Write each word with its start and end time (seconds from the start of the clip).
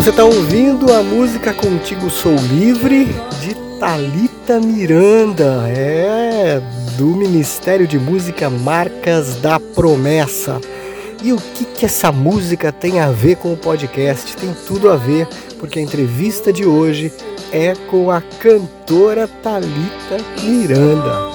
Você 0.00 0.08
está 0.08 0.24
ouvindo 0.24 0.90
a 0.94 1.02
música 1.02 1.52
Contigo 1.52 2.08
Sou 2.08 2.34
Livre 2.34 3.04
de 3.38 3.54
Talita 3.78 4.58
Miranda, 4.58 5.68
é 5.68 6.58
do 6.96 7.08
Ministério 7.08 7.86
de 7.86 7.98
Música 7.98 8.48
Marcas 8.48 9.34
da 9.42 9.60
Promessa. 9.60 10.58
E 11.22 11.34
o 11.34 11.36
que, 11.36 11.66
que 11.66 11.84
essa 11.84 12.10
música 12.10 12.72
tem 12.72 12.98
a 12.98 13.10
ver 13.10 13.36
com 13.36 13.52
o 13.52 13.56
podcast? 13.58 14.34
Tem 14.38 14.56
tudo 14.66 14.90
a 14.90 14.96
ver, 14.96 15.28
porque 15.58 15.78
a 15.78 15.82
entrevista 15.82 16.50
de 16.50 16.64
hoje 16.64 17.12
é 17.52 17.74
com 17.90 18.10
a 18.10 18.22
cantora 18.22 19.28
Talita 19.28 20.16
Miranda. 20.42 21.29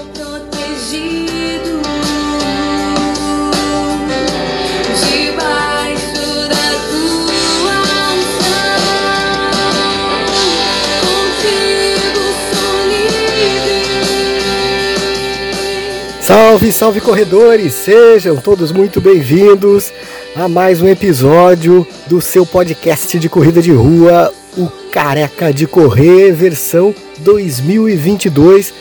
Salve, 16.26 16.72
salve 16.72 17.02
corredores! 17.02 17.72
Sejam 17.72 18.38
todos 18.38 18.72
muito 18.72 19.00
bem-vindos 19.00 19.94
a 20.36 20.48
mais 20.48 20.82
um 20.82 20.88
episódio 20.88 21.86
do 22.08 22.20
seu 22.20 22.48
podcast 22.48 23.20
de 23.20 23.30
corrida 23.30 23.62
de 23.62 23.72
rua, 23.72 24.34
o 24.58 24.68
Careca 24.92 25.54
de 25.54 25.68
Correr, 25.68 26.32
versão 26.32 26.96
2022 27.20 28.74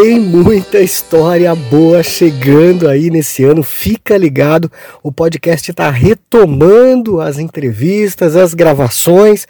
tem 0.00 0.20
muita 0.20 0.80
história 0.80 1.52
boa 1.56 2.04
chegando 2.04 2.88
aí 2.88 3.10
nesse 3.10 3.42
ano. 3.42 3.64
Fica 3.64 4.16
ligado, 4.16 4.70
o 5.02 5.10
podcast 5.10 5.72
está 5.72 5.90
retomando 5.90 7.20
as 7.20 7.40
entrevistas, 7.40 8.36
as 8.36 8.54
gravações. 8.54 9.44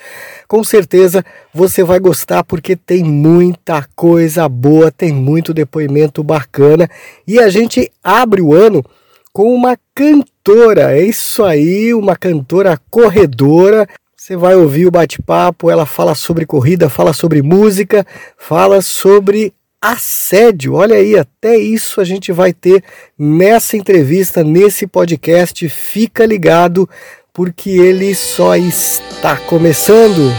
Com 0.49 0.65
certeza 0.65 1.23
você 1.53 1.85
vai 1.85 2.01
gostar 2.01 2.45
porque 2.45 2.75
tem 2.75 3.05
muita 3.05 3.87
coisa 3.95 4.49
boa, 4.49 4.91
tem 4.91 5.13
muito 5.13 5.53
depoimento 5.53 6.25
bacana. 6.25 6.89
E 7.27 7.39
a 7.39 7.51
gente 7.51 7.93
abre 8.03 8.41
o 8.41 8.55
ano 8.55 8.83
com 9.35 9.55
uma 9.55 9.77
cantora, 9.95 10.97
é 10.97 11.03
isso 11.03 11.45
aí, 11.45 11.93
uma 11.93 12.17
cantora 12.17 12.81
corredora. 12.89 13.87
Você 14.17 14.35
vai 14.35 14.57
ouvir 14.57 14.87
o 14.87 14.91
bate-papo, 14.91 15.71
ela 15.71 15.85
fala 15.85 16.15
sobre 16.15 16.47
corrida, 16.47 16.89
fala 16.89 17.13
sobre 17.13 17.43
música, 17.43 18.07
fala 18.39 18.81
sobre 18.81 19.53
assédio. 19.81 20.75
Olha 20.75 20.97
aí, 20.97 21.17
até 21.17 21.57
isso 21.57 22.01
a 22.01 22.05
gente 22.05 22.33
vai 22.33 22.53
ter 22.53 22.83
nessa 23.19 23.77
entrevista, 23.77 24.43
nesse 24.43 24.87
podcast. 24.87 25.69
Fica 25.69 26.27
ligado, 26.27 26.89
porque 27.33 27.71
ele 27.71 28.15
só 28.15 28.57
está 28.57 29.37
começando. 29.37 30.33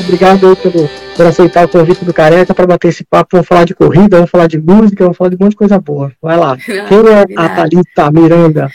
Obrigado 0.00 0.56
pelo, 0.56 0.88
por 1.14 1.26
aceitar 1.26 1.66
o 1.66 1.68
convite 1.68 2.02
do 2.02 2.14
Careca 2.14 2.54
para 2.54 2.66
bater 2.66 2.88
esse 2.88 3.04
papo. 3.04 3.28
Vamos 3.32 3.46
falar 3.46 3.64
de 3.64 3.74
corrida, 3.74 4.16
vamos 4.16 4.30
falar 4.30 4.46
de 4.46 4.58
música, 4.58 5.04
vamos 5.04 5.18
falar 5.18 5.30
de 5.30 5.36
um 5.36 5.38
monte 5.40 5.50
de 5.50 5.58
coisa 5.58 5.78
boa. 5.78 6.10
Vai 6.22 6.36
lá. 6.38 6.56
Quem 6.64 6.72
é 6.72 7.36
a 7.36 7.48
Thalita 7.50 8.10
Miranda? 8.10 8.70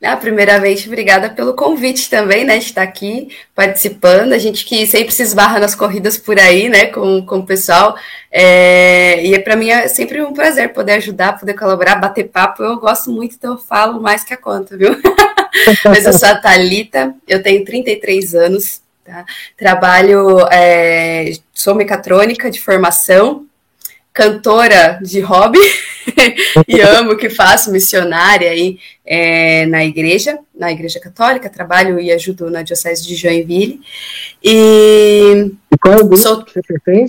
Ah, 0.00 0.16
primeiramente, 0.16 0.86
obrigada 0.86 1.28
pelo 1.28 1.54
convite 1.54 2.08
também, 2.08 2.44
né, 2.44 2.58
de 2.58 2.66
estar 2.66 2.82
aqui 2.82 3.36
participando. 3.52 4.32
A 4.32 4.38
gente 4.38 4.64
que 4.64 4.86
sempre 4.86 5.12
se 5.12 5.24
esbarra 5.24 5.58
nas 5.58 5.74
corridas 5.74 6.16
por 6.16 6.38
aí, 6.38 6.68
né, 6.68 6.86
com, 6.86 7.20
com 7.26 7.38
o 7.38 7.46
pessoal. 7.46 7.96
É, 8.30 9.24
e 9.26 9.36
para 9.40 9.56
mim 9.56 9.70
é 9.70 9.88
sempre 9.88 10.22
um 10.22 10.32
prazer 10.32 10.72
poder 10.72 10.92
ajudar, 10.92 11.36
poder 11.38 11.54
colaborar, 11.54 11.96
bater 11.96 12.28
papo. 12.28 12.62
Eu 12.62 12.78
gosto 12.78 13.10
muito, 13.10 13.34
então 13.34 13.54
eu 13.54 13.58
falo 13.58 14.00
mais 14.00 14.22
que 14.22 14.32
a 14.32 14.36
conta, 14.36 14.76
viu? 14.76 14.90
Mas 15.84 16.06
eu 16.06 16.12
sou 16.12 16.28
a 16.28 16.36
Thalita, 16.36 17.12
eu 17.26 17.42
tenho 17.42 17.64
33 17.64 18.36
anos, 18.36 18.80
tá? 19.04 19.24
Trabalho, 19.56 20.46
é, 20.52 21.32
sou 21.52 21.74
mecatrônica 21.74 22.48
de 22.48 22.60
formação, 22.60 23.47
cantora 24.18 24.98
de 25.00 25.20
hobby 25.20 25.60
e 26.66 26.80
amo 26.80 27.12
o 27.12 27.16
que 27.16 27.30
faço, 27.30 27.70
missionária 27.70 28.50
aí 28.50 28.76
é, 29.06 29.64
na 29.66 29.84
igreja, 29.84 30.36
na 30.52 30.72
igreja 30.72 30.98
católica, 30.98 31.48
trabalho 31.48 32.00
e 32.00 32.10
ajudo 32.10 32.50
na 32.50 32.62
diocese 32.62 33.06
de 33.06 33.14
Joinville. 33.14 33.80
E, 34.42 35.52
e 35.72 35.78
qual 35.80 35.94
é 35.94 35.96
o 35.98 36.00
grupo 36.00 36.16
sou, 36.16 36.42
que 36.42 36.60
você? 36.60 37.06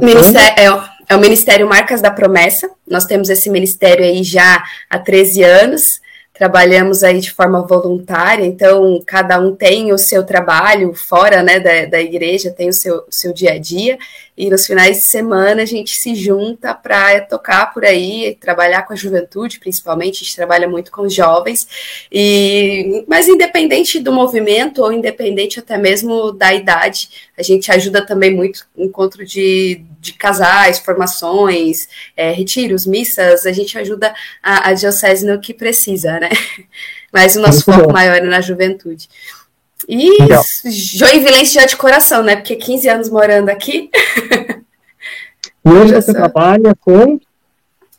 Ministério, 0.00 0.54
é, 0.56 0.88
é 1.10 1.16
o 1.16 1.20
Ministério 1.20 1.68
Marcas 1.68 2.00
da 2.00 2.10
Promessa. 2.10 2.70
Nós 2.88 3.04
temos 3.04 3.28
esse 3.28 3.50
ministério 3.50 4.02
aí 4.02 4.24
já 4.24 4.64
há 4.88 4.98
13 4.98 5.42
anos 5.42 6.00
trabalhamos 6.40 7.04
aí 7.04 7.20
de 7.20 7.30
forma 7.30 7.60
voluntária, 7.66 8.46
então 8.46 8.98
cada 9.06 9.38
um 9.38 9.54
tem 9.54 9.92
o 9.92 9.98
seu 9.98 10.24
trabalho 10.24 10.94
fora 10.94 11.42
né, 11.42 11.60
da, 11.60 11.84
da 11.84 12.00
igreja, 12.00 12.50
tem 12.50 12.70
o 12.70 12.72
seu, 12.72 13.04
o 13.06 13.12
seu 13.12 13.34
dia 13.34 13.52
a 13.52 13.58
dia, 13.58 13.98
e 14.40 14.48
nos 14.48 14.66
finais 14.66 14.96
de 14.96 15.02
semana 15.02 15.60
a 15.60 15.66
gente 15.66 15.98
se 15.98 16.14
junta 16.14 16.74
para 16.74 17.20
tocar 17.20 17.74
por 17.74 17.84
aí, 17.84 18.38
trabalhar 18.40 18.84
com 18.84 18.94
a 18.94 18.96
juventude, 18.96 19.60
principalmente, 19.60 20.16
a 20.16 20.24
gente 20.24 20.34
trabalha 20.34 20.66
muito 20.66 20.90
com 20.90 21.02
os 21.02 21.12
jovens, 21.12 21.68
e, 22.10 23.04
mas 23.06 23.28
independente 23.28 23.98
do 23.98 24.10
movimento, 24.10 24.82
ou 24.82 24.90
independente 24.90 25.60
até 25.60 25.76
mesmo 25.76 26.32
da 26.32 26.54
idade, 26.54 27.10
a 27.36 27.42
gente 27.42 27.70
ajuda 27.70 28.06
também 28.06 28.34
muito 28.34 28.66
encontro 28.74 29.26
de, 29.26 29.84
de 30.00 30.14
casais, 30.14 30.78
formações, 30.78 31.86
é, 32.16 32.32
retiros, 32.32 32.86
missas, 32.86 33.44
a 33.44 33.52
gente 33.52 33.76
ajuda 33.76 34.14
a, 34.42 34.70
a 34.70 34.72
diocese 34.72 35.26
no 35.26 35.38
que 35.38 35.52
precisa, 35.52 36.18
né? 36.18 36.30
Mas 37.12 37.36
o 37.36 37.40
nosso 37.40 37.68
muito 37.68 37.78
foco 37.78 37.88
bom. 37.88 37.92
maior 37.92 38.16
é 38.16 38.20
na 38.22 38.40
juventude. 38.40 39.06
E. 39.88 40.10
Joinvilense 40.64 41.54
já 41.54 41.66
de 41.66 41.76
coração, 41.76 42.22
né? 42.22 42.36
Porque 42.36 42.56
15 42.56 42.88
anos 42.88 43.08
morando 43.08 43.48
aqui. 43.48 43.90
E 45.64 45.68
hoje 45.68 45.94
você 45.94 46.12
trabalha 46.12 46.74
com 46.80 47.20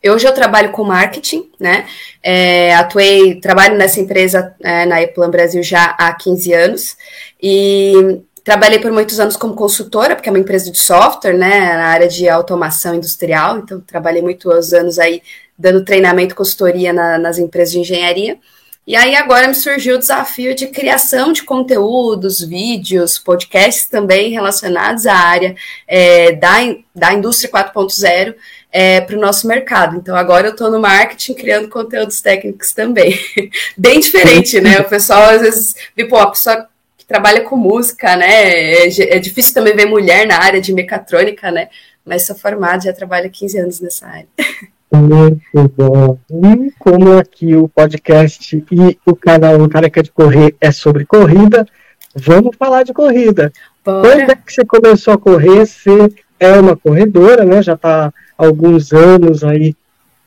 Hoje 0.09 0.28
eu 0.28 0.34
trabalho 0.34 0.72
com 0.72 0.84
marketing, 0.84 1.52
né? 1.59 1.86
É, 2.24 2.74
atuei, 2.74 3.40
trabalho 3.40 3.78
nessa 3.78 4.00
empresa 4.00 4.56
é, 4.59 4.84
na 4.88 5.00
Eplan 5.00 5.30
Brasil 5.30 5.62
já 5.62 5.96
há 5.97 6.12
15 6.12 6.53
anos 6.53 6.97
e 7.42 8.19
trabalhei 8.44 8.80
por 8.80 8.92
muitos 8.92 9.19
anos 9.19 9.38
como 9.38 9.53
consultora, 9.53 10.16
porque 10.16 10.28
é 10.28 10.31
uma 10.31 10.40
empresa 10.40 10.72
de 10.72 10.80
software, 10.80 11.38
né? 11.38 11.75
Na 11.75 11.86
área 11.86 12.08
de 12.08 12.28
automação 12.28 12.96
industrial, 12.96 13.59
então 13.59 13.80
trabalhei 13.80 14.24
muitos 14.24 14.74
anos 14.74 14.98
aí 14.98 15.22
dando 15.56 15.86
treinamento, 15.86 16.34
consultoria 16.34 16.92
na, 16.92 17.19
nas 17.19 17.38
empresas 17.38 17.72
de 17.72 17.80
engenharia. 17.81 18.40
E 18.86 18.96
aí 18.96 19.16
agora 19.16 19.47
me 19.47 19.53
surgiu 19.53 19.96
o 19.96 20.00
desafio 20.00 20.56
de 20.56 20.68
criação 20.68 21.31
de 21.31 21.44
conteúdos, 21.44 22.42
vídeos, 22.42 23.19
podcasts 23.19 23.86
também 23.86 24.31
relacionados 24.31 25.06
à 25.06 25.14
área 25.14 25.56
é, 25.88 26.31
da, 26.31 26.58
da 26.94 27.14
indústria 27.14 27.52
4.0 27.52 28.36
é, 28.72 29.00
para 29.02 29.16
o 29.16 29.19
nosso 29.19 29.47
mercado. 29.47 29.97
Então 29.97 30.16
agora 30.16 30.47
eu 30.47 30.52
estou 30.52 30.72
no 30.72 30.80
marketing 30.80 31.36
criando 31.36 31.69
conteúdos 31.69 32.22
técnicos 32.22 32.74
também. 32.74 33.14
Bem 33.78 34.00
diferente, 34.00 34.59
né? 34.59 34.80
O 34.80 34.90
pessoal 34.90 35.30
às 35.30 35.42
vezes 35.42 35.75
vê, 35.96 36.06
pô, 36.06 36.18
a 36.18 36.31
pessoa 36.31 36.68
que 36.98 37.06
trabalha 37.06 37.42
com 37.42 37.56
música, 37.56 38.16
né? 38.16 38.88
É, 38.88 39.16
é 39.16 39.19
difícil 39.19 39.53
também 39.53 39.75
ver 39.75 39.86
mulher 39.86 40.25
na 40.25 40.40
área 40.42 40.59
de 40.59 40.74
mecatrônica, 40.74 41.51
né? 41.51 41.69
Mas 42.04 42.25
sou 42.25 42.36
formada, 42.36 42.86
já 42.86 42.94
trabalho 42.94 43.27
há 43.27 43.30
15 43.30 43.60
anos 43.60 43.80
nessa 43.80 44.07
área. 44.07 44.27
Muito 44.91 45.71
bom. 45.77 46.19
E 46.29 46.71
como 46.77 47.17
aqui 47.17 47.55
o 47.55 47.69
podcast 47.69 48.63
e 48.69 48.99
o 49.05 49.15
canal 49.15 49.67
Careca 49.69 50.03
de 50.03 50.11
Correr 50.11 50.53
é 50.59 50.69
sobre 50.71 51.05
corrida, 51.05 51.65
vamos 52.13 52.55
falar 52.57 52.83
de 52.83 52.93
corrida. 52.93 53.53
Bora. 53.85 54.01
Quando 54.01 54.29
é 54.31 54.35
que 54.35 54.53
você 54.53 54.65
começou 54.65 55.13
a 55.13 55.17
correr? 55.17 55.65
Você 55.65 56.11
é 56.39 56.59
uma 56.59 56.75
corredora, 56.75 57.45
né? 57.45 57.63
Já 57.63 57.73
está 57.73 58.07
há 58.07 58.45
alguns 58.45 58.91
anos 58.91 59.43
aí 59.43 59.75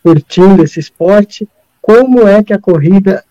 curtindo 0.02 0.64
esse 0.64 0.80
esporte. 0.80 1.46
Como 1.82 2.26
é 2.26 2.42
que 2.42 2.52
a 2.52 2.58
corrida 2.58 3.22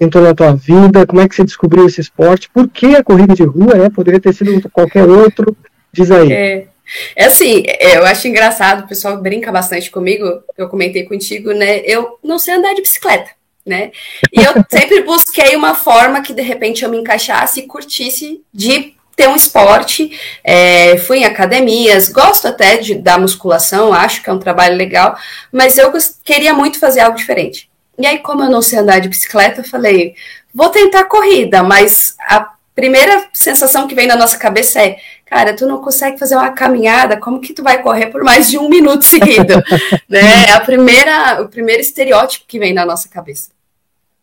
entrou 0.00 0.24
na 0.24 0.34
tua 0.34 0.54
vida? 0.54 1.06
Como 1.06 1.20
é 1.20 1.28
que 1.28 1.34
você 1.34 1.44
descobriu 1.44 1.86
esse 1.86 2.00
esporte? 2.00 2.48
Por 2.48 2.66
que 2.68 2.96
a 2.96 3.04
corrida 3.04 3.34
de 3.34 3.44
rua, 3.44 3.74
né? 3.74 3.90
Poderia 3.90 4.20
ter 4.20 4.32
sido 4.32 4.70
qualquer 4.70 5.06
outro. 5.06 5.54
Diz 5.92 6.10
aí. 6.10 6.32
É. 6.32 6.66
É 7.14 7.26
assim, 7.26 7.62
eu 7.80 8.04
acho 8.04 8.26
engraçado, 8.28 8.84
o 8.84 8.88
pessoal 8.88 9.16
brinca 9.18 9.52
bastante 9.52 9.90
comigo, 9.90 10.42
eu 10.56 10.68
comentei 10.68 11.04
contigo, 11.04 11.52
né? 11.52 11.80
Eu 11.84 12.18
não 12.22 12.38
sei 12.38 12.54
andar 12.54 12.74
de 12.74 12.82
bicicleta, 12.82 13.30
né? 13.64 13.90
E 14.32 14.42
eu 14.42 14.52
sempre 14.70 15.02
busquei 15.02 15.56
uma 15.56 15.74
forma 15.74 16.22
que 16.22 16.32
de 16.32 16.42
repente 16.42 16.84
eu 16.84 16.90
me 16.90 16.98
encaixasse 16.98 17.60
e 17.60 17.66
curtisse 17.66 18.42
de 18.52 18.94
ter 19.14 19.28
um 19.28 19.36
esporte. 19.36 20.18
É, 20.44 20.96
fui 20.98 21.18
em 21.18 21.24
academias, 21.24 22.08
gosto 22.08 22.46
até 22.46 22.76
de, 22.76 22.94
da 22.94 23.18
musculação, 23.18 23.92
acho 23.92 24.22
que 24.22 24.30
é 24.30 24.32
um 24.32 24.38
trabalho 24.38 24.76
legal, 24.76 25.18
mas 25.52 25.76
eu 25.76 25.92
queria 26.24 26.54
muito 26.54 26.78
fazer 26.78 27.00
algo 27.00 27.16
diferente. 27.16 27.68
E 27.98 28.06
aí, 28.06 28.20
como 28.20 28.44
eu 28.44 28.50
não 28.50 28.62
sei 28.62 28.78
andar 28.78 29.00
de 29.00 29.08
bicicleta, 29.08 29.60
eu 29.60 29.64
falei, 29.64 30.14
vou 30.54 30.68
tentar 30.68 31.04
corrida, 31.06 31.64
mas 31.64 32.14
a 32.20 32.52
primeira 32.78 33.28
sensação 33.32 33.88
que 33.88 33.94
vem 33.96 34.06
na 34.06 34.14
nossa 34.14 34.38
cabeça 34.38 34.80
é, 34.80 35.00
cara, 35.26 35.52
tu 35.52 35.66
não 35.66 35.80
consegue 35.82 36.16
fazer 36.16 36.36
uma 36.36 36.52
caminhada, 36.52 37.16
como 37.18 37.40
que 37.40 37.52
tu 37.52 37.60
vai 37.60 37.82
correr 37.82 38.06
por 38.06 38.22
mais 38.22 38.48
de 38.48 38.56
um 38.56 38.68
minuto 38.68 39.04
seguido? 39.04 39.54
né? 40.08 40.44
É 40.46 40.52
a 40.52 40.60
primeira, 40.60 41.42
o 41.42 41.48
primeiro 41.48 41.82
estereótipo 41.82 42.44
que 42.46 42.56
vem 42.56 42.72
na 42.72 42.86
nossa 42.86 43.08
cabeça. 43.08 43.50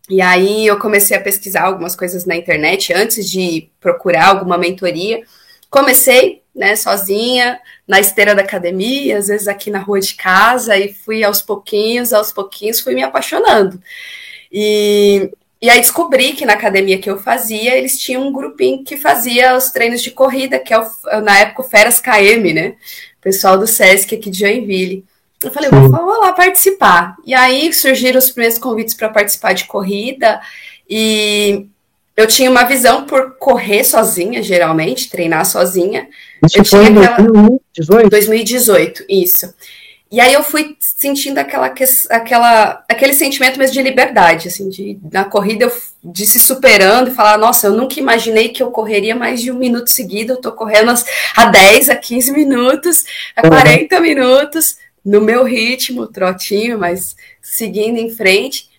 E 0.10 0.22
aí 0.22 0.66
eu 0.66 0.80
comecei 0.80 1.18
a 1.18 1.20
pesquisar 1.20 1.64
algumas 1.64 1.98
coisas 1.98 2.24
na 2.24 2.34
internet 2.34 2.94
antes 2.94 3.30
de 3.30 3.70
procurar 3.78 4.28
alguma 4.28 4.58
mentoria. 4.58 5.22
Comecei, 5.70 6.42
né, 6.56 6.78
sozinha, 6.78 7.60
na 7.86 8.00
esteira 8.00 8.34
da 8.34 8.42
academia, 8.42 9.18
às 9.18 9.28
vezes 9.28 9.50
aqui 9.50 9.70
na 9.70 9.80
rua 9.80 10.00
de 10.00 10.16
casa, 10.16 10.78
e 10.78 10.94
fui 10.94 11.26
aos 11.26 11.42
pouquinhos, 11.42 12.14
aos 12.14 12.32
pouquinhos, 12.32 12.80
fui 12.80 12.96
me 12.96 13.04
apaixonando. 13.04 13.82
E, 14.50 15.30
e 15.62 15.70
aí 15.70 15.80
descobri 15.80 16.34
que 16.34 16.46
na 16.46 16.54
academia 16.54 17.00
que 17.00 17.10
eu 17.10 17.18
fazia, 17.18 17.76
eles 17.76 17.98
tinham 17.98 18.28
um 18.28 18.32
grupinho 18.32 18.84
que 18.84 18.98
fazia 18.98 19.56
os 19.56 19.70
treinos 19.70 20.02
de 20.02 20.12
corrida, 20.12 20.60
que 20.60 20.74
é 20.74 20.80
o, 20.80 20.86
na 21.24 21.40
época 21.40 21.62
o 21.62 21.66
Feras 21.66 22.00
KM, 22.00 22.54
né? 22.54 22.76
Pessoal 23.22 23.58
do 23.58 23.66
Sesc 23.66 24.14
aqui 24.14 24.30
de 24.30 24.40
Joinville. 24.40 25.04
Eu 25.42 25.52
falei, 25.52 25.70
vou, 25.70 25.90
vou 25.90 26.20
lá 26.20 26.34
participar. 26.34 27.16
E 27.26 27.34
aí 27.34 27.72
surgiram 27.74 28.20
os 28.20 28.30
primeiros 28.30 28.58
convites 28.58 28.94
para 28.94 29.10
participar 29.10 29.54
de 29.54 29.66
corrida. 29.66 30.40
E 30.90 31.68
eu 32.16 32.28
tinha 32.28 32.50
uma 32.50 32.64
visão 32.64 33.06
por 33.06 33.36
correr 33.38 33.84
sozinha, 33.84 34.42
geralmente, 34.42 35.10
treinar 35.10 35.46
sozinha. 35.46 36.08
Isso 36.46 36.60
eu 36.60 36.66
foi 36.66 36.86
em 36.88 36.98
aquela... 37.04 37.32
2018? 37.32 38.10
2018, 38.10 39.06
isso. 39.10 39.54
E 40.16 40.22
aí 40.22 40.32
eu 40.32 40.42
fui 40.42 40.78
sentindo 40.80 41.40
aquela, 41.40 41.74
aquela, 42.10 42.86
aquele 42.90 43.14
sentimento 43.14 43.60
mesmo 43.60 43.74
de 43.74 43.82
liberdade, 43.82 44.48
assim, 44.48 44.70
de 44.70 44.98
na 45.12 45.26
corrida 45.26 45.66
eu, 45.66 45.72
de 46.02 46.26
se 46.26 46.40
superando 46.40 47.12
e 47.12 47.14
falar, 47.14 47.38
nossa, 47.38 47.68
eu 47.68 47.74
nunca 47.74 48.00
imaginei 48.00 48.48
que 48.48 48.64
eu 48.64 48.72
correria 48.72 49.14
mais 49.14 49.42
de 49.42 49.52
um 49.52 49.58
minuto 49.58 49.88
seguido, 49.92 50.32
eu 50.32 50.38
tô 50.38 50.54
correndo 50.54 50.94
a 51.36 51.46
10, 51.48 51.90
a 51.90 51.98
15 51.98 52.32
minutos, 52.32 53.04
a 53.36 53.46
40 53.46 53.94
uhum. 53.94 54.02
minutos, 54.02 54.78
no 55.04 55.20
meu 55.20 55.44
ritmo, 55.44 56.08
trotinho, 56.08 56.80
mas 56.80 57.18
seguindo 57.42 57.98
em 57.98 58.10
frente. 58.10 58.70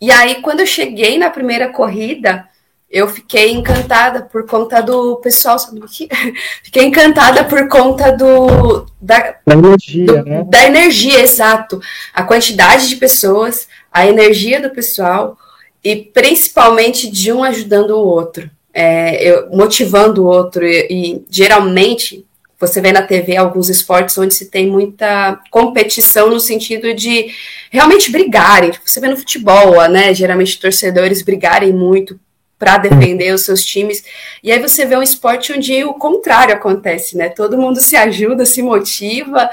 E 0.00 0.10
aí, 0.10 0.36
quando 0.36 0.60
eu 0.60 0.66
cheguei 0.66 1.18
na 1.18 1.28
primeira 1.28 1.68
corrida, 1.68 2.47
eu 2.90 3.06
fiquei 3.06 3.52
encantada 3.52 4.22
por 4.22 4.46
conta 4.46 4.80
do 4.80 5.16
pessoal. 5.16 5.58
Fiquei 6.62 6.84
encantada 6.84 7.44
por 7.44 7.68
conta 7.68 8.12
do 8.12 8.86
da, 9.00 9.36
da 9.46 9.54
energia, 9.54 10.06
do, 10.06 10.24
né? 10.24 10.44
Da 10.48 10.66
energia, 10.66 11.20
exato. 11.20 11.80
A 12.14 12.22
quantidade 12.22 12.88
de 12.88 12.96
pessoas, 12.96 13.68
a 13.92 14.06
energia 14.06 14.60
do 14.60 14.70
pessoal 14.70 15.36
e 15.84 15.96
principalmente 15.96 17.10
de 17.10 17.30
um 17.30 17.44
ajudando 17.44 17.90
o 17.90 18.06
outro, 18.06 18.50
é, 18.72 19.22
eu, 19.22 19.50
motivando 19.50 20.24
o 20.24 20.26
outro. 20.26 20.64
E, 20.64 20.86
e 20.90 21.26
geralmente 21.28 22.24
você 22.58 22.80
vê 22.80 22.90
na 22.90 23.02
TV 23.02 23.36
alguns 23.36 23.68
esportes 23.68 24.16
onde 24.16 24.32
se 24.32 24.46
tem 24.46 24.66
muita 24.66 25.38
competição 25.50 26.30
no 26.30 26.40
sentido 26.40 26.94
de 26.94 27.26
realmente 27.70 28.10
brigarem. 28.10 28.72
Você 28.82 28.98
vê 28.98 29.08
no 29.08 29.16
futebol, 29.16 29.86
né? 29.90 30.14
Geralmente 30.14 30.58
torcedores 30.58 31.20
brigarem 31.20 31.70
muito 31.70 32.18
para 32.58 32.78
defender 32.78 33.32
os 33.32 33.42
seus 33.42 33.64
times. 33.64 34.02
E 34.42 34.50
aí 34.50 34.60
você 34.60 34.84
vê 34.84 34.96
um 34.96 35.02
esporte 35.02 35.52
onde 35.52 35.84
o 35.84 35.94
contrário 35.94 36.54
acontece, 36.54 37.16
né? 37.16 37.28
Todo 37.28 37.58
mundo 37.58 37.80
se 37.80 37.96
ajuda, 37.96 38.44
se 38.44 38.62
motiva. 38.62 39.48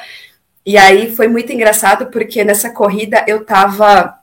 E 0.65 0.77
aí 0.77 1.15
foi 1.15 1.27
muito 1.27 1.53
engraçado 1.53 2.07
porque 2.07 2.43
nessa 2.43 2.71
corrida 2.71 3.23
eu 3.27 3.45
tava 3.45 4.17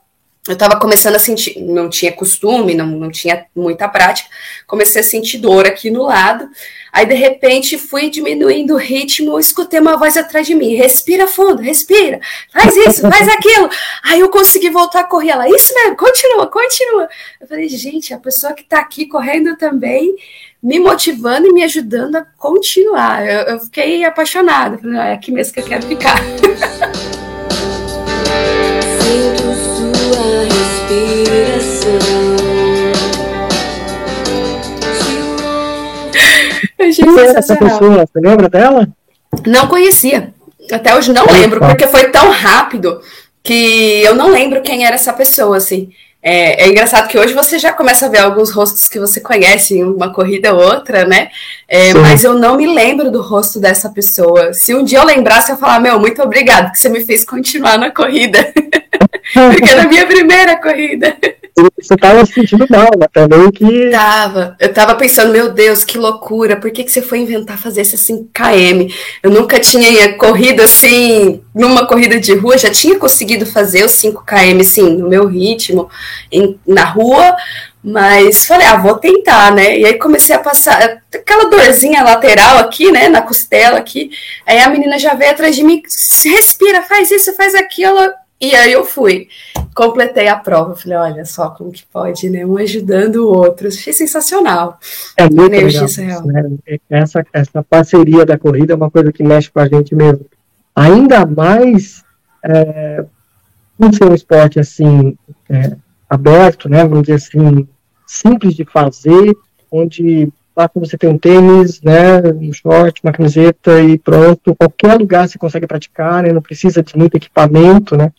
eu 0.48 0.54
estava 0.54 0.76
começando 0.76 1.14
a 1.14 1.20
sentir, 1.20 1.60
não 1.60 1.88
tinha 1.88 2.10
costume, 2.10 2.74
não, 2.74 2.86
não 2.86 3.10
tinha 3.12 3.46
muita 3.54 3.88
prática, 3.88 4.28
comecei 4.66 5.00
a 5.00 5.04
sentir 5.04 5.38
dor 5.38 5.66
aqui 5.68 5.88
no 5.88 6.02
lado. 6.02 6.48
Aí, 6.92 7.06
de 7.06 7.14
repente, 7.14 7.78
fui 7.78 8.10
diminuindo 8.10 8.74
o 8.74 8.76
ritmo, 8.76 9.38
escutei 9.38 9.78
uma 9.78 9.96
voz 9.96 10.16
atrás 10.16 10.44
de 10.44 10.54
mim: 10.56 10.74
respira 10.74 11.28
fundo, 11.28 11.62
respira, 11.62 12.20
faz 12.52 12.76
isso, 12.76 13.02
faz 13.08 13.28
aquilo. 13.28 13.70
Aí 14.02 14.18
eu 14.18 14.28
consegui 14.30 14.68
voltar 14.68 15.00
a 15.00 15.04
correr. 15.04 15.30
Ela, 15.30 15.48
isso 15.48 15.72
mesmo, 15.74 15.96
continua, 15.96 16.46
continua. 16.48 17.08
Eu 17.40 17.46
falei, 17.46 17.68
gente, 17.68 18.12
a 18.12 18.18
pessoa 18.18 18.52
que 18.52 18.62
está 18.62 18.80
aqui 18.80 19.06
correndo 19.06 19.56
também, 19.56 20.16
me 20.60 20.80
motivando 20.80 21.46
e 21.46 21.52
me 21.52 21.62
ajudando 21.62 22.16
a 22.16 22.26
continuar. 22.36 23.24
Eu, 23.24 23.42
eu 23.42 23.60
fiquei 23.60 24.04
apaixonada. 24.04 24.76
Falei, 24.76 24.98
é 24.98 25.12
aqui 25.12 25.30
mesmo 25.30 25.54
que 25.54 25.60
eu 25.60 25.64
quero 25.64 25.86
ficar. 25.86 26.16
Quem 36.94 37.18
era 37.18 37.38
essa 37.38 37.56
pessoa? 37.56 38.06
Você 38.06 38.20
lembra 38.20 38.48
dela? 38.48 38.88
Não 39.46 39.66
conhecia. 39.66 40.34
Até 40.70 40.94
hoje 40.94 41.12
não 41.12 41.26
lembro, 41.26 41.60
porque 41.60 41.86
foi 41.86 42.04
tão 42.10 42.30
rápido 42.30 43.00
que 43.42 44.02
eu 44.04 44.14
não 44.14 44.28
lembro 44.28 44.62
quem 44.62 44.86
era 44.86 44.94
essa 44.94 45.12
pessoa, 45.12 45.56
assim. 45.56 45.90
É, 46.22 46.64
é, 46.64 46.68
engraçado 46.68 47.08
que 47.08 47.18
hoje 47.18 47.34
você 47.34 47.58
já 47.58 47.72
começa 47.72 48.06
a 48.06 48.08
ver 48.08 48.18
alguns 48.18 48.52
rostos 48.52 48.88
que 48.88 49.00
você 49.00 49.20
conhece 49.20 49.78
em 49.78 49.82
uma 49.82 50.12
corrida 50.12 50.54
ou 50.54 50.62
outra, 50.62 51.04
né? 51.04 51.30
É, 51.74 51.94
mas 51.94 52.22
eu 52.22 52.34
não 52.34 52.58
me 52.58 52.66
lembro 52.66 53.10
do 53.10 53.22
rosto 53.22 53.58
dessa 53.58 53.88
pessoa. 53.88 54.52
Se 54.52 54.74
um 54.74 54.84
dia 54.84 54.98
eu 54.98 55.06
lembrasse, 55.06 55.50
eu 55.50 55.56
falar, 55.56 55.80
meu, 55.80 55.98
muito 55.98 56.20
obrigado 56.20 56.70
que 56.70 56.78
você 56.78 56.90
me 56.90 57.02
fez 57.02 57.24
continuar 57.24 57.78
na 57.78 57.90
corrida. 57.90 58.52
Porque 59.32 59.70
era 59.70 59.84
a 59.84 59.88
minha 59.88 60.06
primeira 60.06 60.60
corrida 60.60 61.16
você 61.54 61.94
estava 61.94 62.24
se 62.24 62.32
sentindo 62.32 62.66
mal, 62.70 62.88
mas 62.98 63.08
também 63.12 63.50
que. 63.50 63.90
Tava. 63.90 64.56
Eu 64.58 64.72
tava 64.72 64.94
pensando, 64.94 65.32
meu 65.32 65.52
Deus, 65.52 65.84
que 65.84 65.98
loucura, 65.98 66.56
por 66.56 66.70
que, 66.70 66.84
que 66.84 66.90
você 66.90 67.02
foi 67.02 67.18
inventar 67.18 67.58
fazer 67.58 67.82
esse 67.82 67.96
5KM? 67.96 68.92
Eu 69.22 69.30
nunca 69.30 69.60
tinha 69.60 70.14
corrido 70.16 70.62
assim, 70.62 71.42
numa 71.54 71.86
corrida 71.86 72.18
de 72.18 72.34
rua, 72.34 72.56
já 72.56 72.70
tinha 72.70 72.98
conseguido 72.98 73.44
fazer 73.44 73.84
os 73.84 73.92
5KM, 73.92 74.62
sim, 74.64 74.96
no 74.96 75.08
meu 75.08 75.26
ritmo, 75.26 75.90
em, 76.30 76.58
na 76.66 76.84
rua, 76.84 77.36
mas 77.82 78.46
falei, 78.46 78.66
ah, 78.66 78.76
vou 78.76 78.96
tentar, 78.96 79.52
né? 79.52 79.78
E 79.78 79.84
aí 79.84 79.98
comecei 79.98 80.34
a 80.34 80.38
passar 80.38 81.02
aquela 81.12 81.50
dorzinha 81.50 82.02
lateral 82.02 82.58
aqui, 82.58 82.92
né, 82.92 83.08
na 83.08 83.22
costela 83.22 83.78
aqui. 83.78 84.10
Aí 84.46 84.58
a 84.58 84.70
menina 84.70 84.98
já 84.98 85.14
veio 85.14 85.32
atrás 85.32 85.56
de 85.56 85.64
mim, 85.64 85.82
respira, 86.24 86.82
faz 86.82 87.10
isso, 87.10 87.34
faz 87.34 87.54
aquilo. 87.54 87.98
E 88.40 88.54
aí 88.54 88.72
eu 88.72 88.84
fui, 88.84 89.28
completei 89.74 90.28
a 90.28 90.36
prova. 90.36 90.76
Falei, 90.76 90.98
olha 90.98 91.24
só 91.24 91.50
como 91.50 91.72
que 91.72 91.84
pode, 91.92 92.28
né? 92.30 92.44
Um 92.44 92.56
ajudando 92.56 93.16
o 93.16 93.28
outro. 93.28 93.68
Achei 93.68 93.92
sensacional. 93.92 94.78
É 95.16 95.28
muito 95.30 95.52
legal. 95.52 95.86
Real. 95.86 96.26
Né? 96.26 96.78
Essa, 96.90 97.24
essa 97.32 97.62
parceria 97.62 98.26
da 98.26 98.38
corrida 98.38 98.72
é 98.72 98.76
uma 98.76 98.90
coisa 98.90 99.12
que 99.12 99.22
mexe 99.22 99.50
com 99.50 99.60
a 99.60 99.68
gente 99.68 99.94
mesmo. 99.94 100.26
Ainda 100.74 101.24
mais 101.24 102.02
é, 102.44 103.04
por 103.78 103.94
ser 103.94 104.04
um 104.04 104.14
esporte 104.14 104.58
assim 104.58 105.16
é, 105.48 105.76
aberto, 106.08 106.68
né? 106.68 106.84
Vamos 106.84 107.02
dizer 107.02 107.14
assim, 107.14 107.68
simples 108.12 108.54
de 108.54 108.64
fazer, 108.64 109.36
onde 109.70 110.28
basta 110.54 110.78
você 110.78 110.98
ter 110.98 111.08
um 111.08 111.18
tênis, 111.18 111.80
né, 111.80 112.20
um 112.34 112.52
short, 112.52 113.00
uma 113.02 113.12
camiseta 113.12 113.80
e 113.80 113.98
pronto. 113.98 114.54
Qualquer 114.54 114.98
lugar 114.98 115.28
você 115.28 115.38
consegue 115.38 115.66
praticar, 115.66 116.22
né? 116.22 116.32
Não 116.32 116.42
precisa 116.42 116.82
de 116.82 116.96
muito 116.96 117.16
equipamento, 117.16 117.96
né? 117.96 118.12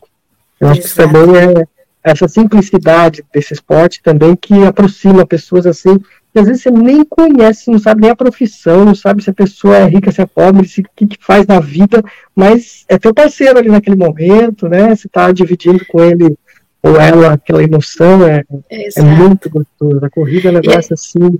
Eu 0.59 0.69
acho 0.69 0.81
que 0.81 0.87
isso 0.87 0.95
também 0.95 1.37
é 1.37 1.67
essa 2.03 2.27
simplicidade 2.27 3.23
desse 3.33 3.53
esporte 3.53 4.01
também 4.01 4.35
que 4.35 4.53
aproxima 4.65 5.25
pessoas 5.25 5.65
assim, 5.65 5.97
que 6.33 6.39
às 6.39 6.47
vezes 6.47 6.63
você 6.63 6.71
nem 6.71 7.05
conhece, 7.05 7.71
não 7.71 7.79
sabe 7.79 8.01
nem 8.01 8.09
a 8.09 8.15
profissão, 8.15 8.83
não 8.83 8.95
sabe 8.95 9.23
se 9.23 9.29
a 9.29 9.33
pessoa 9.33 9.77
é 9.77 9.85
rica, 9.85 10.11
se 10.11 10.21
é 10.21 10.25
pobre, 10.25 10.67
se, 10.67 10.81
o 10.81 10.85
que, 10.95 11.07
que 11.07 11.17
faz 11.21 11.45
na 11.47 11.59
vida, 11.59 12.03
mas 12.35 12.83
é 12.89 12.97
teu 12.97 13.13
parceiro 13.13 13.57
ali 13.57 13.69
naquele 13.69 13.95
momento, 13.95 14.67
né? 14.67 14.93
Você 14.93 15.07
está 15.07 15.31
dividindo 15.31 15.85
com 15.85 16.01
ele 16.03 16.35
ou 16.83 16.99
ela 16.99 17.33
aquela 17.33 17.63
emoção, 17.63 18.27
é, 18.27 18.43
é 18.69 19.01
muito 19.01 19.49
gostoso. 19.49 20.05
A 20.05 20.09
corrida 20.09 20.49
é 20.49 20.51
um 20.51 20.55
negócio 20.55 20.91
e, 20.91 20.93
assim 20.93 21.39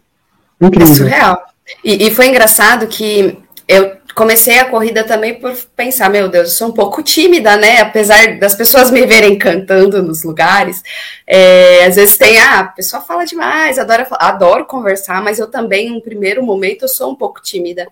incrível. 0.62 0.94
É 0.94 0.96
surreal. 0.96 1.44
E, 1.84 2.08
e 2.08 2.12
foi 2.12 2.28
engraçado 2.28 2.88
que 2.88 3.38
eu 3.68 3.98
comecei 4.16 4.60
a 4.60 4.70
corrida 4.70 5.04
também 5.04 5.36
por 5.40 5.54
pensar, 5.76 6.10
meu 6.10 6.30
Deus, 6.30 6.50
eu 6.50 6.56
sou 6.56 6.68
um 6.70 6.74
pouco 6.74 7.02
tímida, 7.02 7.58
né? 7.58 7.82
Apesar 7.82 8.38
das 8.38 8.56
pessoas 8.56 8.92
me 8.92 9.06
verem 9.06 9.38
cantando 9.38 10.02
nos 10.02 10.24
lugares, 10.24 10.82
é, 11.26 11.86
às 11.86 11.96
vezes 11.96 12.18
tem, 12.18 12.38
ah, 12.40 12.60
a 12.60 12.64
pessoa 12.66 13.02
fala 13.02 13.26
demais, 13.26 13.78
adoro, 13.80 14.06
adoro 14.12 14.66
conversar, 14.66 15.22
mas 15.22 15.40
eu 15.40 15.48
também, 15.48 15.90
num 15.90 16.02
primeiro 16.02 16.44
momento, 16.44 16.84
eu 16.84 16.90
sou 16.90 17.12
um 17.12 17.16
pouco 17.16 17.42
tímida. 17.42 17.88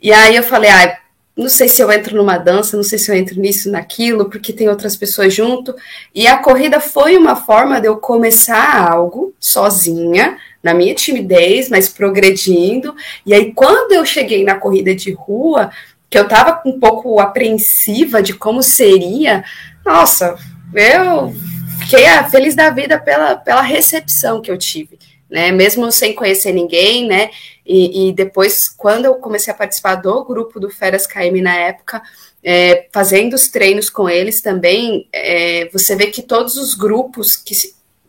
E 0.00 0.12
aí 0.12 0.34
eu 0.34 0.42
falei, 0.42 0.70
ah, 0.70 0.98
não 1.36 1.48
sei 1.48 1.68
se 1.68 1.82
eu 1.82 1.90
entro 1.90 2.14
numa 2.16 2.36
dança, 2.36 2.76
não 2.76 2.84
sei 2.84 2.98
se 2.98 3.10
eu 3.10 3.14
entro 3.14 3.40
nisso, 3.40 3.70
naquilo, 3.70 4.28
porque 4.28 4.52
tem 4.52 4.68
outras 4.68 4.96
pessoas 4.96 5.32
junto. 5.32 5.74
E 6.14 6.26
a 6.26 6.36
corrida 6.38 6.78
foi 6.78 7.16
uma 7.16 7.34
forma 7.34 7.80
de 7.80 7.88
eu 7.88 7.96
começar 7.96 8.90
algo 8.90 9.34
sozinha, 9.40 10.36
na 10.62 10.74
minha 10.74 10.94
timidez, 10.94 11.68
mas 11.68 11.88
progredindo. 11.88 12.94
E 13.24 13.32
aí, 13.34 13.52
quando 13.52 13.92
eu 13.92 14.04
cheguei 14.04 14.44
na 14.44 14.54
corrida 14.54 14.94
de 14.94 15.12
rua, 15.12 15.70
que 16.08 16.18
eu 16.18 16.24
estava 16.24 16.60
um 16.66 16.78
pouco 16.78 17.18
apreensiva 17.18 18.22
de 18.22 18.34
como 18.34 18.62
seria, 18.62 19.42
nossa, 19.84 20.36
eu 20.74 21.34
fiquei 21.80 22.04
feliz 22.30 22.54
da 22.54 22.70
vida 22.70 22.98
pela, 22.98 23.36
pela 23.36 23.62
recepção 23.62 24.42
que 24.42 24.50
eu 24.50 24.58
tive. 24.58 24.98
Né? 25.32 25.50
Mesmo 25.50 25.90
sem 25.90 26.14
conhecer 26.14 26.52
ninguém, 26.52 27.08
né? 27.08 27.30
E, 27.66 28.08
e 28.08 28.12
depois, 28.12 28.68
quando 28.68 29.06
eu 29.06 29.14
comecei 29.14 29.52
a 29.52 29.56
participar 29.56 29.96
do 29.96 30.24
grupo 30.24 30.60
do 30.60 30.68
Feras 30.68 31.06
KM 31.06 31.40
na 31.40 31.54
época, 31.56 32.02
é, 32.44 32.86
fazendo 32.92 33.32
os 33.32 33.48
treinos 33.48 33.88
com 33.88 34.10
eles 34.10 34.42
também, 34.42 35.08
é, 35.12 35.70
você 35.72 35.96
vê 35.96 36.08
que 36.08 36.22
todos 36.22 36.56
os 36.56 36.74
grupos 36.74 37.34
que 37.34 37.54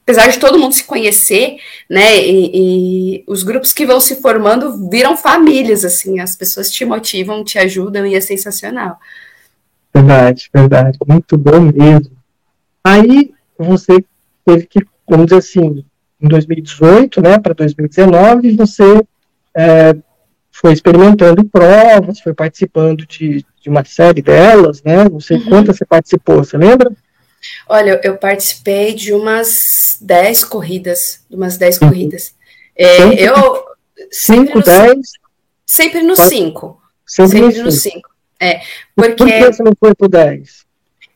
apesar 0.03 0.27
de 0.27 0.37
todo 0.37 0.59
mundo 0.59 0.73
se 0.73 0.83
conhecer, 0.83 1.55
né, 1.89 2.17
e, 2.17 3.21
e, 3.21 3.23
os 3.25 3.41
grupos 3.41 3.71
que 3.71 3.85
vão 3.85 4.01
se 4.01 4.17
formando 4.17 4.89
viram 4.89 5.15
famílias, 5.15 5.85
assim, 5.85 6.19
as 6.19 6.35
pessoas 6.35 6.69
te 6.69 6.83
motivam, 6.83 7.41
te 7.41 7.57
ajudam 7.57 8.05
e 8.05 8.13
é 8.13 8.19
sensacional. 8.19 8.99
Verdade, 9.95 10.49
verdade, 10.53 10.97
muito 11.07 11.37
bom 11.37 11.61
mesmo. 11.61 12.11
Aí 12.83 13.31
você 13.57 14.03
teve 14.45 14.65
que, 14.65 14.85
vamos 15.07 15.27
dizer 15.27 15.37
assim, 15.37 15.85
em 16.23 16.27
2018, 16.27 17.21
né, 17.21 17.37
para 17.37 17.53
2019, 17.53 18.55
você 18.55 19.03
é, 19.55 19.93
foi 20.49 20.71
experimentando 20.71 21.43
provas, 21.43 22.21
foi 22.21 22.33
participando 22.33 23.05
de, 23.05 23.45
de 23.61 23.69
uma 23.69 23.83
série 23.83 24.21
delas, 24.21 24.81
né? 24.83 25.03
Não 25.09 25.19
sei 25.19 25.37
uhum. 25.37 25.49
quantas 25.49 25.77
você 25.77 25.85
participou, 25.85 26.37
você 26.37 26.57
lembra? 26.57 26.91
Olha, 27.67 27.99
eu 28.03 28.15
participei 28.17 28.93
de 28.93 29.13
umas 29.13 29.97
10 30.01 30.45
corridas, 30.45 31.25
de 31.29 31.35
umas 31.35 31.57
10 31.57 31.81
uhum. 31.81 31.89
corridas. 31.89 32.33
É, 32.75 33.27
eu 33.27 33.65
5, 34.09 34.61
10? 34.61 34.97
Sempre 35.65 36.03
no 36.03 36.15
5. 36.15 36.81
Sempre, 37.05 37.61
no 37.61 37.71
5. 37.71 38.09
É, 38.39 38.61
porque... 38.95 39.15
Por 39.15 39.27
que 39.27 39.45
você 39.45 39.63
não 39.63 39.73
foi 39.77 39.93
pro 39.93 40.07
10? 40.07 40.65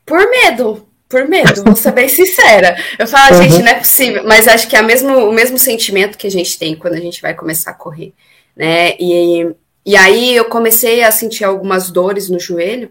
Por 0.05 0.29
medo, 0.29 0.87
por 1.09 1.27
medo, 1.27 1.63
vou 1.63 1.75
ser 1.75 1.91
bem 1.93 2.07
sincera. 2.07 2.77
Eu 2.99 3.07
falo, 3.07 3.35
uhum. 3.35 3.43
gente, 3.43 3.63
não 3.63 3.71
é 3.71 3.75
possível, 3.75 4.23
mas 4.25 4.47
acho 4.47 4.67
que 4.67 4.75
é 4.75 4.81
mesmo, 4.81 5.29
o 5.29 5.31
mesmo 5.31 5.57
sentimento 5.57 6.17
que 6.17 6.27
a 6.27 6.31
gente 6.31 6.59
tem 6.59 6.75
quando 6.75 6.95
a 6.95 6.99
gente 6.99 7.21
vai 7.21 7.33
começar 7.33 7.71
a 7.71 7.75
correr, 7.75 8.13
né? 8.55 8.95
E, 8.99 9.49
e 9.85 9.95
aí 9.95 10.35
eu 10.35 10.45
comecei 10.45 11.03
a 11.03 11.11
sentir 11.11 11.45
algumas 11.45 11.89
dores 11.89 12.29
no 12.29 12.39
joelho, 12.39 12.89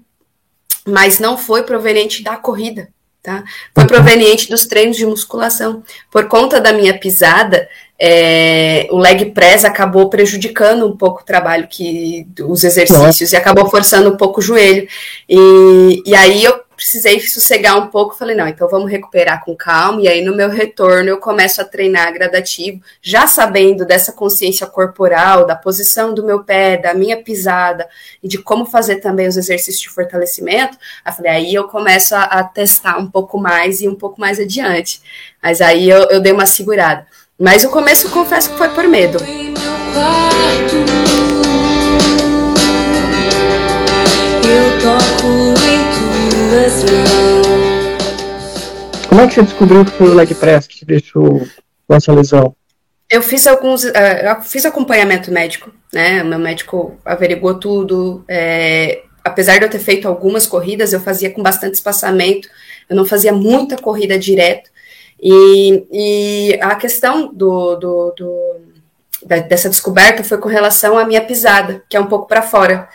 mas 0.86 1.18
não 1.18 1.36
foi 1.36 1.62
proveniente 1.62 2.22
da 2.22 2.36
corrida, 2.36 2.88
tá? 3.22 3.44
Foi 3.74 3.84
uhum. 3.84 3.88
proveniente 3.88 4.48
dos 4.48 4.66
treinos 4.66 4.96
de 4.96 5.04
musculação. 5.04 5.82
Por 6.10 6.26
conta 6.26 6.58
da 6.58 6.72
minha 6.72 6.98
pisada, 6.98 7.68
é, 7.98 8.86
o 8.90 8.98
leg 8.98 9.26
press 9.32 9.64
acabou 9.64 10.08
prejudicando 10.08 10.86
um 10.86 10.96
pouco 10.96 11.20
o 11.20 11.24
trabalho 11.24 11.68
que 11.68 12.26
os 12.40 12.64
exercícios 12.64 13.20
Nossa. 13.20 13.36
e 13.36 13.38
acabou 13.38 13.68
forçando 13.68 14.10
um 14.10 14.16
pouco 14.16 14.40
o 14.40 14.42
joelho. 14.42 14.88
E, 15.28 16.02
e 16.06 16.14
aí 16.14 16.44
eu 16.44 16.65
precisei 16.76 17.18
sossegar 17.20 17.78
um 17.78 17.88
pouco, 17.88 18.14
falei, 18.14 18.36
não, 18.36 18.46
então 18.46 18.68
vamos 18.68 18.90
recuperar 18.90 19.42
com 19.44 19.56
calma, 19.56 20.02
e 20.02 20.08
aí 20.08 20.22
no 20.22 20.36
meu 20.36 20.50
retorno 20.50 21.08
eu 21.08 21.18
começo 21.18 21.60
a 21.60 21.64
treinar 21.64 22.12
gradativo, 22.12 22.80
já 23.00 23.26
sabendo 23.26 23.86
dessa 23.86 24.12
consciência 24.12 24.66
corporal, 24.66 25.46
da 25.46 25.56
posição 25.56 26.12
do 26.14 26.24
meu 26.24 26.44
pé, 26.44 26.76
da 26.76 26.92
minha 26.92 27.16
pisada, 27.22 27.88
e 28.22 28.28
de 28.28 28.38
como 28.38 28.66
fazer 28.66 28.96
também 28.96 29.26
os 29.26 29.36
exercícios 29.36 29.80
de 29.80 29.88
fortalecimento, 29.88 30.76
eu 31.04 31.12
falei, 31.12 31.32
aí 31.32 31.54
eu 31.54 31.64
começo 31.64 32.14
a, 32.14 32.24
a 32.24 32.44
testar 32.44 32.98
um 32.98 33.10
pouco 33.10 33.38
mais 33.38 33.80
e 33.80 33.88
um 33.88 33.94
pouco 33.94 34.20
mais 34.20 34.38
adiante. 34.38 35.00
Mas 35.42 35.60
aí 35.60 35.88
eu, 35.88 36.02
eu 36.10 36.20
dei 36.20 36.32
uma 36.32 36.46
segurada. 36.46 37.06
Mas 37.38 37.64
o 37.64 37.70
começo, 37.70 38.10
confesso 38.10 38.50
que 38.50 38.58
foi 38.58 38.68
por 38.70 38.88
medo. 38.88 39.18
Eu 44.48 44.80
toco 44.80 45.05
como 49.08 49.20
é 49.20 49.26
que 49.26 49.34
você 49.34 49.42
descobriu 49.42 49.84
que 49.84 49.90
foi 49.90 50.08
o 50.08 50.14
leg 50.14 50.34
press 50.34 50.66
que 50.66 50.76
te 50.76 50.86
deixou 50.86 51.46
com 51.86 51.94
essa 51.94 52.12
lesão? 52.12 52.56
Eu 53.10 53.20
fiz 53.20 53.46
alguns, 53.46 53.84
uh, 53.84 53.92
eu 53.94 54.40
fiz 54.40 54.64
acompanhamento 54.64 55.30
médico, 55.30 55.70
né? 55.92 56.22
Meu 56.22 56.38
médico 56.38 56.98
averigou 57.04 57.58
tudo. 57.60 58.24
É, 58.26 59.02
apesar 59.22 59.58
de 59.58 59.66
eu 59.66 59.70
ter 59.70 59.78
feito 59.80 60.08
algumas 60.08 60.46
corridas, 60.46 60.92
eu 60.92 61.00
fazia 61.00 61.30
com 61.30 61.42
bastante 61.42 61.74
espaçamento. 61.74 62.48
Eu 62.88 62.96
não 62.96 63.04
fazia 63.04 63.32
muita 63.32 63.76
corrida 63.76 64.18
direto. 64.18 64.70
E, 65.20 65.86
e 65.92 66.58
a 66.60 66.74
questão 66.74 67.32
do, 67.32 67.76
do, 67.76 68.14
do 68.16 68.56
dessa 69.26 69.68
descoberta 69.68 70.24
foi 70.24 70.38
com 70.38 70.48
relação 70.48 70.98
à 70.98 71.04
minha 71.04 71.20
pisada, 71.20 71.82
que 71.88 71.96
é 71.96 72.00
um 72.00 72.06
pouco 72.06 72.26
para 72.26 72.42
fora. 72.42 72.88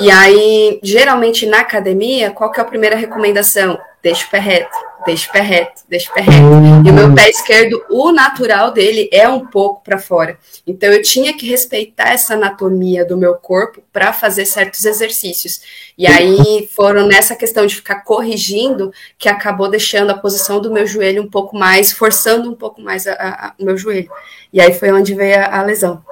E 0.00 0.10
aí, 0.10 0.80
geralmente 0.82 1.46
na 1.46 1.60
academia, 1.60 2.30
qual 2.30 2.50
que 2.50 2.58
é 2.58 2.62
a 2.62 2.66
primeira 2.66 2.96
recomendação? 2.96 3.78
Deixa 4.02 4.26
o 4.26 4.30
pé 4.30 4.38
reto, 4.38 4.76
deixa 5.06 5.30
o 5.30 5.32
pé 5.32 5.40
reto, 5.40 5.82
deixa 5.88 6.10
o 6.10 6.14
pé 6.14 6.20
reto. 6.20 6.42
E 6.84 6.90
o 6.90 6.92
meu 6.92 7.14
pé 7.14 7.30
esquerdo, 7.30 7.82
o 7.88 8.12
natural 8.12 8.72
dele 8.72 9.08
é 9.10 9.26
um 9.26 9.46
pouco 9.46 9.82
para 9.82 9.96
fora. 9.96 10.36
Então 10.66 10.90
eu 10.90 11.00
tinha 11.00 11.32
que 11.34 11.48
respeitar 11.48 12.10
essa 12.10 12.34
anatomia 12.34 13.04
do 13.04 13.16
meu 13.16 13.36
corpo 13.36 13.82
para 13.92 14.12
fazer 14.12 14.44
certos 14.44 14.84
exercícios. 14.84 15.62
E 15.96 16.06
aí 16.06 16.68
foram 16.74 17.06
nessa 17.06 17.34
questão 17.34 17.64
de 17.64 17.76
ficar 17.76 18.00
corrigindo 18.00 18.92
que 19.16 19.28
acabou 19.28 19.70
deixando 19.70 20.10
a 20.10 20.18
posição 20.18 20.60
do 20.60 20.72
meu 20.72 20.86
joelho 20.86 21.22
um 21.22 21.30
pouco 21.30 21.56
mais, 21.56 21.92
forçando 21.92 22.50
um 22.50 22.54
pouco 22.54 22.82
mais 22.82 23.06
a, 23.06 23.14
a, 23.14 23.54
o 23.58 23.64
meu 23.64 23.78
joelho. 23.78 24.10
E 24.52 24.60
aí 24.60 24.74
foi 24.74 24.92
onde 24.92 25.14
veio 25.14 25.40
a 25.40 25.62
lesão. 25.62 26.04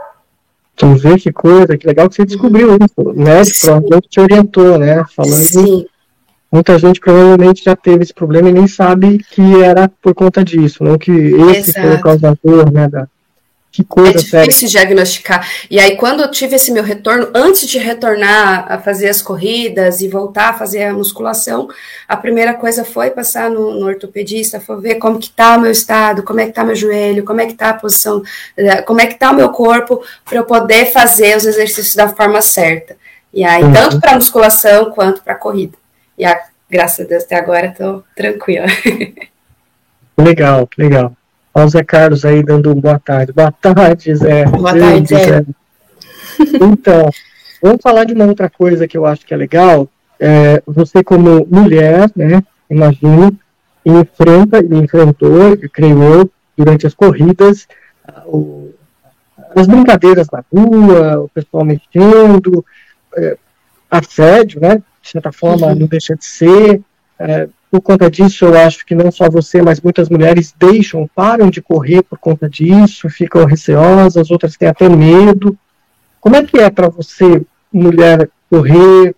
Então, 0.75 0.97
vê 0.97 1.19
que 1.19 1.31
coisa, 1.31 1.77
que 1.77 1.87
legal 1.87 2.09
que 2.09 2.17
você 2.17 2.25
descobriu 2.25 2.77
isso. 2.77 2.95
O 2.97 3.13
médico 3.13 3.59
provavelmente 3.61 4.09
te 4.09 4.21
orientou, 4.21 4.79
né? 4.79 5.05
Falando. 5.15 5.35
Sim. 5.35 5.87
Muita 6.51 6.79
gente 6.79 7.01
provavelmente 7.01 7.65
já 7.65 7.75
teve 7.75 8.03
esse 8.03 8.13
problema 8.13 8.51
e 8.51 8.53
nem 8.53 8.67
sabe 8.67 9.19
que 9.31 9.63
era 9.63 9.91
por 10.03 10.15
conta 10.15 10.45
disso, 10.45 10.85
não 10.85 10.99
que 10.99 11.11
esse 11.11 11.71
Exato. 11.71 11.87
foi 11.87 11.97
o 11.97 12.01
causador, 12.03 12.71
né? 12.71 12.89
Da, 12.89 13.09
que 13.73 13.83
coisa, 13.83 14.11
é 14.11 14.43
difícil 14.43 14.69
sério. 14.69 14.87
diagnosticar. 14.87 15.49
E 15.71 15.81
aí, 15.81 15.97
quando 15.97 16.21
eu 16.21 16.31
tive 16.31 16.57
esse 16.57 16.71
meu 16.71 16.83
retorno, 16.83 17.29
antes 17.35 17.67
de 17.67 17.79
retornar 17.79 18.71
a 18.71 18.79
fazer 18.79 19.09
as 19.09 19.23
corridas 19.23 20.03
e 20.03 20.09
voltar 20.09 20.51
a 20.51 20.53
fazer 20.53 20.85
a 20.85 20.93
musculação, 20.93 21.69
a 22.07 22.15
primeira 22.15 22.53
coisa 22.53 22.85
foi 22.85 23.11
passar 23.11 23.49
no, 23.51 23.81
no 23.81 23.87
ortopedista, 23.87 24.61
foi 24.61 24.79
ver 24.79 24.95
como 24.97 25.19
que 25.19 25.31
tá 25.31 25.57
o 25.57 25.61
meu 25.61 25.71
estado, 25.71 26.23
como 26.23 26.41
é 26.41 26.47
que 26.47 26.53
tá 26.53 26.63
meu 26.63 26.77
joelho, 26.77 27.25
como 27.25 27.41
é 27.41 27.47
que 27.47 27.55
tá 27.55 27.71
a 27.71 27.75
posição, 27.75 28.23
eh, 28.59 28.83
como 28.83 29.01
é 29.01 29.07
que 29.07 29.15
tá 29.15 29.31
o 29.31 29.35
meu 29.35 29.49
corpo, 29.49 30.05
para 30.23 30.37
eu 30.37 30.45
poder 30.45 30.93
fazer 30.93 31.35
os 31.35 31.47
exercícios 31.47 31.95
da 31.95 32.09
forma 32.09 32.43
certa. 32.43 32.95
E 33.33 33.43
aí, 33.43 33.63
uhum. 33.63 33.73
tanto 33.73 34.01
para 34.03 34.15
musculação 34.15 34.91
quanto 34.91 35.23
para 35.23 35.35
corrida. 35.35 35.79
E 36.19 36.27
a, 36.27 36.39
graças 36.69 37.07
a 37.07 37.09
Deus, 37.09 37.25
até 37.25 37.37
agora 37.37 37.69
estou 37.69 38.05
tranquila. 38.15 38.67
Legal, 40.19 40.69
legal. 40.77 41.17
Olha 41.55 41.67
o 41.67 41.69
Zé 41.69 41.85
Carlos 41.85 42.25
aí 42.25 42.43
dando 42.43 42.75
boa 42.75 42.99
tarde. 42.99 43.33
Boa 43.33 43.53
tarde, 43.53 44.15
Zé. 44.15 44.47
Boa 44.47 44.79
tarde, 44.79 45.09
Zé. 45.09 45.45
Então, 46.61 47.11
vamos 47.63 47.83
falar 47.83 48.05
de 48.05 48.15
uma 48.15 48.25
outra 48.25 48.49
coisa 48.49 48.89
que 48.89 48.97
eu 48.97 49.05
acho 49.05 49.27
que 49.27 49.35
é 49.35 49.37
legal. 49.37 49.89
É, 50.19 50.63
você, 50.67 51.05
como 51.05 51.47
mulher, 51.51 52.11
né, 52.17 52.43
imagino, 52.71 53.37
enfrenta 53.85 54.61
e 54.61 54.75
enfrentou, 54.75 55.57
creio 55.73 56.03
eu, 56.03 56.31
durante 56.57 56.87
as 56.87 56.95
corridas, 56.95 57.67
o, 58.25 58.71
as 59.55 59.67
brincadeiras 59.67 60.29
na 60.33 60.43
rua, 60.53 61.21
o 61.21 61.29
pessoal 61.29 61.65
mexendo, 61.65 62.65
é, 63.17 63.37
assédio, 63.91 64.61
né? 64.61 64.77
De 65.03 65.09
certa 65.09 65.33
forma, 65.33 65.67
uhum. 65.67 65.75
não 65.75 65.87
deixa 65.87 66.15
de 66.15 66.25
ser. 66.25 66.81
É, 67.19 67.49
por 67.73 67.81
conta 67.81 68.11
disso, 68.11 68.45
eu 68.45 68.55
acho 68.55 68.85
que 68.85 68.95
não 68.95 69.11
só 69.11 69.31
você, 69.31 69.63
mas 69.63 69.81
muitas 69.81 70.11
mulheres 70.11 70.55
deixam, 70.55 71.09
param 71.15 71.49
de 71.49 71.63
correr 71.63 72.03
por 72.03 72.19
conta 72.19 72.47
disso, 72.47 73.09
ficam 73.09 73.47
receosas, 73.47 74.31
outras 74.31 74.59
têm 74.59 74.69
até 74.69 74.91
medo. 74.91 75.57
Como 76.21 76.37
é 76.37 76.43
que 76.43 76.59
é 76.59 76.69
para 76.69 76.91
você, 76.91 77.41
mulher, 77.73 78.29
correr? 78.51 79.17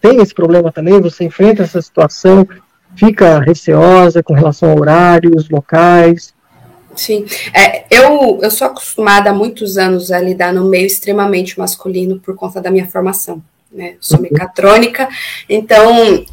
Tem 0.00 0.22
esse 0.22 0.32
problema 0.32 0.70
também? 0.70 1.00
Você 1.00 1.24
enfrenta 1.24 1.64
essa 1.64 1.82
situação? 1.82 2.46
Fica 2.94 3.40
receosa 3.40 4.22
com 4.22 4.32
relação 4.32 4.70
a 4.70 4.76
horários, 4.76 5.50
locais? 5.50 6.32
Sim, 6.94 7.26
é, 7.52 7.86
eu, 7.90 8.38
eu 8.40 8.50
sou 8.52 8.68
acostumada 8.68 9.30
há 9.30 9.34
muitos 9.34 9.76
anos 9.76 10.12
a 10.12 10.20
lidar 10.20 10.54
no 10.54 10.66
meio 10.66 10.86
extremamente 10.86 11.58
masculino 11.58 12.20
por 12.20 12.36
conta 12.36 12.60
da 12.60 12.70
minha 12.70 12.86
formação. 12.86 13.42
Né? 13.72 13.96
Sou 14.00 14.18
uhum. 14.18 14.22
mecatrônica, 14.22 15.08
então 15.48 16.24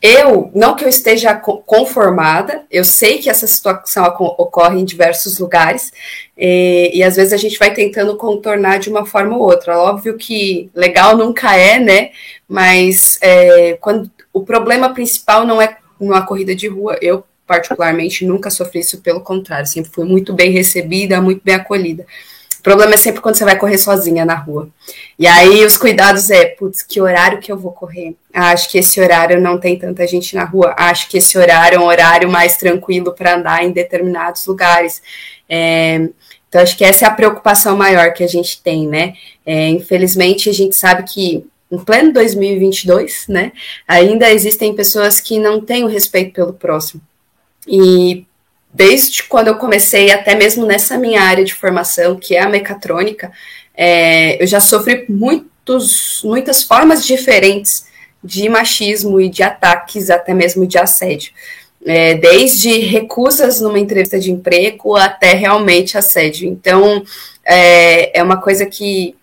eu, 0.00 0.50
não 0.54 0.76
que 0.76 0.84
eu 0.84 0.88
esteja 0.88 1.34
conformada, 1.34 2.64
eu 2.70 2.84
sei 2.84 3.18
que 3.18 3.28
essa 3.28 3.46
situação 3.48 4.04
ocorre 4.38 4.80
em 4.80 4.84
diversos 4.84 5.38
lugares, 5.38 5.92
e, 6.36 6.92
e, 6.94 7.02
às 7.02 7.16
vezes 7.16 7.32
a 7.32 7.36
gente 7.36 7.58
vai 7.58 7.74
tentando 7.74 8.16
contornar 8.16 8.78
de 8.78 8.88
uma 8.88 9.04
forma 9.04 9.36
ou 9.36 9.42
outra. 9.42 9.76
Óbvio 9.76 10.16
que 10.16 10.70
legal 10.72 11.16
nunca 11.16 11.56
é, 11.56 11.80
né? 11.80 12.10
Mas 12.48 13.18
é, 13.20 13.76
quando 13.80 14.08
o 14.32 14.44
problema 14.44 14.94
principal 14.94 15.44
não 15.44 15.60
é 15.60 15.78
uma 15.98 16.24
corrida 16.24 16.54
de 16.54 16.68
rua, 16.68 16.96
eu 17.02 17.24
particularmente 17.44 18.24
nunca 18.24 18.50
sofri 18.50 18.80
isso, 18.80 19.00
pelo 19.00 19.20
contrário, 19.20 19.66
sempre 19.66 19.90
fui 19.90 20.04
muito 20.04 20.32
bem 20.32 20.52
recebida, 20.52 21.20
muito 21.20 21.40
bem 21.42 21.56
acolhida. 21.56 22.06
O 22.58 22.62
problema 22.62 22.94
é 22.94 22.96
sempre 22.96 23.20
quando 23.20 23.36
você 23.36 23.44
vai 23.44 23.56
correr 23.56 23.78
sozinha 23.78 24.24
na 24.24 24.34
rua. 24.34 24.68
E 25.18 25.26
aí 25.26 25.64
os 25.64 25.76
cuidados 25.76 26.30
é, 26.30 26.46
putz, 26.46 26.82
que 26.82 27.00
horário 27.00 27.38
que 27.38 27.50
eu 27.50 27.56
vou 27.56 27.72
correr? 27.72 28.16
Ah, 28.34 28.50
acho 28.50 28.68
que 28.68 28.78
esse 28.78 29.00
horário 29.00 29.40
não 29.40 29.58
tem 29.58 29.78
tanta 29.78 30.06
gente 30.06 30.34
na 30.34 30.44
rua. 30.44 30.74
Acho 30.76 31.08
que 31.08 31.18
esse 31.18 31.38
horário 31.38 31.76
é 31.76 31.78
um 31.78 31.86
horário 31.86 32.28
mais 32.28 32.56
tranquilo 32.56 33.12
para 33.12 33.36
andar 33.36 33.64
em 33.64 33.70
determinados 33.70 34.44
lugares. 34.46 35.00
É, 35.48 36.08
então, 36.48 36.62
acho 36.62 36.76
que 36.76 36.84
essa 36.84 37.04
é 37.04 37.08
a 37.08 37.12
preocupação 37.12 37.76
maior 37.76 38.12
que 38.12 38.24
a 38.24 38.28
gente 38.28 38.60
tem, 38.62 38.88
né? 38.88 39.14
É, 39.44 39.68
infelizmente, 39.68 40.48
a 40.48 40.52
gente 40.52 40.74
sabe 40.74 41.04
que 41.04 41.46
em 41.70 41.78
pleno 41.78 42.12
2022, 42.12 43.26
né, 43.28 43.52
ainda 43.86 44.30
existem 44.30 44.74
pessoas 44.74 45.20
que 45.20 45.38
não 45.38 45.60
têm 45.60 45.84
o 45.84 45.88
respeito 45.88 46.32
pelo 46.32 46.54
próximo. 46.54 47.02
E 47.66 48.24
desde 48.72 49.22
quando 49.22 49.48
eu 49.48 49.56
comecei, 49.56 50.10
até 50.10 50.34
mesmo 50.34 50.66
nessa 50.66 50.98
minha 50.98 51.22
área 51.22 51.44
de 51.44 51.54
formação, 51.54 52.16
que 52.16 52.36
é 52.36 52.40
a 52.40 52.48
mecatrônica, 52.48 53.32
é, 53.74 54.42
eu 54.42 54.46
já 54.46 54.60
sofri 54.60 55.04
muitos, 55.08 56.20
muitas 56.24 56.62
formas 56.62 57.06
diferentes 57.06 57.86
de 58.22 58.48
machismo 58.48 59.20
e 59.20 59.28
de 59.28 59.42
ataques, 59.42 60.10
até 60.10 60.34
mesmo 60.34 60.66
de 60.66 60.78
assédio. 60.78 61.32
É, 61.86 62.14
desde 62.14 62.80
recusas 62.80 63.60
numa 63.60 63.78
entrevista 63.78 64.18
de 64.18 64.32
emprego 64.32 64.96
até 64.96 65.32
realmente 65.32 65.96
assédio. 65.96 66.48
Então, 66.48 67.04
é, 67.44 68.18
é 68.18 68.22
uma 68.22 68.38
coisa 68.38 68.66
que 68.66 69.14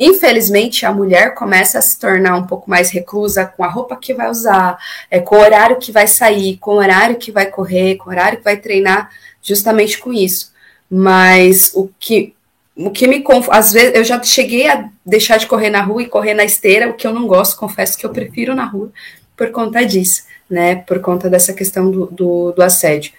Infelizmente, 0.00 0.86
a 0.86 0.92
mulher 0.92 1.34
começa 1.34 1.78
a 1.78 1.82
se 1.82 1.98
tornar 1.98 2.34
um 2.34 2.46
pouco 2.46 2.70
mais 2.70 2.88
reclusa 2.88 3.44
com 3.44 3.62
a 3.62 3.68
roupa 3.68 3.94
que 3.94 4.14
vai 4.14 4.30
usar, 4.30 4.78
é, 5.10 5.20
com 5.20 5.36
o 5.36 5.40
horário 5.40 5.76
que 5.76 5.92
vai 5.92 6.06
sair, 6.06 6.56
com 6.56 6.70
o 6.70 6.78
horário 6.78 7.16
que 7.16 7.30
vai 7.30 7.44
correr, 7.44 7.96
com 7.96 8.08
o 8.08 8.12
horário 8.12 8.38
que 8.38 8.44
vai 8.44 8.56
treinar, 8.56 9.10
justamente 9.42 9.98
com 9.98 10.10
isso. 10.10 10.54
Mas 10.90 11.72
o 11.74 11.90
que 12.00 12.34
o 12.74 12.90
que 12.90 13.06
me 13.06 13.22
às 13.50 13.72
vezes 13.72 13.94
eu 13.94 14.02
já 14.02 14.22
cheguei 14.22 14.66
a 14.66 14.88
deixar 15.04 15.36
de 15.36 15.46
correr 15.46 15.68
na 15.68 15.82
rua 15.82 16.02
e 16.02 16.08
correr 16.08 16.32
na 16.32 16.44
esteira, 16.44 16.88
o 16.88 16.94
que 16.94 17.06
eu 17.06 17.12
não 17.12 17.26
gosto, 17.26 17.58
confesso 17.58 17.98
que 17.98 18.06
eu 18.06 18.10
prefiro 18.10 18.54
na 18.54 18.64
rua 18.64 18.90
por 19.36 19.50
conta 19.50 19.84
disso, 19.84 20.22
né? 20.48 20.76
Por 20.76 21.00
conta 21.00 21.28
dessa 21.28 21.52
questão 21.52 21.90
do, 21.90 22.06
do, 22.06 22.52
do 22.52 22.62
assédio. 22.62 23.12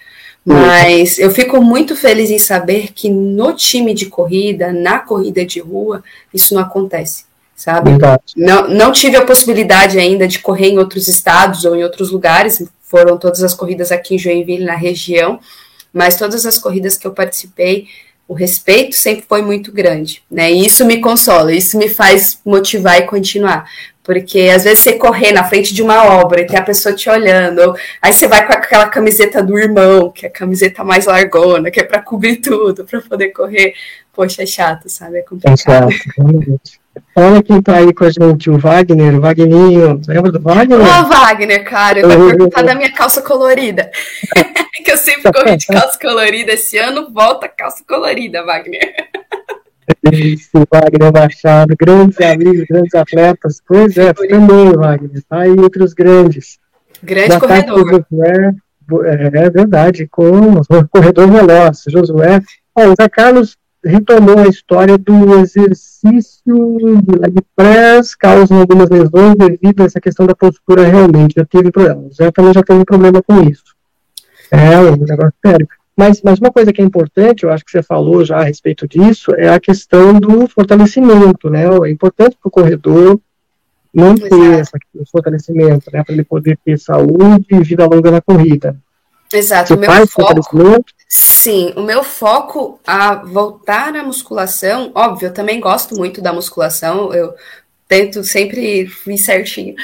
Mas 0.44 1.20
eu 1.20 1.30
fico 1.30 1.62
muito 1.62 1.96
feliz 1.96 2.32
em 2.32 2.40
saber 2.40 2.92
que 2.94 3.10
no 3.10 3.54
time 3.54 3.94
de 3.94 4.08
corrida, 4.08 4.74
na 4.74 5.00
corrida 5.00 5.46
de 5.46 5.60
rua, 5.60 6.04
isso 6.34 6.56
não 6.56 6.62
acontece, 6.62 7.26
sabe? 7.56 7.92
Não, 8.36 8.68
não 8.68 8.92
tive 8.92 9.18
a 9.18 9.26
possibilidade 9.26 10.00
ainda 10.00 10.28
de 10.28 10.40
correr 10.40 10.70
em 10.70 10.80
outros 10.80 11.08
estados 11.08 11.64
ou 11.64 11.76
em 11.76 11.84
outros 11.84 12.10
lugares, 12.10 12.64
foram 12.82 13.18
todas 13.18 13.44
as 13.44 13.54
corridas 13.54 13.92
aqui 13.92 14.16
em 14.16 14.20
Joinville, 14.20 14.66
na 14.66 14.76
região, 14.76 15.40
mas 15.94 16.18
todas 16.18 16.46
as 16.46 16.58
corridas 16.58 16.98
que 16.98 17.06
eu 17.06 17.12
participei, 17.12 17.88
o 18.28 18.34
respeito 18.34 18.96
sempre 18.96 19.26
foi 19.28 19.42
muito 19.42 19.72
grande, 19.72 20.24
né? 20.32 20.52
E 20.52 20.66
isso 20.66 20.86
me 20.86 21.02
consola, 21.02 21.54
isso 21.54 21.78
me 21.78 21.88
faz 21.88 22.40
motivar 22.46 22.98
e 22.98 23.06
continuar, 23.06 23.70
porque 24.04 24.52
às 24.54 24.64
vezes 24.64 24.80
você 24.80 24.94
correr 24.94 25.32
na 25.32 25.44
frente 25.44 25.74
de 25.74 25.82
uma 25.82 26.04
obra 26.22 26.42
e 26.42 26.48
tem 26.48 26.58
a 26.58 26.64
pessoa 26.64 26.96
te 26.96 27.10
olhando, 27.10 27.76
aí 28.02 28.12
você 28.12 28.28
vai 28.28 28.46
com 28.46 28.54
aquela 28.54 28.88
camiseta 28.88 29.44
do 29.44 29.58
irmão, 29.58 30.12
que 30.12 30.26
é 30.26 30.30
a 30.30 30.32
camiseta 30.32 30.84
mais 30.84 31.06
largona, 31.06 31.70
que 31.70 31.80
é 31.80 31.84
para 31.84 32.02
cobrir 32.02 32.38
tudo, 32.38 32.86
para 32.86 33.02
poder 33.02 33.30
correr. 33.30 33.74
Poxa, 34.14 34.44
é 34.44 34.46
chato, 34.46 34.90
sabe? 34.90 35.20
É 35.20 35.22
complicado. 35.22 35.90
É 35.90 35.92
chato, 35.92 36.62
Olha 37.16 37.42
quem 37.42 37.62
tá 37.62 37.78
aí 37.78 37.94
com 37.94 38.04
a 38.04 38.10
gente, 38.10 38.50
o 38.50 38.58
Wagner, 38.58 39.16
o 39.16 39.22
Wagninho. 39.22 40.02
Lembra 40.08 40.32
do 40.32 40.42
Wagner? 40.42 40.80
Ô, 40.80 41.06
Wagner, 41.08 41.64
cara, 41.64 42.00
eu 42.00 42.10
vou 42.10 42.28
perguntar 42.28 42.64
da 42.64 42.76
minha 42.76 42.92
calça 42.92 43.22
colorida. 43.22 43.90
que 44.84 44.92
eu 44.92 44.98
sempre 44.98 45.32
corri 45.32 45.58
de 45.58 45.68
calça 45.68 45.98
colorida. 46.00 46.54
Esse 46.54 46.78
ano 46.78 47.12
volta 47.12 47.48
calça 47.48 47.84
colorida, 47.88 48.44
Wagner. 48.44 48.94
Wagner 50.54 51.12
Machado, 51.14 51.76
grandes 51.78 52.20
amigos, 52.22 52.66
grandes 52.68 52.96
atletas. 52.96 53.62
Pois 53.68 53.98
é, 53.98 54.14
também, 54.14 54.74
Wagner. 54.74 55.24
Tá 55.28 55.40
aí 55.40 55.52
entre 55.52 55.84
os 55.84 55.94
grandes. 55.94 56.60
Grande 57.04 57.40
corredor. 57.40 58.06
Josué, 58.10 58.54
é, 59.06 59.26
é, 59.26 59.50
verdade, 59.50 60.08
com 60.08 60.30
o 60.30 60.62
corredor 60.90 61.30
veloz. 61.30 61.84
Josué. 61.88 62.42
Ó, 62.76 62.86
o 62.88 62.96
Zé 63.00 63.10
Carlos 63.10 63.58
retomou 63.84 64.40
a 64.40 64.48
história 64.48 64.98
do 64.98 65.40
exercício 65.40 67.02
de 67.02 67.20
leg 67.20 67.36
press, 67.56 68.16
causam 68.16 68.60
algumas 68.60 68.90
lesões 68.90 69.36
devido 69.36 69.82
a 69.82 69.86
essa 69.86 70.00
questão 70.00 70.28
da 70.28 70.36
postura 70.36 70.86
realmente. 70.86 71.36
Já 71.38 71.46
teve 71.46 71.72
problema. 71.72 72.02
O 72.02 72.14
Zé 72.14 72.32
também 72.32 72.54
já 72.54 72.64
teve 72.64 72.86
problema 72.86 73.22
com 73.22 73.42
isso. 73.42 73.76
É 74.52 74.80
um 74.80 74.98
negócio 74.98 75.34
sério. 75.46 75.68
Mas, 75.96 76.22
mas 76.22 76.40
uma 76.40 76.52
coisa 76.52 76.72
que 76.72 76.82
é 76.82 76.86
importante, 76.86 77.44
eu 77.44 77.52
acho 77.52 77.66
que 77.66 77.72
você 77.72 77.84
falou 77.84 78.24
já 78.24 78.40
a 78.40 78.44
respeito 78.44 78.88
disso, 78.88 79.34
é 79.36 79.50
a 79.50 79.60
questão 79.60 80.14
do 80.20 80.48
fortalecimento, 80.48 81.50
né? 81.50 81.66
É 81.66 81.90
importante 81.90 82.38
para 82.42 82.48
o 82.48 82.52
corredor 82.52 83.20
manter 83.94 84.62
esse 84.62 84.72
fortalecimento, 85.12 85.92
né? 85.92 86.04
Para 86.04 86.14
ele 86.14 86.24
poder 86.24 86.58
ter 86.64 86.80
saúde 86.80 87.46
e 87.52 87.60
vida 87.60 87.86
longa 87.86 88.10
na 88.10 88.22
corrida. 88.22 88.78
Exato. 89.34 89.70
Você 89.70 89.74
o 89.76 89.80
meu 89.80 90.08
foco, 90.08 90.86
sim, 91.08 91.74
o 91.78 91.82
meu 91.82 92.04
foco 92.04 92.80
a 92.86 93.16
voltar 93.16 93.96
à 93.96 94.04
musculação, 94.04 94.92
óbvio, 94.94 95.28
eu 95.28 95.34
também 95.34 95.60
gosto 95.60 95.96
muito 95.96 96.22
da 96.22 96.34
musculação, 96.34 97.14
eu 97.14 97.34
tento 97.88 98.24
sempre 98.24 98.90
ir 99.08 99.18
certinho, 99.18 99.76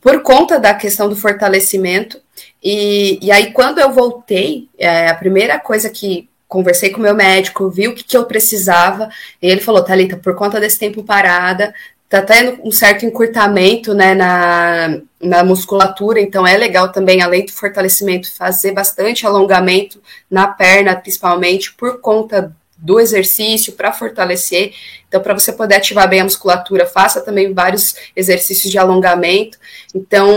por 0.00 0.20
conta 0.22 0.58
da 0.58 0.74
questão 0.74 1.08
do 1.08 1.16
fortalecimento, 1.16 2.20
e, 2.62 3.18
e 3.20 3.32
aí, 3.32 3.52
quando 3.52 3.78
eu 3.78 3.92
voltei, 3.92 4.68
é, 4.78 5.08
a 5.08 5.14
primeira 5.14 5.58
coisa 5.58 5.90
que 5.90 6.28
conversei 6.46 6.90
com 6.90 6.98
o 6.98 7.02
meu 7.02 7.14
médico, 7.14 7.70
vi 7.70 7.88
o 7.88 7.94
que, 7.94 8.04
que 8.04 8.16
eu 8.16 8.26
precisava, 8.26 9.08
e 9.40 9.46
ele 9.48 9.60
falou, 9.60 9.82
Thalita, 9.82 10.18
por 10.18 10.34
conta 10.34 10.60
desse 10.60 10.78
tempo 10.78 11.02
parada, 11.02 11.74
tá 12.08 12.20
tendo 12.20 12.60
um 12.62 12.70
certo 12.70 13.06
encurtamento 13.06 13.94
né, 13.94 14.14
na, 14.14 15.00
na 15.18 15.42
musculatura, 15.42 16.20
então 16.20 16.46
é 16.46 16.56
legal 16.56 16.92
também, 16.92 17.22
além 17.22 17.46
do 17.46 17.52
fortalecimento, 17.52 18.30
fazer 18.30 18.72
bastante 18.72 19.26
alongamento 19.26 20.00
na 20.30 20.46
perna, 20.46 20.94
principalmente 20.94 21.72
por 21.72 22.00
conta 22.00 22.54
do 22.82 22.98
exercício 22.98 23.74
para 23.74 23.92
fortalecer. 23.92 24.74
Então, 25.06 25.20
para 25.20 25.32
você 25.32 25.52
poder 25.52 25.76
ativar 25.76 26.08
bem 26.08 26.20
a 26.20 26.24
musculatura, 26.24 26.84
faça 26.84 27.20
também 27.20 27.54
vários 27.54 27.94
exercícios 28.16 28.70
de 28.70 28.76
alongamento. 28.76 29.56
Então, 29.94 30.28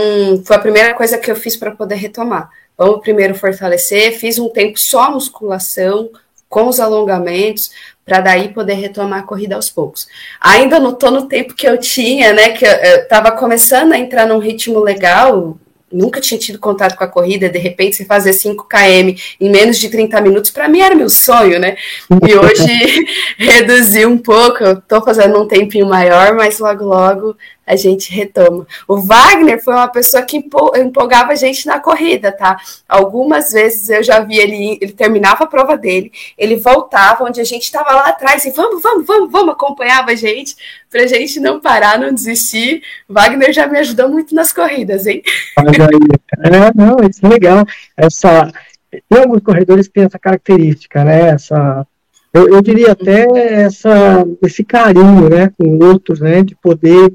foi 0.44 0.56
a 0.56 0.60
primeira 0.60 0.94
coisa 0.94 1.18
que 1.18 1.30
eu 1.30 1.34
fiz 1.34 1.56
para 1.56 1.72
poder 1.72 1.96
retomar. 1.96 2.48
Vamos 2.78 3.00
primeiro 3.00 3.34
fortalecer, 3.34 4.16
fiz 4.16 4.38
um 4.38 4.48
tempo 4.48 4.78
só 4.78 5.10
musculação, 5.10 6.10
com 6.48 6.68
os 6.68 6.78
alongamentos, 6.78 7.70
para 8.04 8.20
daí 8.20 8.54
poder 8.54 8.74
retomar 8.74 9.20
a 9.20 9.26
corrida 9.26 9.56
aos 9.56 9.68
poucos. 9.68 10.06
Ainda 10.40 10.78
não 10.78 10.92
estou 10.92 11.10
no 11.10 11.26
tempo 11.26 11.54
que 11.54 11.66
eu 11.66 11.76
tinha, 11.76 12.32
né? 12.32 12.50
Que 12.50 12.64
eu 12.64 13.02
estava 13.02 13.32
começando 13.32 13.92
a 13.92 13.98
entrar 13.98 14.26
num 14.26 14.38
ritmo 14.38 14.78
legal, 14.78 15.58
nunca 15.96 16.20
tinha 16.20 16.38
tido 16.38 16.58
contato 16.58 16.96
com 16.96 17.04
a 17.04 17.08
corrida, 17.08 17.48
de 17.48 17.58
repente 17.58 17.96
você 17.96 18.04
fazer 18.04 18.32
5 18.32 18.68
km 18.68 19.18
em 19.40 19.50
menos 19.50 19.78
de 19.78 19.88
30 19.88 20.20
minutos, 20.20 20.50
para 20.50 20.68
mim 20.68 20.80
era 20.80 20.94
meu 20.94 21.08
sonho, 21.08 21.58
né? 21.58 21.76
E 22.10 22.34
hoje 22.34 23.06
reduzi 23.38 24.04
um 24.04 24.18
pouco, 24.18 24.62
eu 24.62 24.80
tô 24.80 25.02
fazendo 25.02 25.40
um 25.40 25.48
tempinho 25.48 25.86
maior, 25.86 26.34
mas 26.34 26.58
logo 26.58 26.84
logo 26.84 27.36
a 27.66 27.74
gente 27.74 28.12
retoma. 28.12 28.66
O 28.86 28.98
Wagner 28.98 29.62
foi 29.62 29.74
uma 29.74 29.88
pessoa 29.88 30.22
que 30.22 30.36
empolgava 30.36 31.32
a 31.32 31.34
gente 31.34 31.66
na 31.66 31.80
corrida, 31.80 32.30
tá? 32.30 32.56
Algumas 32.88 33.52
vezes 33.52 33.90
eu 33.90 34.02
já 34.02 34.20
vi 34.20 34.38
ele, 34.38 34.78
ele 34.80 34.92
terminava 34.92 35.44
a 35.44 35.48
prova 35.48 35.76
dele, 35.76 36.12
ele 36.38 36.56
voltava 36.56 37.24
onde 37.24 37.40
a 37.40 37.44
gente 37.44 37.64
estava 37.64 37.90
lá 37.90 38.08
atrás 38.08 38.44
e 38.44 38.50
vamos, 38.50 38.82
vamos, 38.82 39.06
vamos, 39.06 39.32
vamos, 39.32 39.52
acompanhava 39.52 40.12
a 40.12 40.14
gente, 40.14 40.54
pra 40.88 41.06
gente 41.06 41.40
não 41.40 41.60
parar, 41.60 41.98
não 41.98 42.14
desistir. 42.14 42.82
Wagner 43.08 43.52
já 43.52 43.66
me 43.66 43.78
ajudou 43.78 44.08
muito 44.08 44.34
nas 44.34 44.52
corridas, 44.52 45.06
hein? 45.06 45.22
É, 45.58 46.72
não, 46.74 46.96
isso 47.08 47.24
é 47.24 47.28
legal. 47.28 47.64
Essa, 47.96 48.52
tem 48.90 49.18
alguns 49.18 49.42
corredores 49.42 49.88
que 49.88 49.94
têm 49.94 50.04
essa 50.04 50.18
característica, 50.18 51.02
né? 51.02 51.30
Essa, 51.30 51.84
eu, 52.32 52.48
eu 52.48 52.62
diria 52.62 52.92
até 52.92 53.26
essa, 53.62 54.24
esse 54.42 54.62
carinho, 54.62 55.28
né, 55.28 55.50
com 55.58 55.78
outros, 55.84 56.20
né, 56.20 56.42
de 56.42 56.54
poder 56.54 57.12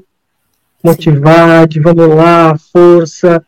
motivar, 0.82 1.66
de 1.66 1.80
vamos 1.80 2.08
lá, 2.08 2.56
força, 2.72 3.44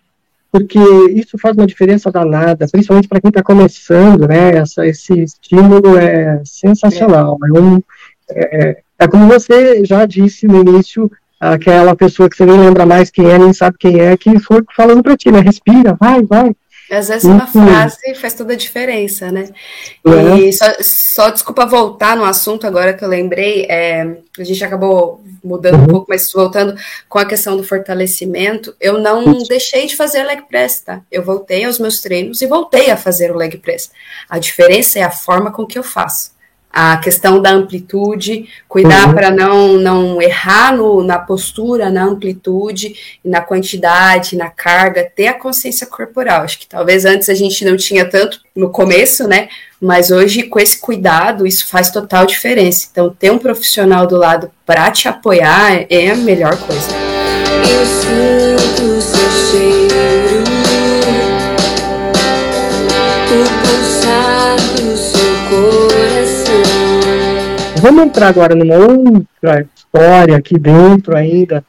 porque 0.52 0.78
isso 1.12 1.36
faz 1.36 1.56
uma 1.56 1.66
diferença 1.66 2.12
danada, 2.12 2.68
principalmente 2.70 3.08
para 3.08 3.20
quem 3.20 3.28
está 3.28 3.42
começando, 3.42 4.28
né? 4.28 4.56
Essa, 4.56 4.86
esse 4.86 5.12
estímulo 5.24 5.98
é 5.98 6.40
sensacional. 6.44 7.36
É, 7.44 7.60
um, 7.60 7.82
é, 8.30 8.78
é, 9.00 9.08
como 9.08 9.26
você 9.26 9.84
já 9.84 10.06
disse 10.06 10.46
no 10.46 10.60
início, 10.60 11.10
aquela 11.40 11.96
pessoa 11.96 12.30
que 12.30 12.36
você 12.36 12.46
nem 12.46 12.58
lembra 12.58 12.86
mais 12.86 13.10
quem 13.10 13.28
é, 13.28 13.36
nem 13.36 13.52
sabe 13.52 13.76
quem 13.78 14.00
é, 14.00 14.16
que 14.16 14.38
foi 14.38 14.62
falando 14.76 15.02
para 15.02 15.16
ti, 15.16 15.30
né? 15.32 15.40
Respira, 15.40 15.96
vai, 16.00 16.22
vai. 16.22 16.54
Às 16.96 17.09
vezes 17.09 17.24
uma 17.24 17.46
frase 17.46 18.14
faz 18.14 18.35
toda 18.35 18.52
a 18.52 18.57
diferença, 18.57 19.30
né? 19.30 19.48
É. 20.07 20.38
E 20.38 20.52
só, 20.52 20.66
só, 20.80 21.30
desculpa 21.30 21.66
voltar 21.66 22.16
no 22.16 22.24
assunto 22.24 22.66
agora 22.66 22.92
que 22.92 23.04
eu 23.04 23.09
lembrei, 23.09 23.66
é, 23.68 24.18
a 24.38 24.44
gente 24.44 24.62
acabou 24.64 25.22
mudando 25.42 25.76
uhum. 25.76 25.85
um 25.85 25.88
pouco, 25.88 26.07
mas 26.09 26.30
voltando 26.33 26.74
com 27.09 27.18
a 27.18 27.26
questão 27.26 27.57
do 27.57 27.64
fortalecimento, 27.64 28.74
eu 28.80 28.98
não 28.98 29.42
deixei 29.44 29.87
de 29.87 29.96
fazer 29.96 30.24
leg 30.24 30.42
press, 30.48 30.80
tá? 30.80 31.02
Eu 31.11 31.22
voltei 31.22 31.64
aos 31.64 31.78
meus 31.78 32.00
treinos 32.00 32.42
e 32.42 32.46
voltei 32.46 32.90
a 32.90 32.96
fazer 32.96 33.30
o 33.30 33.37
leg 33.37 33.57
press. 33.59 33.90
A 34.28 34.38
diferença 34.38 34.98
é 34.98 35.02
a 35.02 35.11
forma 35.11 35.50
com 35.50 35.66
que 35.66 35.78
eu 35.78 35.83
faço. 35.83 36.33
A 36.76 36.96
questão 36.96 37.40
da 37.40 37.52
amplitude, 37.52 38.48
cuidar 38.66 39.06
uhum. 39.06 39.14
para 39.14 39.30
não, 39.30 39.74
não 39.74 40.20
errar 40.20 40.76
no, 40.76 41.04
na 41.04 41.20
postura, 41.20 41.88
na 41.88 42.02
amplitude, 42.02 42.96
na 43.24 43.40
quantidade, 43.40 44.37
na 44.37 44.50
carga, 44.50 45.08
ter 45.14 45.28
a 45.28 45.38
consciência 45.38 45.87
corporal. 45.87 46.42
Acho 46.42 46.58
que 46.58 46.66
talvez 46.66 47.04
antes 47.04 47.28
a 47.28 47.34
gente 47.34 47.64
não 47.64 47.76
tinha 47.76 48.04
tanto 48.04 48.40
no 48.56 48.70
começo, 48.70 49.28
né? 49.28 49.48
Mas 49.80 50.10
hoje, 50.10 50.42
com 50.44 50.58
esse 50.58 50.80
cuidado, 50.80 51.46
isso 51.46 51.68
faz 51.68 51.92
total 51.92 52.26
diferença. 52.26 52.88
Então, 52.90 53.08
ter 53.08 53.30
um 53.30 53.38
profissional 53.38 54.04
do 54.04 54.16
lado 54.16 54.50
para 54.66 54.90
te 54.90 55.06
apoiar 55.06 55.87
é 55.88 56.10
a 56.10 56.16
melhor 56.16 56.56
coisa. 56.56 56.88
Eu 57.70 57.87
sinto 57.87 59.00
seu 59.00 59.30
cheiro, 59.52 60.42
o 63.30 63.44
pulsar 63.62 64.73
Vamos 67.84 68.04
entrar 68.04 68.28
agora 68.28 68.54
numa 68.54 68.76
outra 68.76 69.68
história 69.76 70.38
aqui 70.38 70.58
dentro 70.58 71.14
ainda 71.14 71.62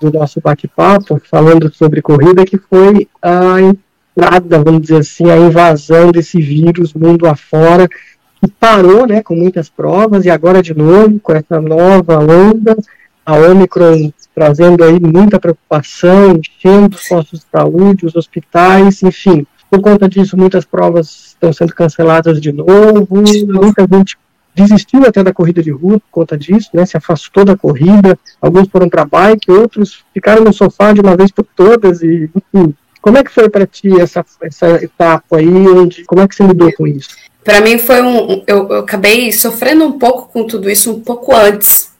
do 0.00 0.12
nosso 0.12 0.40
bate-papo, 0.40 1.22
falando 1.30 1.72
sobre 1.72 2.02
corrida, 2.02 2.44
que 2.44 2.58
foi 2.58 3.06
a 3.22 3.60
entrada, 3.60 4.64
vamos 4.64 4.82
dizer 4.82 4.96
assim, 4.96 5.30
a 5.30 5.36
invasão 5.36 6.10
desse 6.10 6.40
vírus 6.40 6.92
mundo 6.92 7.24
afora, 7.24 7.86
que 7.86 8.50
parou 8.50 9.06
né, 9.06 9.22
com 9.22 9.36
muitas 9.36 9.68
provas, 9.68 10.24
e 10.24 10.30
agora 10.30 10.60
de 10.60 10.74
novo, 10.74 11.20
com 11.20 11.34
essa 11.34 11.60
nova 11.60 12.18
onda, 12.18 12.76
a 13.24 13.36
Omicron 13.36 14.12
trazendo 14.34 14.82
aí 14.82 14.98
muita 14.98 15.38
preocupação, 15.38 16.32
enchendo 16.32 16.96
os 16.96 17.06
postos 17.06 17.38
de 17.38 17.46
saúde, 17.48 18.06
os 18.06 18.16
hospitais, 18.16 19.04
enfim. 19.04 19.46
Por 19.70 19.80
conta 19.80 20.08
disso, 20.08 20.36
muitas 20.36 20.64
provas 20.64 21.28
estão 21.28 21.52
sendo 21.52 21.72
canceladas 21.76 22.40
de 22.40 22.50
novo, 22.50 23.06
muita 23.08 23.86
gente 23.88 24.18
desistiu 24.54 25.04
até 25.04 25.22
da 25.22 25.32
corrida 25.32 25.62
de 25.62 25.70
rua 25.70 26.00
por 26.00 26.10
conta 26.10 26.36
disso, 26.36 26.70
né, 26.72 26.84
se 26.84 26.96
afastou 26.96 27.44
da 27.44 27.56
corrida, 27.56 28.18
alguns 28.40 28.68
foram 28.68 28.88
para 28.88 29.04
bike, 29.04 29.50
outros 29.50 30.04
ficaram 30.12 30.44
no 30.44 30.52
sofá 30.52 30.92
de 30.92 31.00
uma 31.00 31.16
vez 31.16 31.30
por 31.30 31.44
todas, 31.44 32.02
e 32.02 32.30
enfim, 32.34 32.74
como 33.00 33.16
é 33.16 33.24
que 33.24 33.30
foi 33.30 33.48
para 33.48 33.66
ti 33.66 33.98
essa, 34.00 34.24
essa 34.42 34.68
etapa 34.82 35.38
aí? 35.38 35.48
Onde, 35.48 36.04
como 36.04 36.20
é 36.20 36.28
que 36.28 36.34
você 36.34 36.42
lidou 36.42 36.72
com 36.72 36.86
isso? 36.86 37.08
Para 37.42 37.60
mim 37.62 37.78
foi 37.78 38.02
um. 38.02 38.42
Eu, 38.46 38.68
eu, 38.68 38.78
acabei 38.80 39.32
sofrendo 39.32 39.84
um 39.84 39.98
pouco 39.98 40.30
com 40.30 40.46
tudo 40.46 40.70
isso 40.70 40.92
um 40.92 41.00
pouco 41.00 41.34
antes, 41.34 41.90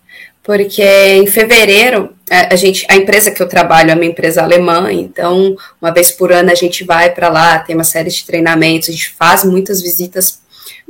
porque 0.43 0.83
em 0.83 1.27
fevereiro 1.27 2.11
a, 2.31 2.55
gente, 2.57 2.87
a 2.89 2.97
empresa 2.97 3.31
que 3.31 3.43
eu 3.43 3.49
trabalho 3.49 3.91
é 3.91 3.95
uma 3.95 4.05
empresa 4.05 4.43
alemã, 4.43 4.93
então 4.93 5.57
uma 5.81 5.91
vez 5.91 6.11
por 6.11 6.31
ano 6.31 6.51
a 6.51 6.55
gente 6.55 6.85
vai 6.85 7.11
para 7.11 7.29
lá, 7.29 7.59
tem 7.59 7.75
uma 7.75 7.85
série 7.85 8.11
de 8.11 8.25
treinamentos, 8.25 8.91
a 8.91 8.93
gente 8.93 9.11
faz 9.11 9.43
muitas 9.45 9.81
visitas 9.81 10.41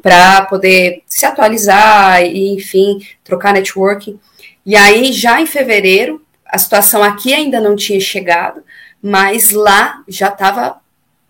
para 0.02 0.42
poder 0.46 1.02
se 1.06 1.26
atualizar 1.26 2.22
e, 2.22 2.54
enfim, 2.54 2.98
trocar 3.24 3.52
networking. 3.52 4.18
E 4.64 4.76
aí 4.76 5.12
já 5.12 5.40
em 5.40 5.46
fevereiro 5.46 6.22
a 6.50 6.58
situação 6.58 7.02
aqui 7.02 7.32
ainda 7.32 7.60
não 7.60 7.76
tinha 7.76 8.00
chegado, 8.00 8.62
mas 9.00 9.50
lá 9.50 10.02
já 10.08 10.28
estava 10.28 10.80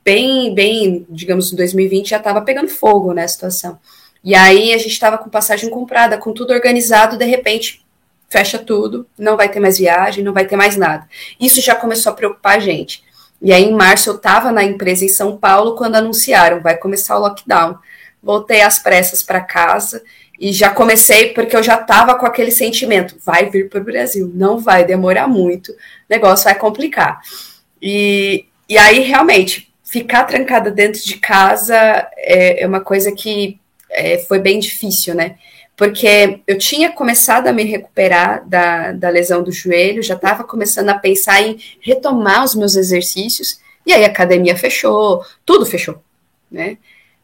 bem, 0.02 0.54
bem, 0.54 1.06
digamos, 1.10 1.52
em 1.52 1.56
2020 1.56 2.10
já 2.10 2.16
estava 2.16 2.40
pegando 2.40 2.68
fogo, 2.68 3.12
né, 3.12 3.28
situação. 3.28 3.78
E 4.24 4.34
aí 4.34 4.72
a 4.72 4.78
gente 4.78 4.92
estava 4.92 5.18
com 5.18 5.28
passagem 5.28 5.68
comprada, 5.70 6.18
com 6.18 6.32
tudo 6.32 6.52
organizado, 6.52 7.16
de 7.16 7.24
repente 7.24 7.84
fecha 8.28 8.58
tudo, 8.58 9.06
não 9.18 9.36
vai 9.36 9.48
ter 9.48 9.60
mais 9.60 9.78
viagem, 9.78 10.24
não 10.24 10.32
vai 10.32 10.46
ter 10.46 10.56
mais 10.56 10.76
nada. 10.76 11.06
Isso 11.38 11.60
já 11.60 11.74
começou 11.74 12.12
a 12.12 12.14
preocupar 12.14 12.56
a 12.56 12.60
gente. 12.60 13.02
E 13.42 13.52
aí 13.52 13.64
em 13.64 13.74
março 13.74 14.08
eu 14.08 14.16
estava 14.16 14.52
na 14.52 14.62
empresa 14.62 15.04
em 15.04 15.08
São 15.08 15.36
Paulo 15.36 15.74
quando 15.74 15.96
anunciaram, 15.96 16.60
vai 16.60 16.76
começar 16.76 17.16
o 17.16 17.20
lockdown. 17.20 17.76
Voltei 18.22 18.60
às 18.60 18.78
pressas 18.78 19.22
para 19.22 19.40
casa 19.40 20.02
e 20.40 20.52
já 20.52 20.70
comecei 20.70 21.34
porque 21.34 21.54
eu 21.54 21.62
já 21.62 21.74
estava 21.74 22.14
com 22.14 22.24
aquele 22.24 22.50
sentimento, 22.50 23.16
vai 23.24 23.50
vir 23.50 23.68
para 23.68 23.80
o 23.80 23.84
Brasil, 23.84 24.30
não 24.34 24.58
vai 24.58 24.84
demorar 24.84 25.28
muito, 25.28 25.70
o 25.70 25.76
negócio 26.08 26.44
vai 26.44 26.54
complicar. 26.54 27.20
E, 27.80 28.46
e 28.66 28.78
aí, 28.78 29.00
realmente, 29.00 29.70
ficar 29.84 30.24
trancada 30.24 30.70
dentro 30.70 31.02
de 31.02 31.18
casa 31.18 31.76
é, 32.16 32.62
é 32.62 32.66
uma 32.66 32.80
coisa 32.80 33.12
que 33.12 33.60
é, 33.90 34.18
foi 34.18 34.38
bem 34.38 34.58
difícil, 34.58 35.14
né? 35.14 35.36
Porque 35.76 36.40
eu 36.46 36.56
tinha 36.56 36.92
começado 36.92 37.48
a 37.48 37.52
me 37.52 37.64
recuperar 37.64 38.46
da, 38.46 38.92
da 38.92 39.08
lesão 39.08 39.42
do 39.42 39.50
joelho, 39.50 40.02
já 40.02 40.14
estava 40.14 40.44
começando 40.44 40.90
a 40.90 40.98
pensar 40.98 41.42
em 41.42 41.58
retomar 41.80 42.44
os 42.44 42.54
meus 42.54 42.76
exercícios, 42.76 43.60
e 43.84 43.92
aí 43.92 44.04
a 44.04 44.08
academia 44.08 44.56
fechou, 44.56 45.24
tudo 45.44 45.66
fechou, 45.66 46.02
né? 46.50 46.78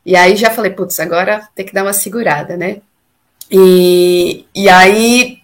E 0.07 0.15
aí 0.15 0.37
já 0.37 0.51
falei, 0.51 0.71
putz, 0.71 1.01
agora 1.01 1.49
tem 1.53 1.67
que 1.67 1.75
dar 1.75 1.83
uma 1.83 1.93
segurada, 1.93 2.57
né? 2.57 2.77
E, 3.51 4.47
e 4.55 4.69
aí, 4.69 5.39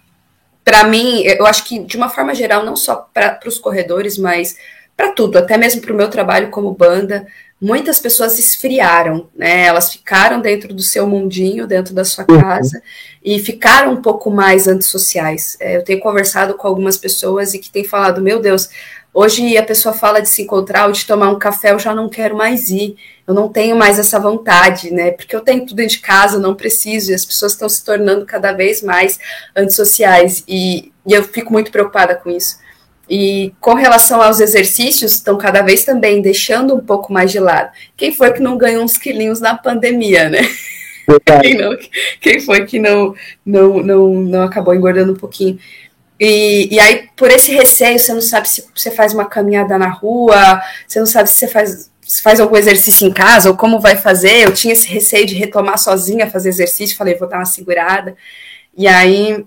para 0.63 0.85
mim, 0.85 1.21
eu 1.23 1.45
acho 1.45 1.65
que 1.65 1.79
de 1.79 1.97
uma 1.97 2.07
forma 2.07 2.33
geral, 2.33 2.63
não 2.63 2.77
só 2.77 3.09
para 3.13 3.37
os 3.45 3.57
corredores, 3.57 4.17
mas 4.17 4.55
para 4.95 5.11
tudo, 5.11 5.37
até 5.37 5.57
mesmo 5.57 5.81
para 5.81 5.91
o 5.91 5.95
meu 5.97 6.09
trabalho 6.09 6.49
como 6.49 6.71
banda, 6.71 7.27
muitas 7.59 7.99
pessoas 7.99 8.39
esfriaram, 8.39 9.27
né? 9.35 9.65
Elas 9.65 9.91
ficaram 9.91 10.39
dentro 10.39 10.73
do 10.73 10.81
seu 10.81 11.05
mundinho, 11.05 11.67
dentro 11.67 11.93
da 11.93 12.05
sua 12.05 12.25
uhum. 12.29 12.39
casa, 12.39 12.81
e 13.21 13.39
ficaram 13.39 13.91
um 13.91 14.01
pouco 14.01 14.31
mais 14.31 14.65
antissociais. 14.65 15.57
É, 15.59 15.75
eu 15.75 15.83
tenho 15.83 15.99
conversado 15.99 16.53
com 16.53 16.65
algumas 16.65 16.97
pessoas 16.97 17.53
e 17.53 17.59
que 17.59 17.69
têm 17.69 17.83
falado, 17.83 18.21
meu 18.21 18.39
Deus, 18.39 18.69
hoje 19.13 19.57
a 19.57 19.63
pessoa 19.63 19.93
fala 19.93 20.21
de 20.21 20.27
se 20.27 20.41
encontrar 20.41 20.87
ou 20.87 20.91
de 20.91 21.05
tomar 21.05 21.29
um 21.29 21.37
café, 21.37 21.71
eu 21.71 21.79
já 21.79 21.93
não 21.93 22.09
quero 22.09 22.35
mais 22.35 22.69
ir, 22.69 22.95
eu 23.27 23.33
não 23.33 23.47
tenho 23.47 23.75
mais 23.75 23.99
essa 23.99 24.19
vontade, 24.19 24.91
né? 24.91 25.11
Porque 25.11 25.35
eu 25.35 25.41
tenho 25.41 25.65
tudo 25.65 25.75
dentro 25.75 25.95
de 25.95 26.01
casa, 26.01 26.37
eu 26.37 26.41
não 26.41 26.55
preciso, 26.55 27.11
e 27.11 27.13
as 27.13 27.23
pessoas 27.23 27.53
estão 27.53 27.69
se 27.69 27.83
tornando 27.85 28.25
cada 28.25 28.51
vez 28.51 28.81
mais 28.81 29.19
antissociais, 29.55 30.43
e, 30.47 30.91
e 31.05 31.13
eu 31.13 31.23
fico 31.23 31.53
muito 31.53 31.71
preocupada 31.71 32.15
com 32.15 32.29
isso. 32.29 32.57
E 33.09 33.53
com 33.59 33.73
relação 33.73 34.21
aos 34.21 34.39
exercícios, 34.39 35.13
estão 35.13 35.37
cada 35.37 35.61
vez 35.61 35.83
também 35.83 36.21
deixando 36.21 36.73
um 36.75 36.79
pouco 36.79 37.11
mais 37.11 37.31
de 37.31 37.39
lado. 37.39 37.71
Quem 37.95 38.13
foi 38.13 38.31
que 38.31 38.41
não 38.41 38.57
ganhou 38.57 38.83
uns 38.83 38.97
quilinhos 38.97 39.39
na 39.39 39.55
pandemia, 39.55 40.29
né? 40.29 40.41
Quem, 41.41 41.57
não, 41.57 41.77
quem 42.21 42.39
foi 42.39 42.65
que 42.65 42.79
não, 42.79 43.13
não, 43.45 43.83
não, 43.83 44.13
não 44.13 44.41
acabou 44.41 44.73
engordando 44.73 45.11
um 45.11 45.17
pouquinho? 45.17 45.59
E, 46.23 46.73
e 46.73 46.79
aí, 46.79 47.09
por 47.15 47.29
esse 47.29 47.53
receio, 47.53 47.99
você 47.99 48.13
não 48.13 48.21
sabe 48.21 48.47
se 48.47 48.65
você 48.73 48.91
faz 48.91 49.13
uma 49.13 49.25
caminhada 49.25 49.77
na 49.77 49.89
rua, 49.89 50.61
você 50.87 50.99
não 50.99 51.05
sabe 51.05 51.29
se 51.29 51.35
você 51.35 51.47
faz, 51.47 51.91
se 52.01 52.21
faz 52.21 52.39
algum 52.39 52.55
exercício 52.55 53.07
em 53.07 53.11
casa 53.11 53.49
ou 53.49 53.57
como 53.57 53.79
vai 53.79 53.97
fazer. 53.97 54.45
Eu 54.45 54.53
tinha 54.53 54.73
esse 54.73 54.87
receio 54.87 55.25
de 55.25 55.35
retomar 55.35 55.77
sozinha, 55.77 56.29
fazer 56.29 56.49
exercício, 56.49 56.97
falei, 56.97 57.15
vou 57.15 57.27
dar 57.27 57.37
uma 57.37 57.45
segurada. 57.45 58.15
E 58.77 58.87
aí, 58.87 59.45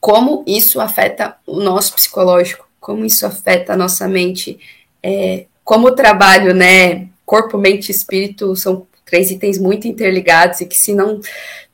como 0.00 0.44
isso 0.46 0.80
afeta 0.80 1.36
o 1.46 1.60
nosso 1.60 1.94
psicológico? 1.94 2.66
como 2.86 3.04
isso 3.04 3.26
afeta 3.26 3.72
a 3.72 3.76
nossa 3.76 4.06
mente, 4.06 4.60
é, 5.02 5.46
como 5.64 5.88
o 5.88 5.94
trabalho, 5.96 6.54
né, 6.54 7.08
corpo, 7.24 7.58
mente 7.58 7.88
e 7.88 7.90
espírito 7.90 8.54
são 8.54 8.86
três 9.04 9.28
itens 9.32 9.58
muito 9.58 9.88
interligados 9.88 10.60
e 10.60 10.66
que 10.66 10.76
se 10.76 10.94
não 10.94 11.20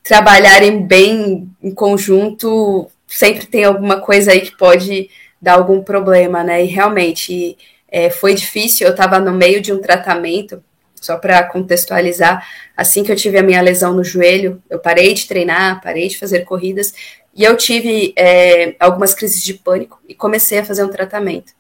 trabalharem 0.02 0.87
bem 0.87 1.50
em 1.62 1.70
conjunto, 1.70 2.88
sempre 3.16 3.46
tem 3.46 3.64
alguma 3.64 4.01
coisa 4.01 4.33
aí 4.33 4.40
que 4.40 4.57
pode 4.57 5.11
dar 5.40 5.55
algum 5.55 5.83
problema, 5.83 6.42
né? 6.42 6.64
E 6.64 6.66
realmente 6.66 7.57
é, 7.88 8.11
foi 8.11 8.35
difícil. 8.35 8.87
Eu 8.87 8.92
estava 8.92 9.18
no 9.18 9.33
meio 9.33 9.61
de 9.61 9.72
um 9.72 9.81
tratamento, 9.81 10.62
só 10.94 11.16
para 11.16 11.42
contextualizar. 11.44 12.46
Assim 12.77 13.03
que 13.03 13.12
eu 13.12 13.16
tive 13.16 13.38
a 13.38 13.42
minha 13.42 13.61
lesão 13.61 13.92
no 13.92 14.05
joelho, 14.05 14.62
eu 14.70 14.79
parei 14.79 15.12
de 15.14 15.27
treinar, 15.27 15.81
parei 15.83 16.09
de 16.09 16.18
fazer 16.18 16.40
corridas 16.40 16.94
e 17.35 17.44
eu 17.44 17.57
tive 17.57 18.12
é, 18.16 18.75
algumas 18.79 19.14
crises 19.14 19.42
de 19.42 19.55
pânico 19.55 19.98
e 20.09 20.14
comecei 20.14 20.59
a 20.59 20.64
fazer 20.64 20.85
um 20.85 20.90
tratamento. 20.90 21.53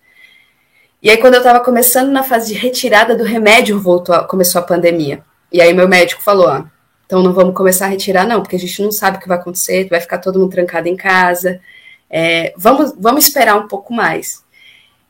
E 1.02 1.10
aí, 1.10 1.16
quando 1.16 1.34
eu 1.34 1.40
estava 1.40 1.60
começando 1.60 2.10
na 2.10 2.22
fase 2.22 2.52
de 2.52 2.58
retirada 2.58 3.16
do 3.16 3.24
remédio, 3.24 3.80
voltou 3.80 4.14
a, 4.14 4.24
começou 4.24 4.60
a 4.60 4.64
pandemia. 4.64 5.24
E 5.50 5.60
aí, 5.60 5.72
meu 5.72 5.88
médico 5.88 6.22
falou: 6.22 6.46
ah, 6.46 6.70
então 7.12 7.22
não 7.22 7.34
vamos 7.34 7.54
começar 7.54 7.84
a 7.84 7.88
retirar, 7.90 8.26
não, 8.26 8.40
porque 8.40 8.56
a 8.56 8.58
gente 8.58 8.80
não 8.80 8.90
sabe 8.90 9.18
o 9.18 9.20
que 9.20 9.28
vai 9.28 9.36
acontecer, 9.36 9.86
vai 9.86 10.00
ficar 10.00 10.16
todo 10.16 10.40
mundo 10.40 10.50
trancado 10.50 10.88
em 10.88 10.96
casa. 10.96 11.60
É, 12.08 12.54
vamos, 12.56 12.94
vamos 12.98 13.26
esperar 13.26 13.54
um 13.54 13.68
pouco 13.68 13.92
mais. 13.92 14.42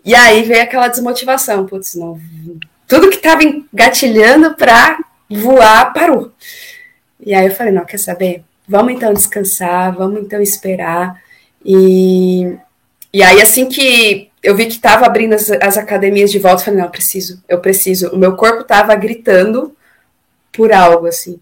E 0.05 0.13
aí 0.13 0.43
veio 0.43 0.65
aquela 0.65 0.89
desmotivação: 0.89 1.65
putz, 1.65 1.95
não, 1.95 2.21
tudo 2.89 3.09
que 3.09 3.19
estava 3.19 3.45
engatilhando 3.45 4.57
para 4.57 4.99
voar 5.31 5.93
parou. 5.93 6.33
E 7.25 7.33
aí 7.33 7.47
eu 7.47 7.55
falei: 7.55 7.73
não, 7.73 7.85
quer 7.85 7.99
saber? 7.99 8.43
Vamos 8.67 8.95
então 8.95 9.15
descansar, 9.15 9.95
vamos 9.95 10.23
então 10.23 10.43
esperar. 10.43 11.23
E, 11.65 12.59
e 13.13 13.23
aí, 13.23 13.41
assim 13.41 13.69
que 13.69 14.29
eu 14.43 14.57
vi 14.57 14.67
que 14.67 14.73
estava 14.73 15.07
abrindo 15.07 15.35
as, 15.35 15.49
as, 15.49 15.79
academias 15.79 16.33
de 16.33 16.41
volta, 16.41 16.63
eu 16.63 16.65
falei, 16.65 16.81
não, 16.81 16.87
eu 16.87 16.91
preciso, 16.91 17.45
eu 17.49 17.61
preciso. 17.61 18.09
O 18.09 18.19
meu 18.19 18.35
corpo 18.35 18.63
estava 18.63 18.93
gritando 18.97 19.73
por 20.53 20.73
algo, 20.73 21.07
assim. 21.07 21.39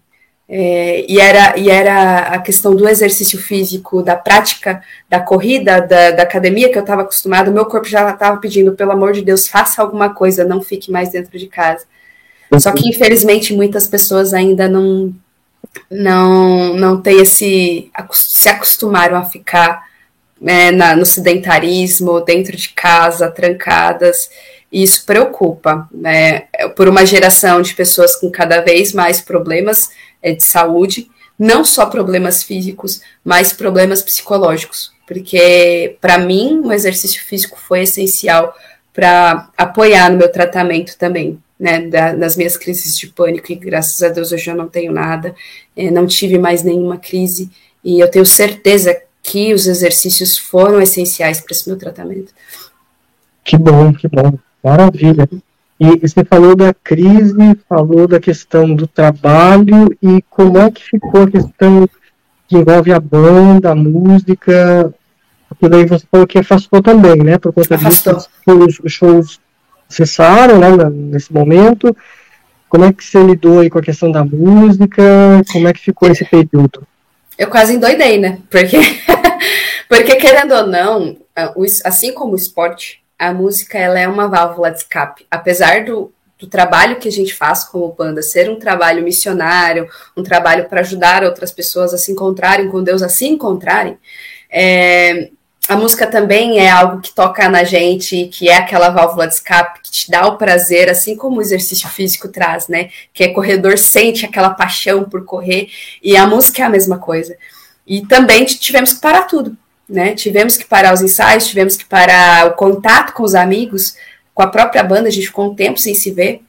É, 0.53 1.05
e, 1.09 1.17
era, 1.17 1.57
e 1.57 1.69
era 1.69 2.23
a 2.23 2.39
questão 2.39 2.75
do 2.75 2.85
exercício 2.85 3.39
físico, 3.39 4.03
da 4.03 4.17
prática, 4.17 4.83
da 5.09 5.17
corrida, 5.17 5.79
da, 5.79 6.11
da 6.11 6.23
academia 6.23 6.69
que 6.69 6.77
eu 6.77 6.81
estava 6.81 7.03
acostumado, 7.03 7.49
o 7.49 7.53
meu 7.53 7.65
corpo 7.65 7.87
já 7.87 8.09
estava 8.09 8.35
pedindo, 8.35 8.73
pelo 8.73 8.91
amor 8.91 9.13
de 9.13 9.21
Deus, 9.21 9.47
faça 9.47 9.81
alguma 9.81 10.13
coisa, 10.13 10.43
não 10.43 10.61
fique 10.61 10.91
mais 10.91 11.09
dentro 11.09 11.39
de 11.39 11.47
casa. 11.47 11.85
Só 12.59 12.73
que, 12.73 12.85
infelizmente, 12.89 13.53
muitas 13.53 13.87
pessoas 13.87 14.33
ainda 14.33 14.67
não 14.67 15.15
não, 15.89 16.73
não 16.73 17.01
tem 17.01 17.21
esse. 17.21 17.89
se 18.11 18.49
acostumaram 18.49 19.15
a 19.15 19.23
ficar 19.23 19.87
né, 20.39 20.69
na, 20.69 20.97
no 20.97 21.05
sedentarismo, 21.05 22.19
dentro 22.19 22.57
de 22.57 22.69
casa, 22.69 23.31
trancadas. 23.31 24.29
E 24.69 24.83
isso 24.83 25.05
preocupa, 25.05 25.87
né? 25.93 26.41
Por 26.75 26.89
uma 26.89 27.05
geração 27.05 27.61
de 27.61 27.73
pessoas 27.73 28.17
com 28.17 28.29
cada 28.29 28.59
vez 28.59 28.91
mais 28.91 29.21
problemas 29.21 29.89
é, 29.89 30.10
de 30.21 30.43
saúde, 30.43 31.09
não 31.37 31.65
só 31.65 31.87
problemas 31.87 32.43
físicos, 32.43 33.01
mas 33.23 33.51
problemas 33.51 34.01
psicológicos. 34.03 34.91
Porque, 35.07 35.97
para 35.99 36.17
mim, 36.17 36.61
o 36.63 36.71
exercício 36.71 37.23
físico 37.25 37.59
foi 37.59 37.81
essencial 37.81 38.53
para 38.93 39.49
apoiar 39.57 40.11
no 40.11 40.17
meu 40.17 40.31
tratamento 40.31 40.97
também, 40.97 41.39
né? 41.59 41.81
Da, 41.87 42.13
nas 42.13 42.35
minhas 42.35 42.55
crises 42.57 42.97
de 42.97 43.07
pânico, 43.07 43.51
e 43.51 43.55
graças 43.55 44.01
a 44.03 44.09
Deus 44.09 44.31
hoje 44.31 44.49
eu 44.49 44.55
não 44.55 44.67
tenho 44.67 44.91
nada, 44.91 45.33
é, 45.75 45.89
não 45.89 46.05
tive 46.05 46.37
mais 46.37 46.63
nenhuma 46.63 46.97
crise, 46.97 47.49
e 47.83 47.99
eu 47.99 48.09
tenho 48.09 48.25
certeza 48.25 48.95
que 49.23 49.53
os 49.53 49.67
exercícios 49.67 50.37
foram 50.37 50.81
essenciais 50.81 51.39
para 51.39 51.53
esse 51.53 51.67
meu 51.67 51.77
tratamento. 51.77 52.33
Que 53.43 53.57
bom, 53.57 53.93
que 53.93 54.07
bom. 54.07 54.37
Maravilha. 54.63 55.27
E 55.83 55.97
você 55.97 56.23
falou 56.23 56.55
da 56.55 56.75
crise, 56.75 57.57
falou 57.67 58.07
da 58.07 58.19
questão 58.19 58.75
do 58.75 58.85
trabalho 58.85 59.89
e 59.99 60.21
como 60.29 60.59
é 60.59 60.69
que 60.69 60.83
ficou 60.83 61.23
a 61.23 61.31
questão 61.31 61.89
que 62.47 62.55
envolve 62.55 62.93
a 62.93 62.99
banda, 62.99 63.71
a 63.71 63.75
música, 63.75 64.93
porque 65.49 65.67
daí 65.67 65.87
você 65.87 66.05
falou 66.11 66.27
que 66.27 66.37
afastou 66.37 66.83
também, 66.83 67.15
né? 67.23 67.39
Por 67.39 67.51
conta 67.51 67.73
afastou. 67.73 68.13
disso, 68.13 68.29
os, 68.83 68.93
shows 68.93 69.39
cessaram, 69.89 70.59
né, 70.59 70.69
nesse 70.87 71.33
momento. 71.33 71.97
Como 72.69 72.85
é 72.85 72.93
que 72.93 73.03
você 73.03 73.23
lidou 73.23 73.61
aí 73.61 73.69
com 73.69 73.79
a 73.79 73.83
questão 73.83 74.11
da 74.11 74.23
música? 74.23 75.03
Como 75.51 75.67
é 75.67 75.73
que 75.73 75.79
ficou 75.79 76.11
esse 76.11 76.23
período? 76.25 76.87
Eu 77.39 77.47
quase 77.47 77.73
endoidei, 77.73 78.19
né? 78.19 78.37
Porque, 78.51 78.77
porque 79.89 80.15
querendo 80.17 80.53
ou 80.53 80.67
não, 80.67 81.17
assim 81.83 82.13
como 82.13 82.33
o 82.33 82.37
esporte, 82.37 83.00
a 83.21 83.31
música 83.31 83.77
ela 83.77 83.99
é 83.99 84.07
uma 84.07 84.27
válvula 84.27 84.71
de 84.71 84.79
escape. 84.79 85.27
Apesar 85.29 85.85
do, 85.85 86.11
do 86.39 86.47
trabalho 86.47 86.95
que 86.95 87.07
a 87.07 87.11
gente 87.11 87.35
faz 87.35 87.63
como 87.63 87.93
banda 87.93 88.19
ser 88.23 88.49
um 88.49 88.57
trabalho 88.57 89.03
missionário, 89.03 89.87
um 90.17 90.23
trabalho 90.23 90.67
para 90.67 90.81
ajudar 90.81 91.23
outras 91.23 91.51
pessoas 91.51 91.93
a 91.93 91.99
se 91.99 92.11
encontrarem 92.11 92.67
com 92.69 92.83
Deus, 92.83 93.03
a 93.03 93.09
se 93.09 93.27
encontrarem, 93.27 93.95
é, 94.49 95.29
a 95.67 95.75
música 95.75 96.07
também 96.07 96.57
é 96.57 96.71
algo 96.71 96.99
que 96.99 97.13
toca 97.13 97.47
na 97.47 97.63
gente, 97.63 98.25
que 98.25 98.49
é 98.49 98.57
aquela 98.57 98.89
válvula 98.89 99.27
de 99.27 99.35
escape 99.35 99.81
que 99.83 99.91
te 99.91 100.09
dá 100.09 100.25
o 100.25 100.37
prazer, 100.37 100.89
assim 100.89 101.15
como 101.15 101.37
o 101.37 101.41
exercício 101.41 101.87
físico 101.89 102.27
traz, 102.27 102.67
né? 102.67 102.89
Que 103.13 103.25
é 103.25 103.27
corredor 103.27 103.77
sente 103.77 104.25
aquela 104.25 104.49
paixão 104.49 105.03
por 105.03 105.23
correr, 105.25 105.69
e 106.01 106.17
a 106.17 106.25
música 106.25 106.63
é 106.63 106.65
a 106.65 106.69
mesma 106.69 106.97
coisa. 106.97 107.37
E 107.85 108.01
também 108.07 108.45
tivemos 108.45 108.93
que 108.93 108.99
parar 108.99 109.27
tudo 109.27 109.55
né? 109.91 110.15
Tivemos 110.15 110.55
que 110.55 110.65
parar 110.65 110.93
os 110.93 111.01
ensaios, 111.01 111.47
tivemos 111.47 111.75
que 111.75 111.85
parar 111.85 112.47
o 112.47 112.53
contato 112.53 113.13
com 113.13 113.23
os 113.23 113.35
amigos, 113.35 113.95
com 114.33 114.41
a 114.41 114.47
própria 114.47 114.83
banda, 114.83 115.09
a 115.09 115.11
gente 115.11 115.27
ficou 115.27 115.51
um 115.51 115.55
tempo 115.55 115.79
sem 115.79 115.93
se 115.93 116.11
ver 116.11 116.41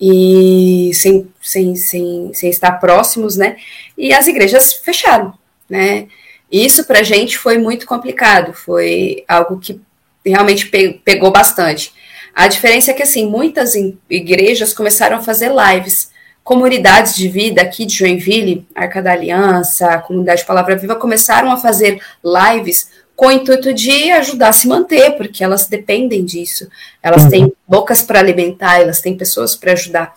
e 0.00 0.90
sem, 0.94 1.28
sem, 1.40 1.74
sem, 1.74 2.30
sem 2.34 2.50
estar 2.50 2.72
próximos, 2.72 3.36
né? 3.36 3.56
E 3.96 4.12
as 4.12 4.26
igrejas 4.28 4.74
fecharam, 4.74 5.32
né? 5.68 6.06
Isso 6.52 6.84
para 6.84 7.00
a 7.00 7.02
gente 7.02 7.38
foi 7.38 7.58
muito 7.58 7.86
complicado, 7.86 8.52
foi 8.52 9.24
algo 9.26 9.58
que 9.58 9.80
realmente 10.24 10.66
pegou 11.04 11.30
bastante. 11.30 11.92
A 12.34 12.46
diferença 12.46 12.90
é 12.90 12.94
que, 12.94 13.02
assim, 13.02 13.26
muitas 13.26 13.74
igrejas 14.08 14.72
começaram 14.72 15.16
a 15.16 15.22
fazer 15.22 15.50
lives 15.50 16.10
comunidades 16.48 17.14
de 17.14 17.28
vida 17.28 17.60
aqui 17.60 17.84
de 17.84 17.94
Joinville, 17.94 18.66
Arca 18.74 19.02
da 19.02 19.12
Aliança, 19.12 19.86
a 19.86 19.98
comunidade 19.98 20.46
Palavra 20.46 20.76
Viva, 20.76 20.96
começaram 20.96 21.52
a 21.52 21.58
fazer 21.58 22.00
lives 22.24 22.88
com 23.14 23.26
o 23.26 23.30
intuito 23.30 23.74
de 23.74 24.10
ajudar 24.12 24.48
a 24.48 24.52
se 24.54 24.66
manter, 24.66 25.10
porque 25.18 25.44
elas 25.44 25.66
dependem 25.66 26.24
disso. 26.24 26.66
Elas 27.02 27.24
uhum. 27.24 27.28
têm 27.28 27.52
bocas 27.68 28.00
para 28.00 28.20
alimentar, 28.20 28.80
elas 28.80 29.02
têm 29.02 29.14
pessoas 29.14 29.54
para 29.54 29.72
ajudar. 29.72 30.14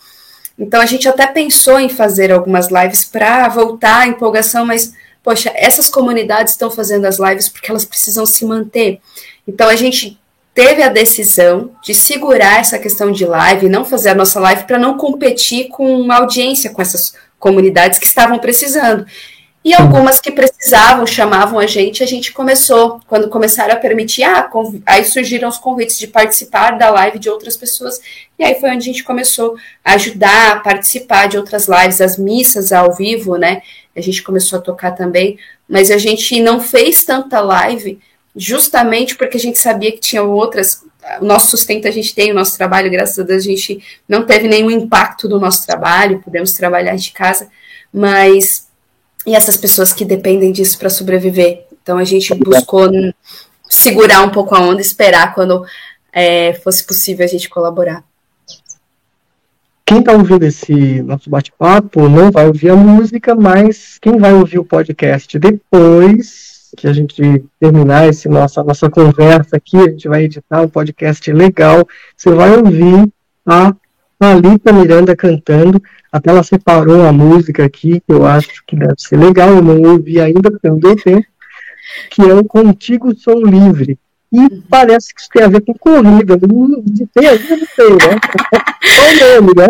Então 0.57 0.79
a 0.79 0.85
gente 0.85 1.05
até 1.05 1.27
pensou 1.27 1.77
em 1.77 1.89
fazer 1.89 2.31
algumas 2.31 2.69
lives 2.69 3.03
para 3.03 3.49
voltar 3.49 4.03
à 4.03 4.07
empolgação, 4.07 4.65
mas 4.65 4.93
poxa, 5.21 5.51
essas 5.53 5.89
comunidades 5.89 6.53
estão 6.53 6.71
fazendo 6.71 7.07
as 7.07 7.19
lives 7.19 7.49
porque 7.49 7.69
elas 7.69 7.83
precisam 7.83 8.25
se 8.25 8.45
manter. 8.45 9.01
Então 9.45 9.67
a 9.67 9.75
gente 9.75 10.17
teve 10.53 10.83
a 10.83 10.89
decisão 10.89 11.71
de 11.83 11.93
segurar 11.93 12.59
essa 12.59 12.77
questão 12.77 13.11
de 13.11 13.25
live, 13.25 13.69
não 13.69 13.85
fazer 13.85 14.09
a 14.09 14.15
nossa 14.15 14.39
live 14.39 14.63
para 14.65 14.77
não 14.77 14.97
competir 14.97 15.69
com 15.69 15.99
uma 15.99 16.17
audiência 16.17 16.71
com 16.71 16.81
essas 16.81 17.13
comunidades 17.39 17.97
que 17.97 18.05
estavam 18.05 18.37
precisando. 18.39 19.05
E 19.63 19.75
algumas 19.75 20.19
que 20.19 20.31
precisavam, 20.31 21.05
chamavam 21.05 21.59
a 21.59 21.67
gente, 21.67 22.01
a 22.01 22.07
gente 22.07 22.33
começou, 22.33 22.99
quando 23.07 23.29
começaram 23.29 23.75
a 23.75 23.77
permitir, 23.77 24.23
ah, 24.23 24.49
aí 24.87 25.05
surgiram 25.05 25.47
os 25.47 25.59
convites 25.59 25.99
de 25.99 26.07
participar 26.07 26.79
da 26.79 26.89
live 26.89 27.19
de 27.19 27.29
outras 27.29 27.55
pessoas, 27.55 28.01
e 28.39 28.43
aí 28.43 28.59
foi 28.59 28.71
onde 28.71 28.89
a 28.89 28.91
gente 28.91 29.03
começou 29.03 29.55
a 29.85 29.93
ajudar, 29.93 30.53
a 30.53 30.59
participar 30.59 31.27
de 31.27 31.37
outras 31.37 31.67
lives, 31.67 32.01
as 32.01 32.17
missas 32.17 32.71
ao 32.71 32.91
vivo, 32.95 33.37
né, 33.37 33.61
a 33.95 34.01
gente 34.01 34.23
começou 34.23 34.57
a 34.57 34.61
tocar 34.61 34.91
também, 34.91 35.37
mas 35.69 35.91
a 35.91 35.97
gente 35.99 36.41
não 36.41 36.59
fez 36.59 37.03
tanta 37.03 37.39
live, 37.39 37.99
justamente 38.35 39.15
porque 39.15 39.37
a 39.37 39.39
gente 39.39 39.59
sabia 39.59 39.91
que 39.91 39.99
tinha 39.99 40.23
outras. 40.23 40.83
O 41.19 41.25
nosso 41.25 41.51
sustento 41.51 41.87
a 41.87 41.91
gente 41.91 42.13
tem, 42.13 42.31
o 42.31 42.35
nosso 42.35 42.57
trabalho, 42.57 42.91
graças 42.91 43.17
a 43.19 43.23
Deus, 43.23 43.43
a 43.43 43.47
gente 43.47 43.83
não 44.07 44.25
teve 44.25 44.47
nenhum 44.47 44.71
impacto 44.71 45.27
do 45.27 45.39
nosso 45.39 45.65
trabalho, 45.65 46.21
podemos 46.23 46.53
trabalhar 46.53 46.95
de 46.95 47.11
casa, 47.11 47.49
mas. 47.93 48.69
E 49.25 49.35
essas 49.35 49.55
pessoas 49.55 49.93
que 49.93 50.03
dependem 50.03 50.51
disso 50.51 50.79
para 50.79 50.89
sobreviver. 50.89 51.65
Então 51.83 51.97
a 51.97 52.03
gente 52.03 52.33
buscou 52.33 52.89
segurar 53.69 54.23
um 54.23 54.29
pouco 54.29 54.55
a 54.55 54.59
onda, 54.59 54.81
esperar 54.81 55.35
quando 55.35 55.63
é, 56.11 56.53
fosse 56.55 56.83
possível 56.83 57.23
a 57.23 57.27
gente 57.27 57.49
colaborar. 57.49 58.03
Quem 59.85 59.99
está 59.99 60.13
ouvindo 60.13 60.43
esse 60.43 61.01
nosso 61.03 61.29
bate-papo 61.29 62.07
não 62.07 62.31
vai 62.31 62.47
ouvir 62.47 62.69
a 62.69 62.75
música, 62.75 63.35
mas 63.35 63.97
quem 63.99 64.17
vai 64.17 64.33
ouvir 64.33 64.57
o 64.57 64.65
podcast 64.65 65.37
depois 65.37 66.50
que 66.75 66.87
a 66.87 66.93
gente 66.93 67.43
terminar 67.59 68.07
esse 68.07 68.27
nossa, 68.29 68.63
nossa 68.63 68.89
conversa 68.89 69.57
aqui, 69.57 69.77
a 69.77 69.89
gente 69.89 70.07
vai 70.07 70.23
editar 70.23 70.61
um 70.61 70.67
podcast 70.67 71.31
legal. 71.31 71.87
Você 72.15 72.31
vai 72.31 72.55
ouvir 72.55 73.11
a 73.45 73.73
Thalita 74.19 74.71
Miranda 74.71 75.15
cantando. 75.15 75.81
Até 76.11 76.29
ela 76.29 76.43
separou 76.43 77.05
a 77.05 77.11
música 77.11 77.65
aqui, 77.65 77.99
que 77.99 78.13
eu 78.13 78.25
acho 78.25 78.63
que 78.65 78.75
deve 78.75 78.95
ser 78.97 79.17
legal. 79.17 79.49
Eu 79.49 79.61
não 79.61 79.81
ouvi 79.81 80.19
ainda, 80.19 80.51
porque 80.51 80.69
não 80.69 80.77
deu 80.77 80.95
tempo. 80.95 81.25
Que 82.09 82.21
é 82.21 82.33
o 82.33 82.43
Contigo 82.43 83.15
Sou 83.15 83.45
Livre. 83.45 83.97
E 84.31 84.61
parece 84.69 85.13
que 85.13 85.21
isso 85.21 85.29
tem 85.33 85.43
a 85.43 85.47
ver 85.47 85.61
com 85.61 85.73
corrida. 85.73 86.37
De 86.37 87.05
ter 87.07 87.27
a 87.27 87.31
não 87.33 87.67
sei, 87.75 87.89
né? 87.89 88.19
É 88.83 89.37
o 89.37 89.41
nome, 89.41 89.53
né? 89.55 89.67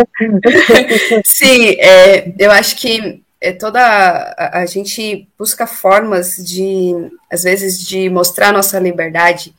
Sim, 1.25 1.75
é, 1.79 2.33
eu 2.39 2.49
acho 2.51 2.77
que 2.77 3.20
é 3.41 3.51
toda 3.51 3.81
a, 3.81 4.59
a, 4.59 4.65
gente 4.67 5.27
busca 5.37 5.65
formas 5.65 6.35
de 6.37 6.93
às 7.29 7.41
vezes 7.43 7.81
de 7.81 8.07
mostrar 8.07 8.53
nossa 8.53 8.79
liberdade 8.79 9.53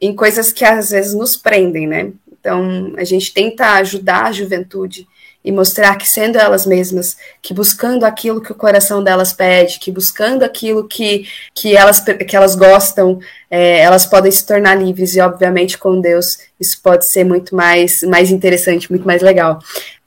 em 0.00 0.14
coisas 0.14 0.52
que 0.52 0.64
às 0.64 0.90
vezes 0.90 1.12
nos 1.12 1.36
prendem, 1.36 1.88
né? 1.88 2.12
Então 2.30 2.94
a 2.96 3.02
gente 3.02 3.34
tenta 3.34 3.72
ajudar 3.74 4.26
a 4.26 4.32
juventude 4.32 5.08
e 5.44 5.52
mostrar 5.52 5.96
que 5.96 6.08
sendo 6.08 6.38
elas 6.38 6.66
mesmas, 6.66 7.16
que 7.40 7.54
buscando 7.54 8.04
aquilo 8.04 8.40
que 8.40 8.50
o 8.50 8.54
coração 8.54 9.02
delas 9.02 9.32
pede, 9.32 9.78
que 9.78 9.92
buscando 9.92 10.42
aquilo 10.42 10.88
que, 10.88 11.28
que, 11.54 11.76
elas, 11.76 12.00
que 12.00 12.34
elas 12.34 12.56
gostam, 12.56 13.20
é, 13.48 13.78
elas 13.78 14.04
podem 14.06 14.30
se 14.30 14.44
tornar 14.44 14.74
livres 14.74 15.14
e 15.14 15.20
obviamente 15.20 15.78
com 15.78 16.00
Deus 16.00 16.38
isso 16.58 16.80
pode 16.82 17.06
ser 17.06 17.22
muito 17.22 17.54
mais, 17.54 18.02
mais 18.02 18.32
interessante, 18.32 18.90
muito 18.90 19.06
mais 19.06 19.22
legal 19.22 19.60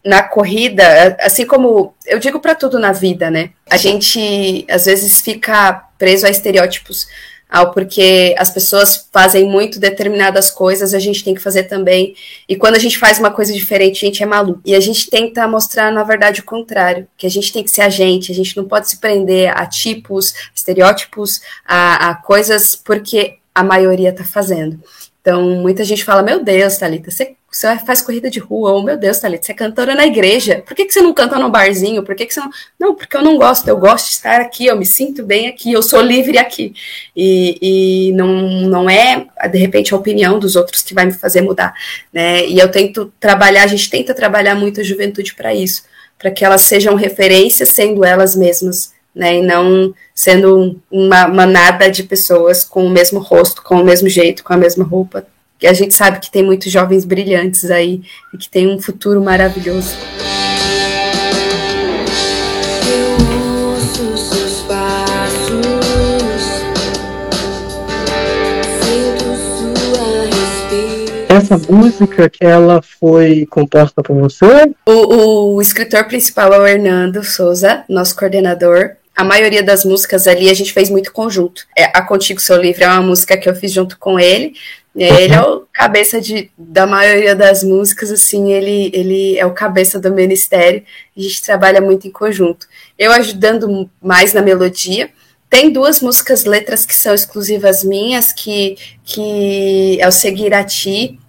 na 0.03 0.23
corrida, 0.23 1.17
assim 1.19 1.45
como 1.45 1.93
eu 2.05 2.19
digo 2.19 2.39
para 2.39 2.55
tudo 2.55 2.79
na 2.79 2.91
vida, 2.91 3.29
né? 3.29 3.51
A 3.69 3.77
gente 3.77 4.65
às 4.69 4.85
vezes 4.85 5.21
fica 5.21 5.73
preso 5.97 6.25
a 6.25 6.29
estereótipos, 6.29 7.07
ao 7.49 7.71
porque 7.71 8.35
as 8.37 8.51
pessoas 8.51 9.07
fazem 9.11 9.49
muito 9.49 9.79
determinadas 9.79 10.51
coisas, 10.51 10.93
a 10.93 10.99
gente 10.99 11.23
tem 11.23 11.33
que 11.33 11.41
fazer 11.41 11.63
também. 11.63 12.15
E 12.47 12.55
quando 12.55 12.75
a 12.75 12.79
gente 12.79 12.97
faz 12.97 13.17
uma 13.17 13.31
coisa 13.31 13.51
diferente, 13.51 14.05
a 14.05 14.07
gente 14.07 14.21
é 14.21 14.25
maluco. 14.25 14.61
E 14.63 14.75
a 14.75 14.79
gente 14.79 15.09
tenta 15.09 15.47
mostrar, 15.47 15.91
na 15.91 16.03
verdade, 16.03 16.41
o 16.41 16.45
contrário, 16.45 17.07
que 17.17 17.25
a 17.25 17.29
gente 17.29 17.51
tem 17.51 17.63
que 17.63 17.71
ser 17.71 17.81
a 17.81 17.89
gente, 17.89 18.31
a 18.31 18.35
gente 18.35 18.55
não 18.55 18.65
pode 18.65 18.87
se 18.87 18.97
prender 18.97 19.51
a 19.57 19.65
tipos, 19.65 20.33
estereótipos, 20.53 21.41
a, 21.65 22.09
a 22.09 22.15
coisas 22.15 22.75
porque 22.75 23.37
a 23.53 23.63
maioria 23.63 24.09
está 24.11 24.23
fazendo. 24.23 24.79
Então, 25.21 25.43
muita 25.61 25.83
gente 25.83 26.03
fala: 26.03 26.23
Meu 26.23 26.43
Deus, 26.43 26.77
Thalita, 26.77 27.11
você, 27.11 27.35
você 27.51 27.77
faz 27.79 28.01
corrida 28.01 28.29
de 28.29 28.39
rua, 28.39 28.71
ou 28.71 28.83
meu 28.83 28.97
Deus, 28.97 29.19
Thalita, 29.19 29.45
você 29.45 29.51
é 29.51 29.55
cantora 29.55 29.95
na 29.95 30.05
igreja, 30.05 30.63
por 30.65 30.75
que, 30.75 30.85
que 30.85 30.93
você 30.93 31.01
não 31.01 31.13
canta 31.13 31.37
no 31.37 31.49
barzinho? 31.49 32.03
Por 32.03 32.15
que, 32.15 32.25
que 32.25 32.33
você 32.33 32.39
não. 32.39 32.49
Não, 32.79 32.95
porque 32.95 33.15
eu 33.15 33.21
não 33.21 33.37
gosto, 33.37 33.67
eu 33.67 33.77
gosto 33.77 34.05
de 34.05 34.13
estar 34.13 34.41
aqui, 34.41 34.65
eu 34.65 34.77
me 34.77 34.85
sinto 34.85 35.23
bem 35.23 35.47
aqui, 35.47 35.71
eu 35.71 35.81
sou 35.81 36.01
livre 36.01 36.37
aqui. 36.37 36.73
E, 37.15 38.09
e 38.09 38.11
não, 38.13 38.27
não 38.67 38.89
é, 38.89 39.27
de 39.51 39.57
repente, 39.57 39.93
a 39.93 39.97
opinião 39.97 40.39
dos 40.39 40.55
outros 40.55 40.83
que 40.83 40.93
vai 40.93 41.05
me 41.05 41.13
fazer 41.13 41.41
mudar. 41.41 41.73
Né? 42.13 42.45
E 42.47 42.57
eu 42.59 42.69
tento 42.71 43.11
trabalhar, 43.19 43.63
a 43.63 43.67
gente 43.67 43.89
tenta 43.89 44.13
trabalhar 44.13 44.55
muito 44.55 44.79
a 44.79 44.83
juventude 44.83 45.35
para 45.35 45.53
isso 45.53 45.83
para 46.19 46.29
que 46.29 46.43
elas 46.43 46.63
sejam 46.63 46.95
referências 46.95 47.69
sendo 47.69 48.03
elas 48.03 48.35
mesmas, 48.35 48.91
né? 49.13 49.37
E 49.37 49.41
não 49.41 49.93
sendo 50.13 50.79
uma 50.91 51.27
manada 51.27 51.89
de 51.89 52.03
pessoas 52.03 52.63
com 52.63 52.85
o 52.85 52.89
mesmo 52.89 53.19
rosto, 53.19 53.61
com 53.61 53.75
o 53.75 53.83
mesmo 53.83 54.09
jeito, 54.09 54.43
com 54.43 54.53
a 54.53 54.57
mesma 54.57 54.83
roupa. 54.83 55.25
E 55.61 55.67
a 55.67 55.73
gente 55.73 55.93
sabe 55.93 56.19
que 56.19 56.31
tem 56.31 56.43
muitos 56.43 56.71
jovens 56.71 57.03
brilhantes 57.03 57.69
aí 57.69 58.01
e 58.33 58.37
que 58.37 58.49
tem 58.49 58.67
um 58.67 58.79
futuro 58.79 59.21
maravilhoso. 59.21 59.95
essa 71.39 71.57
música 71.71 72.29
que 72.29 72.45
ela 72.45 72.81
foi 72.81 73.45
composta 73.49 74.03
por 74.03 74.15
você? 74.15 74.45
O, 74.85 75.55
o 75.55 75.61
escritor 75.61 76.03
principal 76.05 76.53
é 76.53 76.59
o 76.59 76.67
Hernando 76.67 77.23
Souza, 77.23 77.83
nosso 77.89 78.15
coordenador. 78.15 78.91
A 79.19 79.23
maioria 79.25 79.61
das 79.61 79.83
músicas 79.83 80.27
ali 80.27 80.49
a 80.49 80.53
gente 80.53 80.71
fez 80.71 80.89
muito 80.89 81.11
conjunto. 81.11 81.67
É, 81.77 81.83
a 81.93 82.01
Contigo 82.01 82.39
Seu 82.39 82.55
Livre 82.55 82.85
é 82.85 82.87
uma 82.87 83.01
música 83.01 83.37
que 83.37 83.49
eu 83.49 83.53
fiz 83.53 83.73
junto 83.73 83.99
com 83.99 84.17
ele. 84.17 84.53
Ele 84.95 85.33
é 85.33 85.41
o 85.41 85.65
cabeça 85.73 86.21
de, 86.21 86.49
da 86.57 86.87
maioria 86.87 87.35
das 87.35 87.61
músicas, 87.61 88.11
assim, 88.11 88.53
ele, 88.53 88.89
ele 88.93 89.37
é 89.37 89.45
o 89.45 89.53
cabeça 89.53 89.99
do 89.99 90.09
ministério. 90.09 90.83
A 91.17 91.19
gente 91.19 91.43
trabalha 91.43 91.81
muito 91.81 92.07
em 92.07 92.11
conjunto. 92.11 92.65
Eu 92.97 93.11
ajudando 93.11 93.89
mais 94.01 94.31
na 94.31 94.41
melodia, 94.41 95.09
tem 95.49 95.69
duas 95.69 95.99
músicas, 95.99 96.45
letras 96.45 96.85
que 96.85 96.95
são 96.95 97.13
exclusivas 97.13 97.83
minhas, 97.83 98.31
que, 98.31 98.77
que 99.03 99.97
é 99.99 100.07
o 100.07 100.13
Seguir 100.13 100.53
a 100.53 100.63
Ti 100.63 101.19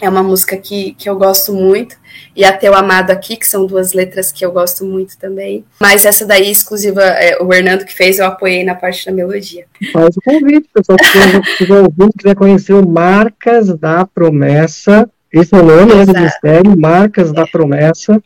é 0.00 0.08
uma 0.08 0.22
música 0.22 0.56
que, 0.56 0.94
que 0.94 1.08
eu 1.08 1.16
gosto 1.16 1.52
muito. 1.52 1.96
E 2.34 2.44
a 2.44 2.52
Teu 2.52 2.74
Amado 2.74 3.10
Aqui, 3.10 3.36
que 3.36 3.46
são 3.46 3.66
duas 3.66 3.92
letras 3.92 4.30
que 4.30 4.44
eu 4.44 4.52
gosto 4.52 4.84
muito 4.84 5.18
também. 5.18 5.64
Mas 5.80 6.04
essa 6.04 6.24
daí, 6.26 6.50
exclusiva, 6.50 7.02
é, 7.02 7.42
o 7.42 7.52
Hernando 7.52 7.84
que 7.84 7.94
fez, 7.94 8.18
eu 8.18 8.26
apoiei 8.26 8.64
na 8.64 8.74
parte 8.74 9.06
da 9.06 9.12
melodia. 9.12 9.64
Faz 9.92 10.16
o 10.16 10.20
convite, 10.22 10.68
pessoal, 10.72 10.98
que 10.98 11.56
quiser 11.58 11.80
ouvir, 11.80 12.10
quiser 12.16 12.34
conhecer 12.34 12.74
o 12.74 12.88
Marcas 12.88 13.68
da 13.78 14.06
Promessa. 14.06 15.08
Esse 15.32 15.54
é 15.54 15.58
o 15.58 15.62
nome 15.62 15.94
né, 15.94 16.06
do 16.06 16.14
ministério, 16.14 16.78
Marcas 16.78 17.32
da 17.32 17.46
Promessa. 17.46 18.22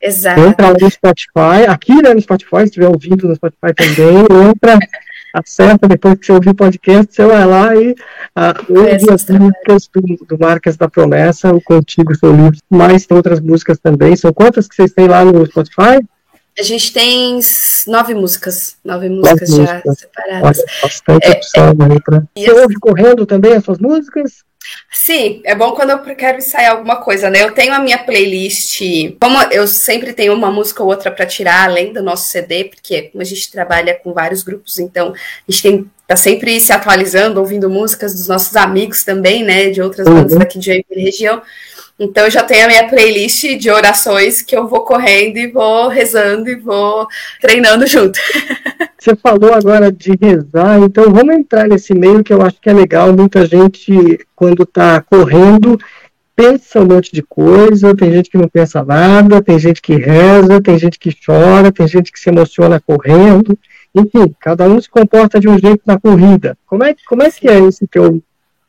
Exato. 0.00 0.40
Entra 0.40 0.68
lá 0.68 0.76
no 0.80 0.90
Spotify, 0.90 1.68
aqui 1.68 2.02
né, 2.02 2.14
no 2.14 2.20
Spotify, 2.20 2.58
se 2.60 2.64
estiver 2.64 2.88
ouvindo 2.88 3.28
no 3.28 3.36
Spotify 3.36 3.74
também, 3.74 4.24
entra 4.48 4.78
acerta, 5.34 5.88
depois 5.88 6.14
que 6.18 6.26
você 6.26 6.32
ouvir 6.32 6.50
o 6.50 6.54
podcast, 6.54 7.14
você 7.14 7.24
vai 7.24 7.46
lá 7.46 7.76
e 7.76 7.92
uh, 7.92 8.78
ouve 8.78 9.10
as 9.12 9.26
músicas 9.28 9.88
do, 9.94 10.26
do, 10.26 10.38
Marcas 10.38 10.76
da 10.76 10.88
Promessa, 10.88 11.54
o 11.54 11.60
Contigo, 11.60 12.14
seu 12.14 12.34
livro, 12.34 12.58
mais 12.70 13.06
outras 13.10 13.40
músicas 13.40 13.78
também. 13.78 14.16
São 14.16 14.32
quantas 14.32 14.66
que 14.68 14.74
vocês 14.74 14.92
têm 14.92 15.08
lá 15.08 15.24
no 15.24 15.46
Spotify? 15.46 16.00
A 16.58 16.62
gente 16.62 16.92
tem 16.92 17.38
nove 17.86 18.14
músicas, 18.14 18.76
nove 18.84 19.08
músicas 19.08 19.50
nove 19.50 19.64
já 19.64 19.72
músicas. 19.74 19.98
separadas. 19.98 20.58
Olha, 20.58 20.66
bastante 20.82 21.26
é, 21.26 21.30
opção 21.30 21.64
é, 21.64 21.92
aí 21.92 22.02
pra... 22.02 22.22
Você 22.36 22.52
ouve 22.52 22.74
correndo 22.76 23.26
também 23.26 23.54
as 23.54 23.64
suas 23.64 23.78
músicas? 23.78 24.44
Sim, 24.92 25.40
é 25.44 25.54
bom 25.54 25.72
quando 25.72 25.90
eu 25.90 26.00
quero 26.14 26.38
ensaiar 26.38 26.72
alguma 26.72 26.96
coisa, 26.96 27.30
né? 27.30 27.42
Eu 27.42 27.52
tenho 27.52 27.72
a 27.72 27.78
minha 27.78 27.98
playlist, 27.98 28.80
como 29.20 29.40
eu 29.50 29.66
sempre 29.66 30.12
tenho 30.12 30.34
uma 30.34 30.50
música 30.50 30.82
ou 30.82 30.88
outra 30.88 31.10
para 31.10 31.26
tirar 31.26 31.64
além 31.64 31.92
do 31.92 32.02
nosso 32.02 32.28
CD, 32.28 32.64
porque 32.64 33.02
como 33.02 33.22
a 33.22 33.24
gente 33.24 33.50
trabalha 33.50 33.94
com 33.94 34.12
vários 34.12 34.42
grupos, 34.42 34.78
então 34.78 35.12
a 35.12 35.50
gente 35.50 35.62
tem 35.62 35.90
tá 36.06 36.16
sempre 36.16 36.58
se 36.60 36.72
atualizando, 36.72 37.38
ouvindo 37.38 37.70
músicas 37.70 38.12
dos 38.12 38.26
nossos 38.26 38.56
amigos 38.56 39.04
também, 39.04 39.44
né, 39.44 39.70
de 39.70 39.80
outras 39.80 40.08
uhum. 40.08 40.14
bandas 40.14 40.36
daqui 40.36 40.58
de 40.58 40.66
Joinville 40.66 41.04
região. 41.04 41.40
Então 42.00 42.24
eu 42.24 42.30
já 42.30 42.42
tenho 42.42 42.64
a 42.64 42.68
minha 42.68 42.88
playlist 42.88 43.58
de 43.58 43.70
orações 43.70 44.40
que 44.40 44.56
eu 44.56 44.66
vou 44.66 44.80
correndo 44.80 45.36
e 45.36 45.48
vou 45.48 45.86
rezando 45.88 46.48
e 46.48 46.56
vou 46.56 47.06
treinando 47.42 47.86
junto. 47.86 48.18
Você 48.98 49.14
falou 49.16 49.52
agora 49.52 49.92
de 49.92 50.16
rezar, 50.18 50.78
então 50.80 51.12
vamos 51.12 51.34
entrar 51.34 51.68
nesse 51.68 51.92
meio 51.92 52.24
que 52.24 52.32
eu 52.32 52.40
acho 52.40 52.58
que 52.58 52.70
é 52.70 52.72
legal. 52.72 53.12
Muita 53.12 53.44
gente, 53.44 54.18
quando 54.34 54.62
está 54.62 55.02
correndo, 55.02 55.78
pensa 56.34 56.80
um 56.80 56.86
monte 56.86 57.12
de 57.12 57.22
coisa, 57.22 57.94
tem 57.94 58.10
gente 58.12 58.30
que 58.30 58.38
não 58.38 58.48
pensa 58.48 58.82
nada, 58.82 59.42
tem 59.42 59.58
gente 59.58 59.82
que 59.82 59.94
reza, 59.94 60.58
tem 60.62 60.78
gente 60.78 60.98
que 60.98 61.14
chora, 61.14 61.70
tem 61.70 61.86
gente 61.86 62.10
que 62.10 62.18
se 62.18 62.30
emociona 62.30 62.80
correndo. 62.80 63.58
Enfim, 63.94 64.34
cada 64.40 64.66
um 64.66 64.80
se 64.80 64.88
comporta 64.88 65.38
de 65.38 65.48
um 65.48 65.58
jeito 65.58 65.82
na 65.84 66.00
corrida. 66.00 66.56
Como 66.66 66.82
é, 66.82 66.94
como 67.06 67.22
é 67.22 67.30
que 67.30 67.46
é 67.46 67.58
esse 67.58 67.86
teu 67.86 68.22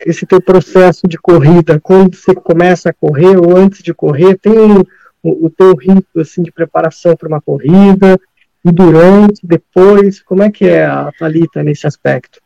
esse 0.06 0.26
teu 0.26 0.42
processo 0.42 1.08
de 1.08 1.18
corrida, 1.18 1.80
quando 1.80 2.16
você 2.16 2.34
começa 2.34 2.90
a 2.90 2.94
correr 2.94 3.38
ou 3.38 3.56
antes 3.56 3.84
de 3.84 3.94
correr, 3.94 4.38
tem 4.38 4.54
o, 4.54 5.46
o 5.46 5.50
teu 5.50 5.76
rito 5.76 6.20
assim 6.20 6.42
de 6.42 6.52
preparação 6.52 7.16
para 7.16 7.28
uma 7.28 7.42
corrida 7.42 8.20
e 8.64 8.72
durante, 8.72 9.42
depois, 9.44 10.22
como 10.22 10.44
é 10.44 10.52
que 10.52 10.68
é 10.68 10.86
a 10.86 11.12
Thalita 11.18 11.64
nesse 11.64 11.88
aspecto? 11.88 12.40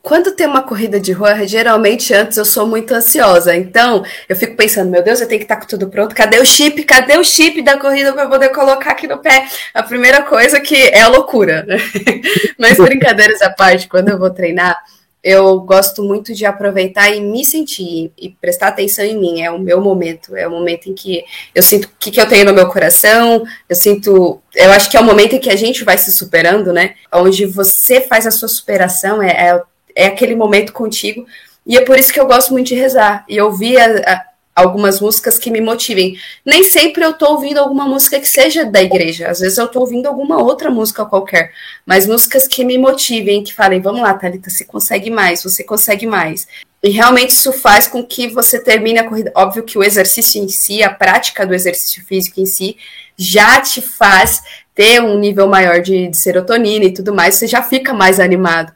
Quando 0.00 0.32
tem 0.32 0.46
uma 0.46 0.62
corrida 0.62 0.98
de 0.98 1.12
rua, 1.12 1.46
geralmente 1.46 2.14
antes 2.14 2.38
eu 2.38 2.44
sou 2.44 2.66
muito 2.66 2.94
ansiosa, 2.94 3.54
então 3.54 4.02
eu 4.28 4.36
fico 4.36 4.56
pensando, 4.56 4.90
meu 4.90 5.02
Deus, 5.02 5.20
eu 5.20 5.28
tenho 5.28 5.40
que 5.40 5.44
estar 5.44 5.56
com 5.56 5.66
tudo 5.66 5.88
pronto, 5.88 6.14
cadê 6.14 6.38
o 6.38 6.46
chip? 6.46 6.82
Cadê 6.84 7.18
o 7.18 7.24
chip 7.24 7.60
da 7.62 7.78
corrida 7.78 8.12
para 8.12 8.26
poder 8.26 8.48
colocar 8.50 8.92
aqui 8.92 9.06
no 9.06 9.18
pé? 9.18 9.46
A 9.74 9.82
primeira 9.82 10.22
coisa 10.22 10.60
que 10.60 10.76
é 10.76 11.02
a 11.02 11.08
loucura, 11.08 11.64
né? 11.64 11.76
Mas 12.56 12.78
brincadeiras 12.78 13.42
à 13.42 13.50
parte, 13.50 13.88
quando 13.88 14.08
eu 14.08 14.18
vou 14.18 14.30
treinar, 14.30 14.78
eu 15.22 15.60
gosto 15.60 16.02
muito 16.02 16.32
de 16.32 16.46
aproveitar 16.46 17.10
e 17.10 17.20
me 17.20 17.44
sentir 17.44 18.12
e 18.16 18.30
prestar 18.30 18.68
atenção 18.68 19.04
em 19.04 19.18
mim. 19.18 19.40
É 19.40 19.50
o 19.50 19.58
meu 19.58 19.80
momento, 19.80 20.36
é 20.36 20.46
o 20.46 20.50
momento 20.50 20.88
em 20.88 20.94
que 20.94 21.24
eu 21.54 21.62
sinto 21.62 21.86
o 21.86 21.90
que, 21.98 22.10
que 22.10 22.20
eu 22.20 22.28
tenho 22.28 22.44
no 22.44 22.54
meu 22.54 22.68
coração, 22.68 23.44
eu 23.68 23.76
sinto. 23.76 24.40
Eu 24.54 24.70
acho 24.70 24.90
que 24.90 24.96
é 24.96 25.00
o 25.00 25.04
momento 25.04 25.34
em 25.34 25.40
que 25.40 25.50
a 25.50 25.56
gente 25.56 25.84
vai 25.84 25.98
se 25.98 26.12
superando, 26.12 26.72
né? 26.72 26.94
Onde 27.12 27.44
você 27.46 28.00
faz 28.00 28.26
a 28.26 28.30
sua 28.30 28.48
superação, 28.48 29.22
é, 29.22 29.30
é, 29.30 29.62
é 29.94 30.06
aquele 30.06 30.36
momento 30.36 30.72
contigo. 30.72 31.26
E 31.66 31.76
é 31.76 31.82
por 31.82 31.98
isso 31.98 32.12
que 32.12 32.20
eu 32.20 32.26
gosto 32.26 32.52
muito 32.52 32.68
de 32.68 32.74
rezar 32.74 33.24
e 33.28 33.40
ouvir 33.40 33.78
a, 33.78 34.12
a, 34.12 34.24
algumas 34.58 35.00
músicas 35.00 35.38
que 35.38 35.50
me 35.50 35.60
motivem. 35.60 36.18
Nem 36.44 36.64
sempre 36.64 37.04
eu 37.04 37.12
tô 37.12 37.32
ouvindo 37.32 37.58
alguma 37.58 37.86
música 37.86 38.18
que 38.18 38.28
seja 38.28 38.64
da 38.64 38.82
igreja, 38.82 39.28
às 39.28 39.40
vezes 39.40 39.58
eu 39.58 39.68
tô 39.68 39.80
ouvindo 39.80 40.06
alguma 40.06 40.42
outra 40.42 40.70
música 40.70 41.04
qualquer, 41.04 41.52
mas 41.86 42.06
músicas 42.06 42.48
que 42.48 42.64
me 42.64 42.76
motivem, 42.76 43.42
que 43.42 43.54
falem, 43.54 43.80
vamos 43.80 44.02
lá, 44.02 44.14
Thalita, 44.14 44.50
você 44.50 44.64
consegue 44.64 45.10
mais, 45.10 45.42
você 45.42 45.62
consegue 45.62 46.06
mais. 46.06 46.46
E 46.82 46.90
realmente 46.90 47.30
isso 47.30 47.52
faz 47.52 47.88
com 47.88 48.04
que 48.04 48.28
você 48.28 48.62
termine 48.62 49.00
a 49.00 49.08
corrida. 49.08 49.32
Óbvio 49.34 49.64
que 49.64 49.76
o 49.76 49.82
exercício 49.82 50.42
em 50.42 50.48
si, 50.48 50.82
a 50.82 50.90
prática 50.90 51.44
do 51.44 51.54
exercício 51.54 52.04
físico 52.04 52.40
em 52.40 52.46
si, 52.46 52.76
já 53.16 53.60
te 53.60 53.80
faz 53.80 54.42
ter 54.74 55.02
um 55.02 55.18
nível 55.18 55.48
maior 55.48 55.80
de, 55.80 56.06
de 56.06 56.16
serotonina 56.16 56.84
e 56.84 56.94
tudo 56.94 57.12
mais, 57.12 57.34
você 57.34 57.48
já 57.48 57.62
fica 57.62 57.92
mais 57.92 58.20
animado. 58.20 58.72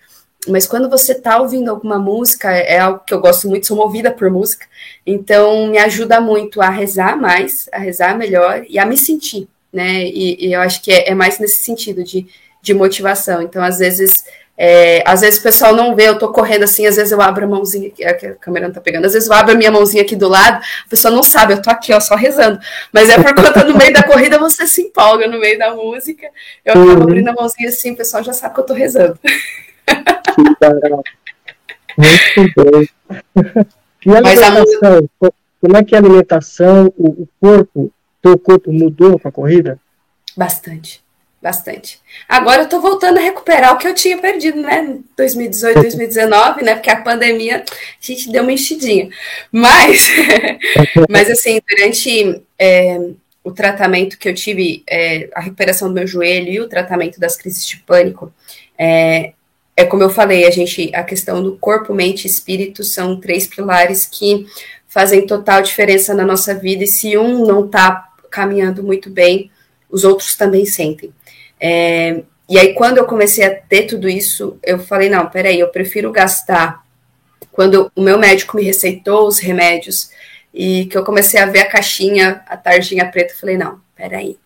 Mas 0.48 0.66
quando 0.66 0.90
você 0.90 1.12
está 1.12 1.40
ouvindo 1.40 1.70
alguma 1.70 1.98
música, 1.98 2.50
é 2.50 2.78
algo 2.78 3.02
que 3.06 3.14
eu 3.14 3.20
gosto 3.20 3.48
muito, 3.48 3.66
sou 3.66 3.76
movida 3.76 4.10
por 4.10 4.28
música, 4.28 4.66
então 5.06 5.68
me 5.68 5.78
ajuda 5.78 6.20
muito 6.20 6.60
a 6.60 6.68
rezar 6.68 7.16
mais, 7.16 7.68
a 7.72 7.78
rezar 7.78 8.16
melhor 8.18 8.64
e 8.68 8.78
a 8.78 8.84
me 8.84 8.96
sentir, 8.96 9.48
né? 9.72 10.04
E, 10.04 10.48
e 10.48 10.52
eu 10.52 10.60
acho 10.60 10.82
que 10.82 10.90
é, 10.90 11.10
é, 11.10 11.14
mais 11.14 11.38
nesse 11.38 11.60
sentido 11.60 12.02
de, 12.02 12.26
de 12.60 12.74
motivação. 12.74 13.40
Então, 13.40 13.62
às 13.62 13.78
vezes, 13.78 14.24
é, 14.58 15.04
às 15.06 15.20
vezes 15.20 15.38
o 15.38 15.44
pessoal 15.44 15.76
não 15.76 15.94
vê, 15.94 16.08
eu 16.08 16.18
tô 16.18 16.32
correndo 16.32 16.64
assim, 16.64 16.86
às 16.86 16.96
vezes 16.96 17.12
eu 17.12 17.22
abro 17.22 17.44
a 17.44 17.48
mãozinha 17.48 17.86
aqui, 17.86 18.04
a 18.04 18.34
câmera 18.34 18.66
não 18.66 18.74
tá 18.74 18.80
pegando, 18.80 19.04
às 19.06 19.12
vezes 19.12 19.28
eu 19.28 19.34
abro 19.36 19.52
a 19.52 19.56
minha 19.56 19.70
mãozinha 19.70 20.02
aqui 20.02 20.16
do 20.16 20.28
lado, 20.28 20.56
a 20.56 20.88
pessoa 20.88 21.14
não 21.14 21.22
sabe, 21.22 21.52
eu 21.52 21.62
tô 21.62 21.70
aqui, 21.70 21.92
ó, 21.92 22.00
só 22.00 22.16
rezando. 22.16 22.58
Mas 22.92 23.08
é 23.08 23.16
por 23.16 23.32
conta 23.32 23.62
no 23.62 23.76
meio 23.78 23.92
da 23.92 24.02
corrida 24.02 24.38
você 24.38 24.66
se 24.66 24.82
empolga 24.82 25.28
no 25.28 25.38
meio 25.38 25.56
da 25.56 25.72
música. 25.72 26.26
Eu 26.64 26.72
acabo 26.72 26.90
uhum. 26.90 27.02
abrindo 27.02 27.28
a 27.28 27.32
mãozinha 27.32 27.68
assim, 27.68 27.92
o 27.92 27.96
pessoal 27.96 28.24
já 28.24 28.32
sabe 28.32 28.54
que 28.54 28.60
eu 28.60 28.66
tô 28.66 28.74
rezando. 28.74 29.16
Muito 31.96 32.70
bem. 32.70 32.88
E 34.04 34.10
a 34.10 34.18
alimentação? 34.18 35.08
A... 35.22 35.32
Como 35.60 35.76
é 35.76 35.84
que 35.84 35.94
é 35.94 35.98
a 35.98 36.00
alimentação? 36.00 36.92
O, 36.96 37.22
o 37.22 37.28
corpo, 37.40 37.92
teu 38.20 38.38
corpo 38.38 38.72
mudou 38.72 39.18
com 39.18 39.28
a 39.28 39.32
corrida? 39.32 39.78
Bastante, 40.36 41.02
bastante. 41.40 42.00
Agora 42.28 42.62
eu 42.62 42.68
tô 42.68 42.80
voltando 42.80 43.18
a 43.18 43.20
recuperar 43.20 43.72
o 43.72 43.78
que 43.78 43.86
eu 43.86 43.94
tinha 43.94 44.18
perdido, 44.18 44.60
né? 44.60 44.98
2018, 45.16 45.80
2019, 45.82 46.64
né? 46.64 46.74
Porque 46.74 46.90
a 46.90 47.00
pandemia 47.00 47.64
a 47.64 48.04
gente 48.04 48.30
deu 48.30 48.42
uma 48.42 48.52
enchidinha. 48.52 49.08
Mas, 49.52 50.08
mas 51.08 51.30
assim, 51.30 51.60
durante 51.68 52.42
é, 52.58 53.10
o 53.44 53.52
tratamento 53.52 54.18
que 54.18 54.28
eu 54.28 54.34
tive, 54.34 54.82
é, 54.88 55.30
a 55.34 55.40
recuperação 55.42 55.88
do 55.88 55.94
meu 55.94 56.06
joelho 56.08 56.48
e 56.48 56.60
o 56.60 56.68
tratamento 56.68 57.20
das 57.20 57.36
crises 57.36 57.64
de 57.64 57.76
pânico, 57.78 58.32
é, 58.76 59.32
é 59.76 59.84
como 59.84 60.02
eu 60.02 60.10
falei, 60.10 60.46
a 60.46 60.50
gente, 60.50 60.94
a 60.94 61.02
questão 61.02 61.42
do 61.42 61.56
corpo, 61.56 61.94
mente 61.94 62.24
e 62.24 62.30
espírito 62.30 62.84
são 62.84 63.18
três 63.18 63.46
pilares 63.46 64.06
que 64.06 64.46
fazem 64.86 65.26
total 65.26 65.62
diferença 65.62 66.14
na 66.14 66.24
nossa 66.24 66.54
vida, 66.54 66.84
e 66.84 66.86
se 66.86 67.16
um 67.16 67.46
não 67.46 67.64
está 67.64 68.08
caminhando 68.30 68.82
muito 68.82 69.08
bem, 69.08 69.50
os 69.90 70.04
outros 70.04 70.36
também 70.36 70.66
sentem. 70.66 71.12
É, 71.58 72.22
e 72.48 72.58
aí, 72.58 72.74
quando 72.74 72.98
eu 72.98 73.06
comecei 73.06 73.44
a 73.44 73.54
ter 73.54 73.84
tudo 73.84 74.08
isso, 74.08 74.58
eu 74.62 74.78
falei, 74.78 75.08
não, 75.08 75.26
peraí, 75.30 75.58
eu 75.60 75.68
prefiro 75.68 76.12
gastar. 76.12 76.84
Quando 77.50 77.90
o 77.94 78.02
meu 78.02 78.18
médico 78.18 78.56
me 78.56 78.62
receitou 78.62 79.26
os 79.26 79.38
remédios 79.38 80.10
e 80.52 80.84
que 80.86 80.98
eu 80.98 81.04
comecei 81.04 81.40
a 81.40 81.46
ver 81.46 81.60
a 81.60 81.68
caixinha, 81.70 82.42
a 82.46 82.56
tarjinha 82.56 83.06
preta, 83.06 83.32
eu 83.32 83.38
falei, 83.38 83.56
não, 83.56 83.80
peraí, 83.96 84.36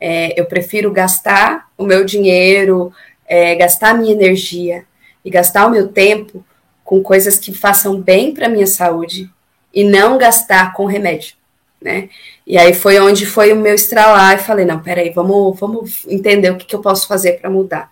É, 0.00 0.38
eu 0.38 0.44
prefiro 0.44 0.92
gastar 0.92 1.68
o 1.76 1.84
meu 1.84 2.04
dinheiro, 2.04 2.92
é, 3.28 3.54
gastar 3.54 3.94
minha 3.94 4.12
energia 4.12 4.84
e 5.24 5.30
gastar 5.30 5.66
o 5.66 5.70
meu 5.70 5.88
tempo 5.88 6.44
com 6.84 7.02
coisas 7.02 7.36
que 7.38 7.52
façam 7.52 8.00
bem 8.00 8.32
para 8.32 8.48
minha 8.48 8.66
saúde 8.66 9.30
e 9.74 9.84
não 9.84 10.16
gastar 10.16 10.72
com 10.72 10.86
remédio, 10.86 11.34
né? 11.82 12.08
E 12.46 12.56
aí 12.56 12.72
foi 12.72 12.98
onde 13.00 13.26
foi 13.26 13.52
o 13.52 13.56
meu 13.56 13.74
estralar 13.74 14.34
e 14.34 14.42
falei, 14.42 14.64
não, 14.64 14.80
peraí, 14.80 15.10
vamos, 15.10 15.58
vamos 15.58 16.06
entender 16.06 16.50
o 16.50 16.56
que, 16.56 16.64
que 16.64 16.76
eu 16.76 16.80
posso 16.80 17.08
fazer 17.08 17.40
para 17.40 17.50
mudar. 17.50 17.90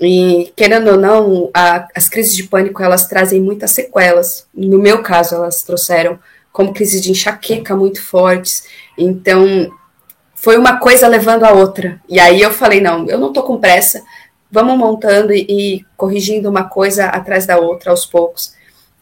E 0.00 0.52
querendo 0.54 0.90
ou 0.90 0.96
não, 0.96 1.50
a, 1.54 1.88
as 1.94 2.08
crises 2.08 2.34
de 2.34 2.44
pânico 2.44 2.82
elas 2.82 3.06
trazem 3.06 3.40
muitas 3.40 3.70
sequelas. 3.70 4.46
No 4.52 4.78
meu 4.78 5.02
caso, 5.02 5.36
elas 5.36 5.62
trouxeram 5.62 6.18
como 6.52 6.74
crises 6.74 7.00
de 7.00 7.10
enxaqueca 7.10 7.76
muito 7.76 8.02
fortes. 8.02 8.64
Então, 8.98 9.70
foi 10.34 10.56
uma 10.56 10.78
coisa 10.78 11.08
levando 11.08 11.44
a 11.44 11.52
outra. 11.52 12.00
E 12.08 12.20
aí 12.20 12.42
eu 12.42 12.50
falei, 12.50 12.80
não, 12.80 13.08
eu 13.08 13.18
não 13.18 13.32
tô 13.32 13.42
com 13.42 13.58
pressa, 13.58 14.02
vamos 14.56 14.78
montando 14.78 15.34
e, 15.34 15.46
e, 15.46 15.86
corrigindo 15.98 16.48
uma 16.48 16.64
coisa 16.64 17.08
atrás 17.08 17.44
da 17.44 17.58
outra 17.58 17.90
aos 17.90 18.06
poucos. 18.06 18.54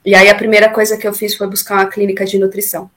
E 0.04 0.12
aí 0.12 0.28
a 0.28 0.34
primeira 0.34 0.68
coisa 0.68 0.96
que 0.96 1.06
eu 1.06 1.12
fiz 1.12 1.36
foi 1.36 1.46
buscar 1.46 1.76
uma 1.76 1.86
clínica 1.86 2.24
de 2.24 2.40
nutrição. 2.40 2.90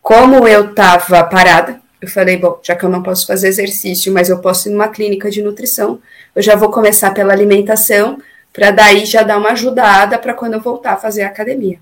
Como 0.00 0.46
eu 0.46 0.70
estava 0.70 1.24
parada, 1.24 1.80
eu 2.00 2.06
falei, 2.06 2.36
bom, 2.36 2.60
já 2.62 2.76
que 2.76 2.84
eu 2.84 2.88
não 2.88 3.02
posso 3.02 3.26
fazer 3.26 3.48
exercício, 3.48 4.12
mas 4.12 4.28
eu 4.28 4.38
posso 4.38 4.68
ir 4.68 4.72
numa 4.72 4.86
clínica 4.86 5.28
de 5.28 5.42
nutrição, 5.42 6.00
eu 6.36 6.40
já 6.40 6.54
vou 6.54 6.70
começar 6.70 7.10
pela 7.10 7.32
alimentação, 7.32 8.22
para 8.52 8.70
daí 8.70 9.04
já 9.04 9.24
dar 9.24 9.36
uma 9.36 9.50
ajudada 9.50 10.16
para 10.16 10.34
quando 10.34 10.54
eu 10.54 10.60
voltar 10.60 10.92
a 10.92 10.96
fazer 10.96 11.22
a 11.22 11.26
academia. 11.26 11.80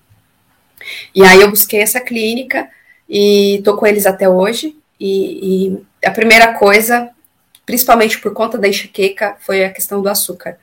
E 1.15 1.23
aí 1.23 1.43
eu 1.43 1.51
busquei 1.51 1.83
essa 1.83 2.01
clínica 2.01 2.71
e 3.07 3.61
tô 3.67 3.77
com 3.77 3.87
eles 3.87 4.07
até 4.07 4.27
hoje. 4.27 4.75
E, 4.99 5.75
e 5.77 6.07
a 6.07 6.11
primeira 6.11 6.55
coisa 6.55 7.11
principalmente 7.65 8.21
por 8.21 8.33
conta 8.33 8.59
da 8.59 8.69
enxaqueca, 8.69 9.37
foi 9.41 9.65
a 9.65 9.71
questão 9.71 10.03
do 10.03 10.09
açúcar. 10.09 10.57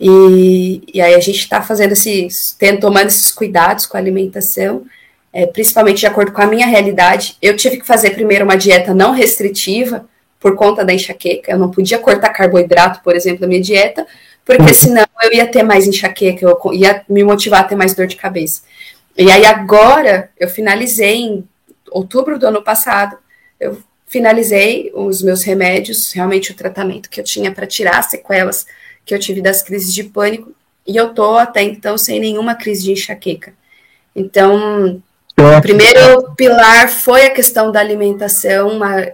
E, 0.00 0.82
e 0.94 1.00
aí 1.00 1.14
a 1.14 1.20
gente 1.20 1.38
está 1.38 1.60
fazendo 1.60 1.92
esses, 1.92 2.54
tendo, 2.58 2.80
tomando 2.80 3.08
esses 3.08 3.32
cuidados 3.32 3.84
com 3.84 3.96
a 3.96 4.00
alimentação, 4.00 4.84
é, 5.32 5.46
principalmente 5.46 5.98
de 5.98 6.06
acordo 6.06 6.32
com 6.32 6.40
a 6.40 6.46
minha 6.46 6.66
realidade. 6.66 7.36
Eu 7.42 7.56
tive 7.56 7.78
que 7.78 7.86
fazer 7.86 8.10
primeiro 8.10 8.44
uma 8.44 8.56
dieta 8.56 8.94
não 8.94 9.12
restritiva 9.12 10.06
por 10.40 10.54
conta 10.54 10.84
da 10.84 10.94
enxaqueca. 10.94 11.50
Eu 11.50 11.58
não 11.58 11.70
podia 11.70 11.98
cortar 11.98 12.30
carboidrato, 12.30 13.02
por 13.02 13.16
exemplo, 13.16 13.40
da 13.40 13.46
minha 13.46 13.60
dieta, 13.60 14.06
porque 14.44 14.62
uhum. 14.62 14.74
senão 14.74 15.04
eu 15.22 15.32
ia 15.32 15.46
ter 15.46 15.62
mais 15.62 15.86
enxaqueca, 15.86 16.44
eu 16.44 16.58
ia 16.72 17.02
me 17.08 17.22
motivar 17.24 17.60
a 17.60 17.64
ter 17.64 17.76
mais 17.76 17.94
dor 17.94 18.06
de 18.06 18.16
cabeça. 18.16 18.62
E 19.16 19.30
aí 19.30 19.44
agora 19.44 20.30
eu 20.38 20.48
finalizei 20.48 21.16
em 21.16 21.48
outubro 21.90 22.38
do 22.38 22.46
ano 22.46 22.62
passado, 22.62 23.18
eu 23.58 23.76
finalizei 24.08 24.90
os 24.94 25.22
meus 25.22 25.42
remédios, 25.42 26.12
realmente 26.12 26.50
o 26.50 26.54
tratamento 26.54 27.10
que 27.10 27.20
eu 27.20 27.24
tinha 27.24 27.52
para 27.52 27.66
tirar 27.66 27.98
as 27.98 28.06
sequelas 28.06 28.66
que 29.04 29.14
eu 29.14 29.18
tive 29.18 29.40
das 29.40 29.62
crises 29.62 29.92
de 29.94 30.04
pânico, 30.04 30.52
e 30.86 30.96
eu 30.96 31.14
tô 31.14 31.36
até 31.36 31.62
então 31.62 31.96
sem 31.96 32.18
nenhuma 32.18 32.54
crise 32.54 32.84
de 32.84 32.92
enxaqueca. 32.92 33.52
Então, 34.14 35.02
o 35.36 35.60
primeiro 35.60 36.34
pilar 36.34 36.88
foi 36.88 37.26
a 37.26 37.30
questão 37.30 37.70
da 37.70 37.80
alimentação, 37.80 38.68
uma 38.68 39.06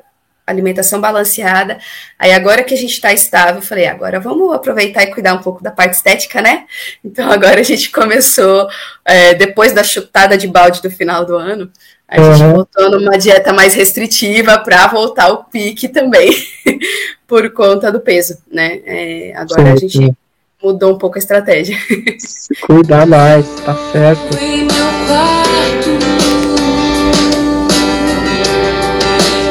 alimentação 0.46 1.00
balanceada. 1.00 1.78
Aí 2.18 2.32
agora 2.32 2.62
que 2.62 2.74
a 2.74 2.76
gente 2.76 2.92
está 2.92 3.12
estável, 3.12 3.56
eu 3.56 3.62
falei, 3.62 3.86
agora 3.86 4.20
vamos 4.20 4.54
aproveitar 4.54 5.02
e 5.02 5.12
cuidar 5.12 5.34
um 5.34 5.42
pouco 5.42 5.62
da 5.62 5.70
parte 5.70 5.94
estética, 5.94 6.40
né? 6.42 6.66
Então 7.04 7.30
agora 7.30 7.60
a 7.60 7.64
gente 7.64 7.90
começou, 7.90 8.68
é, 9.04 9.34
depois 9.34 9.72
da 9.72 9.82
chutada 9.82 10.36
de 10.36 10.46
balde 10.46 10.82
do 10.82 10.90
final 10.90 11.24
do 11.24 11.36
ano, 11.36 11.70
a 12.06 12.20
uhum. 12.20 12.34
gente 12.34 12.52
voltou 12.52 12.90
numa 12.90 13.16
dieta 13.18 13.52
mais 13.52 13.74
restritiva 13.74 14.58
para 14.58 14.86
voltar 14.86 15.24
ao 15.24 15.44
pique 15.44 15.88
também, 15.88 16.30
por 17.26 17.50
conta 17.52 17.90
do 17.90 17.98
peso, 18.00 18.38
né? 18.50 18.80
É, 18.84 19.32
agora 19.34 19.62
sim, 19.62 19.72
a 19.72 19.76
gente 19.76 19.98
sim. 19.98 20.16
mudou 20.62 20.92
um 20.92 20.98
pouco 20.98 21.16
a 21.16 21.18
estratégia. 21.18 21.76
Se 22.18 22.54
cuidar 22.56 23.06
mais, 23.06 23.48
tá 23.60 23.74
certo. 23.90 24.36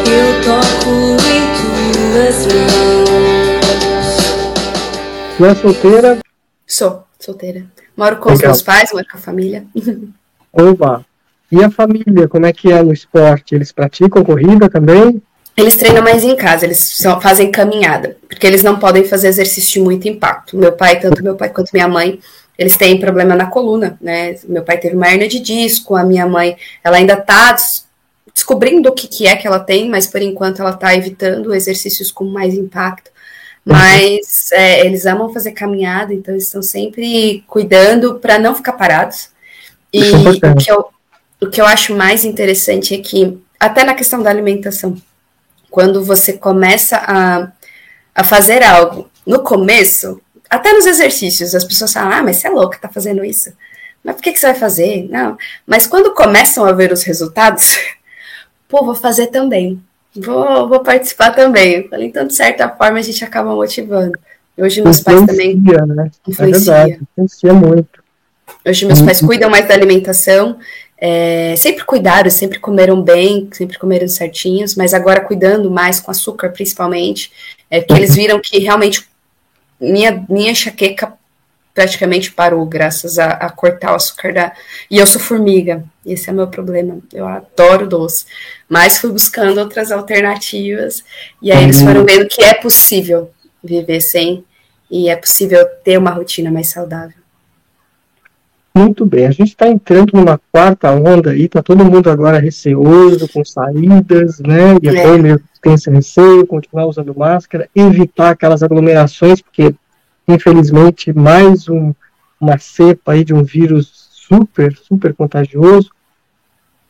Eu 0.05 0.41
toco 0.43 0.89
em 1.27 1.43
tuas 2.13 2.45
mãos. 2.53 3.03
Tu 5.37 5.45
é 5.45 5.55
solteira? 5.55 6.19
Sou, 6.67 7.03
solteira. 7.19 7.65
Moro 7.97 8.17
com 8.17 8.29
Legal. 8.29 8.35
os 8.35 8.41
meus 8.41 8.61
pais, 8.61 8.91
moro 8.93 9.05
com 9.11 9.17
a 9.17 9.21
família. 9.21 9.65
Oba! 10.53 11.03
E 11.53 11.63
a 11.63 11.69
família, 11.69 12.27
como 12.27 12.47
é 12.47 12.51
que 12.51 12.71
é 12.71 12.81
no 12.81 12.91
esporte? 12.91 13.53
Eles 13.53 13.71
praticam 13.71 14.23
corrida 14.23 14.67
também? 14.67 15.21
Eles 15.55 15.75
treinam 15.75 16.01
mais 16.01 16.23
em 16.23 16.35
casa, 16.35 16.65
eles 16.65 16.99
fazem 17.21 17.51
caminhada, 17.51 18.17
porque 18.27 18.47
eles 18.47 18.63
não 18.63 18.79
podem 18.79 19.03
fazer 19.05 19.27
exercício 19.27 19.73
de 19.73 19.81
muito 19.81 20.07
impacto. 20.07 20.57
Meu 20.57 20.71
pai, 20.71 20.99
tanto 20.99 21.23
meu 21.23 21.35
pai 21.35 21.49
quanto 21.49 21.69
minha 21.71 21.87
mãe, 21.87 22.19
eles 22.57 22.75
têm 22.75 22.99
problema 22.99 23.35
na 23.35 23.45
coluna, 23.45 23.95
né? 24.01 24.35
Meu 24.47 24.63
pai 24.63 24.79
teve 24.79 24.95
uma 24.95 25.07
hernia 25.07 25.27
de 25.27 25.39
disco, 25.39 25.95
a 25.95 26.03
minha 26.03 26.25
mãe, 26.25 26.57
ela 26.83 26.97
ainda 26.97 27.15
tá 27.17 27.55
descobrindo 28.33 28.89
o 28.89 28.93
que, 28.93 29.07
que 29.07 29.27
é 29.27 29.35
que 29.35 29.45
ela 29.45 29.59
tem, 29.59 29.87
mas 29.87 30.07
por 30.07 30.23
enquanto 30.23 30.59
ela 30.59 30.73
tá 30.73 30.95
evitando 30.95 31.53
exercícios 31.53 32.11
com 32.11 32.23
mais 32.23 32.55
impacto. 32.55 33.11
Mas 33.63 34.51
é, 34.51 34.83
eles 34.87 35.05
amam 35.05 35.31
fazer 35.31 35.51
caminhada, 35.51 36.15
então 36.15 36.33
eles 36.33 36.45
estão 36.45 36.63
sempre 36.63 37.43
cuidando 37.45 38.15
para 38.15 38.39
não 38.39 38.55
ficar 38.55 38.73
parados. 38.73 39.29
E 39.93 40.01
é 40.01 40.49
o 40.49 40.55
que 40.55 40.71
eu, 40.71 40.92
o 41.43 41.49
que 41.49 41.61
eu 41.61 41.65
acho 41.65 41.95
mais 41.95 42.25
interessante 42.25 42.95
é 42.95 42.97
que, 42.97 43.37
até 43.59 43.83
na 43.83 43.93
questão 43.93 44.21
da 44.21 44.29
alimentação, 44.29 44.95
quando 45.69 46.03
você 46.03 46.33
começa 46.33 46.97
a, 46.97 47.51
a 48.13 48.23
fazer 48.23 48.63
algo 48.63 49.09
no 49.25 49.39
começo, 49.39 50.21
até 50.49 50.71
nos 50.73 50.85
exercícios, 50.85 51.55
as 51.55 51.63
pessoas 51.63 51.93
falam, 51.93 52.11
ah, 52.11 52.23
mas 52.23 52.37
você 52.37 52.47
é 52.47 52.51
louca, 52.51 52.77
tá 52.77 52.89
fazendo 52.89 53.25
isso. 53.25 53.51
Mas 54.03 54.15
por 54.15 54.23
que, 54.23 54.33
que 54.33 54.39
você 54.39 54.47
vai 54.47 54.55
fazer? 54.55 55.07
Não. 55.09 55.37
Mas 55.65 55.87
quando 55.87 56.13
começam 56.13 56.65
a 56.65 56.71
ver 56.71 56.91
os 56.91 57.03
resultados, 57.03 57.77
pô, 58.67 58.85
vou 58.85 58.95
fazer 58.95 59.27
também. 59.27 59.81
Vou, 60.15 60.67
vou 60.69 60.81
participar 60.81 61.31
também. 61.31 61.87
falei, 61.87 62.07
então, 62.07 62.27
de 62.27 62.35
certa 62.35 62.69
forma, 62.69 62.99
a 62.99 63.01
gente 63.01 63.23
acaba 63.23 63.55
motivando. 63.55 64.13
Hoje 64.55 64.81
meus 64.83 64.99
pais 64.99 65.25
também 65.25 65.55
né? 65.55 66.11
influencia. 66.27 66.73
É 66.73 66.85
verdade, 66.85 67.01
influencia 67.01 67.53
muito. 67.53 68.03
Hoje 68.65 68.85
meus 68.85 69.01
pais 69.01 69.19
cuidam 69.19 69.49
mais 69.49 69.67
da 69.67 69.73
alimentação, 69.73 70.59
é, 71.05 71.53
sempre 71.57 71.83
cuidaram, 71.83 72.29
sempre 72.29 72.59
comeram 72.59 73.01
bem, 73.01 73.49
sempre 73.51 73.77
comeram 73.77 74.07
certinhos, 74.07 74.73
mas 74.73 74.93
agora 74.93 75.19
cuidando 75.19 75.69
mais 75.69 75.99
com 75.99 76.09
açúcar, 76.09 76.51
principalmente, 76.51 77.29
é 77.69 77.81
que 77.81 77.91
eles 77.91 78.15
viram 78.15 78.39
que 78.39 78.57
realmente 78.57 79.05
minha, 79.77 80.25
minha 80.29 80.51
enxaqueca 80.51 81.11
praticamente 81.73 82.31
parou, 82.31 82.65
graças 82.65 83.19
a, 83.19 83.31
a, 83.31 83.49
cortar 83.49 83.91
o 83.91 83.95
açúcar 83.95 84.33
da. 84.33 84.53
E 84.89 84.97
eu 84.97 85.05
sou 85.05 85.19
formiga, 85.19 85.83
esse 86.05 86.29
é 86.29 86.31
meu 86.31 86.47
problema. 86.47 86.99
Eu 87.11 87.27
adoro 87.27 87.85
doce. 87.85 88.25
Mas 88.69 88.97
fui 88.97 89.11
buscando 89.11 89.59
outras 89.59 89.91
alternativas, 89.91 91.03
e 91.41 91.51
aí 91.51 91.65
eles 91.65 91.81
foram 91.81 92.05
vendo 92.05 92.29
que 92.29 92.41
é 92.41 92.53
possível 92.53 93.29
viver 93.61 93.99
sem, 93.99 94.45
e 94.89 95.09
é 95.09 95.17
possível 95.17 95.65
ter 95.83 95.97
uma 95.97 96.11
rotina 96.11 96.49
mais 96.49 96.69
saudável. 96.69 97.22
Muito 98.75 99.05
bem, 99.05 99.27
a 99.27 99.31
gente 99.31 99.49
está 99.49 99.67
entrando 99.67 100.13
numa 100.13 100.39
quarta 100.51 100.89
onda 100.91 101.29
aí, 101.29 101.43
está 101.43 101.61
todo 101.61 101.85
mundo 101.85 102.09
agora 102.09 102.39
receoso, 102.39 103.29
com 103.29 103.45
saídas, 103.45 104.39
né? 104.39 104.75
E 104.81 104.89
é 104.89 105.03
bom 105.05 105.21
mesmo 105.21 105.43
ter 105.61 105.73
esse 105.73 105.91
receio, 105.91 106.47
continuar 106.47 106.87
usando 106.87 107.15
máscara, 107.15 107.69
evitar 107.75 108.31
aquelas 108.31 108.63
aglomerações, 108.63 109.41
porque 109.41 109.75
infelizmente 110.27 111.13
mais 111.13 111.69
um, 111.69 111.93
uma 112.41 112.57
cepa 112.57 113.11
aí 113.11 113.23
de 113.23 113.33
um 113.33 113.43
vírus 113.43 114.09
super, 114.11 114.75
super 114.75 115.13
contagioso. 115.13 115.91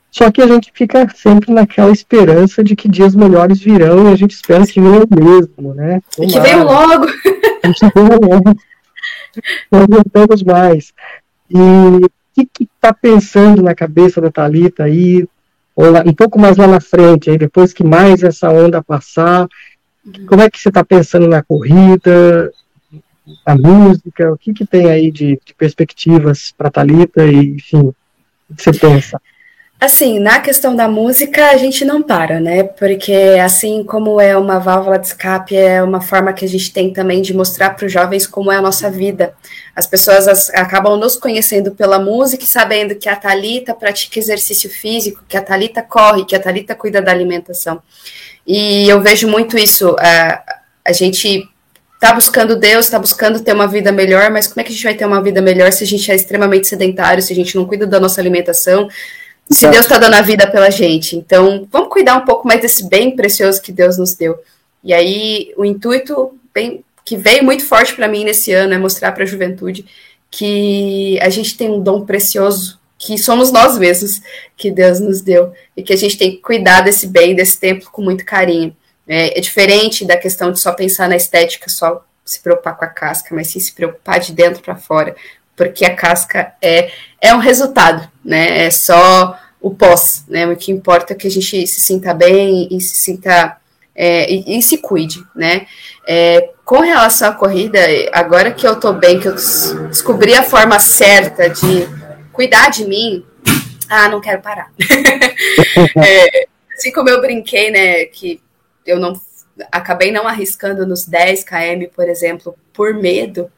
Só 0.09 0.31
que 0.31 0.41
a 0.41 0.47
gente 0.47 0.71
fica 0.73 1.09
sempre 1.13 1.51
naquela 1.51 1.91
esperança 1.91 2.63
de 2.63 2.75
que 2.75 2.87
dias 2.87 3.13
melhores 3.13 3.59
virão 3.59 4.09
e 4.09 4.13
a 4.13 4.15
gente 4.15 4.31
espera 4.31 4.65
que 4.65 4.79
venham 4.79 5.05
mesmo, 5.09 5.73
né? 5.73 6.01
Tomara. 6.15 6.31
Que 6.31 6.39
venham 6.39 6.65
logo! 6.65 7.07
Que 7.07 7.91
venham 7.95 8.19
logo. 8.21 8.55
Não 9.71 9.81
aguentamos 9.81 10.43
mais. 10.43 10.93
E 11.53 12.05
o 12.05 12.09
que 12.33 12.63
está 12.63 12.91
pensando 12.91 13.61
na 13.61 13.75
cabeça 13.75 14.19
da 14.19 14.31
Talita 14.31 14.83
aí, 14.83 15.27
lá, 15.77 16.03
um 16.05 16.13
pouco 16.13 16.39
mais 16.39 16.57
lá 16.57 16.67
na 16.67 16.81
frente, 16.81 17.29
aí 17.29 17.37
depois 17.37 17.71
que 17.71 17.83
mais 17.83 18.23
essa 18.23 18.49
onda 18.49 18.83
passar, 18.83 19.47
como 20.27 20.41
é 20.41 20.49
que 20.49 20.59
você 20.59 20.69
está 20.69 20.83
pensando 20.83 21.27
na 21.27 21.43
corrida, 21.43 22.51
na 23.45 23.55
música, 23.55 24.33
o 24.33 24.37
que, 24.37 24.53
que 24.53 24.65
tem 24.65 24.89
aí 24.89 25.11
de, 25.11 25.39
de 25.45 25.53
perspectivas 25.53 26.53
para 26.57 26.71
Talita 26.71 27.25
e, 27.25 27.55
enfim, 27.55 27.93
o 28.49 28.55
que 28.55 28.63
você 28.63 28.73
pensa? 28.73 29.21
Assim, 29.83 30.17
na 30.17 30.39
questão 30.39 30.73
da 30.73 30.87
música, 30.87 31.49
a 31.49 31.57
gente 31.57 31.83
não 31.83 32.01
para, 32.01 32.39
né? 32.39 32.63
Porque 32.63 33.37
assim 33.43 33.83
como 33.83 34.17
é 34.21 34.37
uma 34.37 34.57
válvula 34.57 34.97
de 34.97 35.07
escape, 35.07 35.57
é 35.57 35.83
uma 35.83 35.99
forma 35.99 36.31
que 36.31 36.45
a 36.45 36.47
gente 36.47 36.71
tem 36.71 36.93
também 36.93 37.21
de 37.21 37.33
mostrar 37.33 37.71
para 37.71 37.85
os 37.85 37.91
jovens 37.91 38.25
como 38.25 38.49
é 38.49 38.55
a 38.55 38.61
nossa 38.61 38.89
vida. 38.89 39.33
As 39.75 39.85
pessoas 39.85 40.25
as, 40.25 40.49
acabam 40.51 40.95
nos 40.95 41.17
conhecendo 41.17 41.71
pela 41.71 41.99
música 41.99 42.45
e 42.45 42.47
sabendo 42.47 42.95
que 42.95 43.09
a 43.09 43.15
Talita 43.17 43.73
pratica 43.73 44.17
exercício 44.17 44.69
físico, 44.69 45.21
que 45.27 45.35
a 45.35 45.41
Talita 45.41 45.81
corre, 45.81 46.23
que 46.23 46.33
a 46.33 46.39
Talita 46.39 46.73
cuida 46.75 47.01
da 47.01 47.11
alimentação. 47.11 47.81
E 48.47 48.87
eu 48.87 49.01
vejo 49.01 49.27
muito 49.27 49.57
isso. 49.57 49.97
A, 49.99 50.41
a 50.85 50.93
gente 50.93 51.43
está 51.95 52.13
buscando 52.13 52.55
Deus, 52.55 52.85
está 52.85 52.97
buscando 52.97 53.41
ter 53.41 53.53
uma 53.53 53.67
vida 53.67 53.91
melhor, 53.91 54.31
mas 54.31 54.47
como 54.47 54.61
é 54.61 54.63
que 54.63 54.71
a 54.71 54.73
gente 54.73 54.85
vai 54.85 54.93
ter 54.93 55.05
uma 55.05 55.21
vida 55.21 55.41
melhor 55.41 55.73
se 55.73 55.83
a 55.83 55.87
gente 55.87 56.09
é 56.09 56.15
extremamente 56.15 56.67
sedentário, 56.67 57.21
se 57.21 57.33
a 57.33 57.35
gente 57.35 57.53
não 57.57 57.65
cuida 57.65 57.85
da 57.85 57.99
nossa 57.99 58.21
alimentação? 58.21 58.87
Se 59.53 59.67
Deus 59.67 59.85
está 59.85 59.97
dando 59.97 60.15
a 60.15 60.21
vida 60.21 60.49
pela 60.49 60.69
gente. 60.69 61.15
Então, 61.15 61.67
vamos 61.71 61.89
cuidar 61.89 62.15
um 62.17 62.25
pouco 62.25 62.47
mais 62.47 62.61
desse 62.61 62.87
bem 62.87 63.15
precioso 63.15 63.61
que 63.61 63.71
Deus 63.71 63.97
nos 63.97 64.13
deu. 64.13 64.37
E 64.83 64.93
aí, 64.93 65.53
o 65.55 65.63
intuito 65.63 66.37
bem, 66.53 66.83
que 67.05 67.17
veio 67.17 67.43
muito 67.43 67.65
forte 67.65 67.95
para 67.95 68.07
mim 68.07 68.23
nesse 68.23 68.51
ano 68.51 68.73
é 68.73 68.77
mostrar 68.77 69.11
para 69.11 69.23
a 69.23 69.27
juventude 69.27 69.85
que 70.29 71.19
a 71.21 71.29
gente 71.29 71.55
tem 71.55 71.69
um 71.69 71.81
dom 71.81 72.05
precioso, 72.05 72.79
que 72.97 73.17
somos 73.17 73.51
nós 73.51 73.77
mesmos, 73.77 74.21
que 74.57 74.71
Deus 74.71 74.99
nos 74.99 75.21
deu, 75.21 75.53
e 75.75 75.83
que 75.83 75.93
a 75.93 75.95
gente 75.95 76.17
tem 76.17 76.31
que 76.31 76.37
cuidar 76.37 76.81
desse 76.81 77.05
bem, 77.07 77.35
desse 77.35 77.59
tempo 77.59 77.91
com 77.91 78.01
muito 78.01 78.25
carinho. 78.25 78.75
É, 79.07 79.37
é 79.37 79.41
diferente 79.41 80.05
da 80.05 80.17
questão 80.17 80.51
de 80.51 80.59
só 80.59 80.71
pensar 80.71 81.07
na 81.07 81.15
estética, 81.15 81.69
só 81.69 82.03
se 82.25 82.39
preocupar 82.39 82.77
com 82.77 82.85
a 82.85 82.87
casca, 82.87 83.35
mas 83.35 83.47
sim 83.47 83.59
se 83.59 83.73
preocupar 83.73 84.19
de 84.19 84.31
dentro 84.31 84.63
para 84.63 84.75
fora, 84.75 85.15
porque 85.55 85.85
a 85.85 85.95
casca 85.95 86.53
é, 86.61 86.91
é 87.21 87.35
um 87.35 87.39
resultado, 87.39 88.09
né? 88.23 88.65
É 88.65 88.71
só 88.71 89.37
o 89.63 89.71
pós, 89.73 90.25
né? 90.27 90.45
O 90.45 90.57
que 90.57 90.73
importa 90.73 91.13
é 91.13 91.15
que 91.15 91.25
a 91.25 91.31
gente 91.31 91.65
se 91.65 91.79
sinta 91.79 92.13
bem 92.13 92.67
e 92.69 92.81
se 92.81 92.97
sinta 92.97 93.57
é, 93.95 94.29
e, 94.29 94.57
e, 94.57 94.61
se 94.61 94.77
cuide, 94.79 95.23
né? 95.33 95.65
É, 96.05 96.49
com 96.65 96.81
relação 96.81 97.29
à 97.29 97.33
corrida, 97.33 97.79
agora 98.11 98.51
que 98.51 98.67
eu 98.67 98.77
tô 98.77 98.91
bem, 98.91 99.21
que 99.21 99.27
eu 99.27 99.35
descobri 99.87 100.33
a 100.33 100.43
forma 100.43 100.79
certa 100.81 101.49
de 101.49 101.87
cuidar 102.33 102.69
de 102.69 102.85
mim, 102.85 103.25
ah, 103.89 104.09
não 104.09 104.19
quero 104.19 104.41
parar. 104.41 104.69
é, 105.97 106.47
assim 106.73 106.91
como 106.91 107.09
eu 107.09 107.21
brinquei, 107.21 107.71
né, 107.71 108.05
que 108.05 108.41
eu 108.85 108.99
não 108.99 109.13
acabei 109.71 110.11
não 110.11 110.27
arriscando 110.27 110.85
nos 110.85 111.05
10 111.05 111.45
km, 111.45 111.85
por 111.95 112.09
exemplo, 112.09 112.55
por 112.73 112.93
medo, 112.95 113.49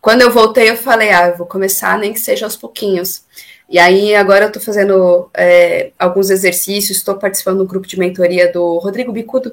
quando 0.00 0.22
eu 0.22 0.30
voltei, 0.30 0.70
eu 0.70 0.76
falei, 0.76 1.10
ah, 1.10 1.28
eu 1.28 1.36
vou 1.36 1.46
começar 1.46 1.98
nem 1.98 2.12
que 2.12 2.20
seja 2.20 2.46
aos 2.46 2.56
pouquinhos. 2.56 3.24
E 3.68 3.78
aí, 3.78 4.14
agora 4.14 4.44
eu 4.44 4.48
estou 4.48 4.62
fazendo 4.62 5.28
é, 5.34 5.90
alguns 5.98 6.30
exercícios, 6.30 6.98
estou 6.98 7.16
participando 7.16 7.58
do 7.58 7.66
grupo 7.66 7.86
de 7.86 7.98
mentoria 7.98 8.50
do 8.52 8.78
Rodrigo 8.78 9.12
Bicudo. 9.12 9.52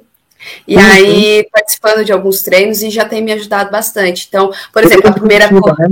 E 0.67 0.75
uhum. 0.75 0.81
aí, 0.81 1.47
participando 1.51 2.05
de 2.05 2.11
alguns 2.11 2.41
treinos 2.41 2.83
e 2.83 2.89
já 2.89 3.05
tem 3.05 3.23
me 3.23 3.31
ajudado 3.31 3.71
bastante. 3.71 4.25
Então, 4.27 4.51
por 4.71 4.83
exemplo, 4.83 5.09
a 5.09 5.13
primeira. 5.13 5.49
Né? 5.49 5.91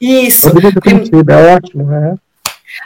Isso. 0.00 0.50
Prim... 0.80 1.04
É 1.28 1.54
ótimo, 1.54 1.84
né? 1.84 2.16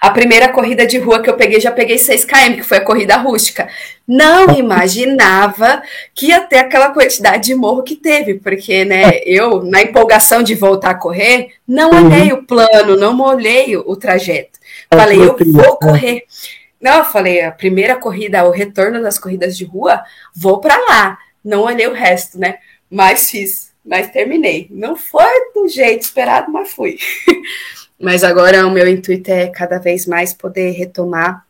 A 0.01 0.11
primeira 0.11 0.49
corrida 0.49 0.86
de 0.86 0.99
rua 0.99 1.22
que 1.22 1.30
eu 1.30 1.36
peguei, 1.36 1.61
já 1.61 1.72
peguei 1.72 1.99
6 1.99 2.24
km, 2.24 2.57
que 2.57 2.62
foi 2.62 2.78
a 2.78 2.84
corrida 2.84 3.16
rústica. 3.16 3.68
Não 4.07 4.51
imaginava 4.57 5.82
que 6.14 6.26
ia 6.26 6.41
ter 6.41 6.59
aquela 6.59 6.91
quantidade 6.91 7.47
de 7.47 7.55
morro 7.55 7.82
que 7.82 7.97
teve, 7.97 8.34
porque, 8.34 8.84
né, 8.84 9.20
eu, 9.24 9.62
na 9.62 9.82
empolgação 9.82 10.43
de 10.43 10.55
voltar 10.55 10.91
a 10.91 10.95
correr, 10.95 11.55
não 11.66 11.91
uhum. 11.91 12.07
olhei 12.07 12.32
o 12.32 12.43
plano, 12.45 12.97
não 12.97 13.18
olhei 13.20 13.76
o 13.76 13.97
trajeto. 13.97 14.59
Falei, 14.93 15.20
eu 15.20 15.36
vou 15.36 15.62
né? 15.62 15.76
correr. 15.80 16.22
Não, 16.80 16.99
eu 16.99 17.05
falei, 17.05 17.43
a 17.43 17.51
primeira 17.51 17.97
corrida, 17.97 18.45
o 18.45 18.51
retorno 18.51 19.03
das 19.03 19.18
corridas 19.18 19.57
de 19.57 19.64
rua, 19.64 20.03
vou 20.34 20.61
para 20.61 20.76
lá. 20.76 21.18
Não 21.45 21.62
olhei 21.62 21.86
o 21.86 21.95
resto, 21.95 22.39
né? 22.39 22.59
Mas 22.91 23.30
fiz, 23.30 23.72
mas 23.84 24.11
terminei. 24.11 24.68
Não 24.70 24.97
foi 24.97 25.53
do 25.55 25.68
jeito 25.68 26.03
esperado, 26.03 26.53
mas 26.53 26.70
fui. 26.70 26.99
Mas 28.01 28.22
agora 28.22 28.66
o 28.66 28.70
meu 28.70 28.86
intuito 28.88 29.30
é 29.30 29.49
cada 29.49 29.78
vez 29.78 30.07
mais 30.07 30.32
poder 30.32 30.70
retomar 30.72 31.44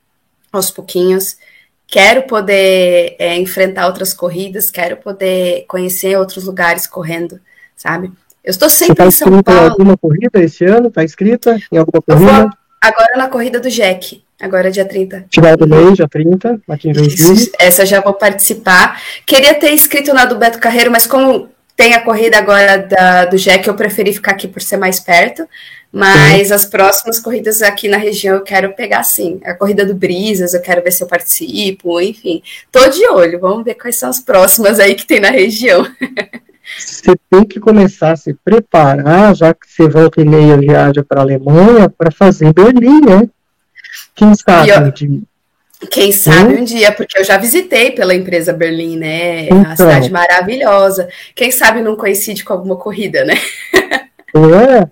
aos 0.52 0.70
pouquinhos. 0.70 1.36
Quero 1.86 2.22
poder 2.22 3.16
é, 3.18 3.36
enfrentar 3.36 3.86
outras 3.86 4.12
corridas, 4.12 4.70
quero 4.70 4.96
poder 4.96 5.64
conhecer 5.68 6.16
outros 6.18 6.44
lugares 6.44 6.86
correndo, 6.86 7.40
sabe? 7.76 8.10
Eu 8.44 8.50
estou 8.50 8.68
sempre 8.68 8.96
tá 8.96 9.06
em 9.06 9.10
São 9.10 9.42
Paulo. 9.42 9.60
Em 9.60 9.70
alguma 9.70 9.96
corrida 9.96 10.42
esse 10.42 10.64
ano? 10.64 10.88
Está 10.88 11.04
inscrita 11.04 11.58
em 11.70 11.76
alguma 11.76 12.02
corrida? 12.02 12.50
agora 12.80 13.16
na 13.16 13.28
corrida 13.28 13.58
do 13.60 13.68
Jack, 13.68 14.22
agora 14.40 14.70
dia 14.70 14.84
30. 14.84 15.26
Final 15.32 15.56
do 15.56 15.66
mês, 15.66 15.94
dia 15.96 16.08
30, 16.08 16.60
aqui 16.68 16.90
em 16.90 16.94
Joinville. 16.94 17.52
Essa 17.58 17.84
já 17.84 18.00
vou 18.00 18.14
participar. 18.14 19.00
Queria 19.26 19.54
ter 19.54 19.72
inscrito 19.72 20.14
na 20.14 20.24
do 20.24 20.36
Beto 20.36 20.58
Carreiro, 20.58 20.90
mas 20.90 21.06
como 21.06 21.48
tem 21.76 21.94
a 21.94 22.00
corrida 22.00 22.38
agora 22.38 22.78
da, 22.78 23.24
do 23.26 23.36
Jack, 23.36 23.66
eu 23.66 23.74
preferi 23.74 24.12
ficar 24.12 24.32
aqui 24.32 24.48
por 24.48 24.60
ser 24.62 24.76
mais 24.76 24.98
perto. 24.98 25.46
Mas 25.90 26.52
as 26.52 26.66
próximas 26.66 27.18
corridas 27.18 27.62
aqui 27.62 27.88
na 27.88 27.96
região 27.96 28.36
eu 28.36 28.42
quero 28.42 28.74
pegar 28.74 29.02
sim. 29.04 29.40
A 29.42 29.54
corrida 29.54 29.86
do 29.86 29.94
Brisas, 29.94 30.52
eu 30.52 30.60
quero 30.60 30.82
ver 30.82 30.90
se 30.90 31.02
eu 31.02 31.06
participo, 31.06 32.00
enfim. 32.00 32.42
Tô 32.70 32.86
de 32.88 33.06
olho, 33.08 33.40
vamos 33.40 33.64
ver 33.64 33.74
quais 33.74 33.96
são 33.96 34.10
as 34.10 34.20
próximas 34.20 34.78
aí 34.78 34.94
que 34.94 35.06
tem 35.06 35.20
na 35.20 35.30
região. 35.30 35.86
Você 36.78 37.16
tem 37.30 37.44
que 37.44 37.58
começar 37.58 38.12
a 38.12 38.16
se 38.16 38.34
preparar, 38.34 39.34
já 39.34 39.54
que 39.54 39.66
você 39.66 39.88
volta 39.88 40.20
e 40.20 40.24
meia 40.24 40.56
viaja 40.58 41.02
para 41.02 41.20
a 41.20 41.22
Alemanha, 41.22 41.88
para 41.88 42.10
fazer 42.10 42.52
Berlim, 42.52 43.00
né? 43.00 43.28
Quem 44.14 44.34
sabe 44.34 44.68
eu, 44.68 44.80
um 44.80 44.90
dia. 44.90 45.20
Quem 45.90 46.12
sabe 46.12 46.54
hum? 46.54 46.60
um 46.60 46.64
dia, 46.64 46.92
porque 46.92 47.18
eu 47.18 47.24
já 47.24 47.38
visitei 47.38 47.92
pela 47.92 48.14
empresa 48.14 48.52
Berlim, 48.52 48.98
né? 48.98 49.48
É 49.48 49.54
uma 49.54 49.62
então. 49.62 49.76
cidade 49.76 50.10
maravilhosa. 50.10 51.08
Quem 51.34 51.50
sabe 51.50 51.80
não 51.80 51.96
coincide 51.96 52.44
com 52.44 52.52
alguma 52.52 52.76
corrida, 52.76 53.24
né? 53.24 53.34
É, 54.34 54.86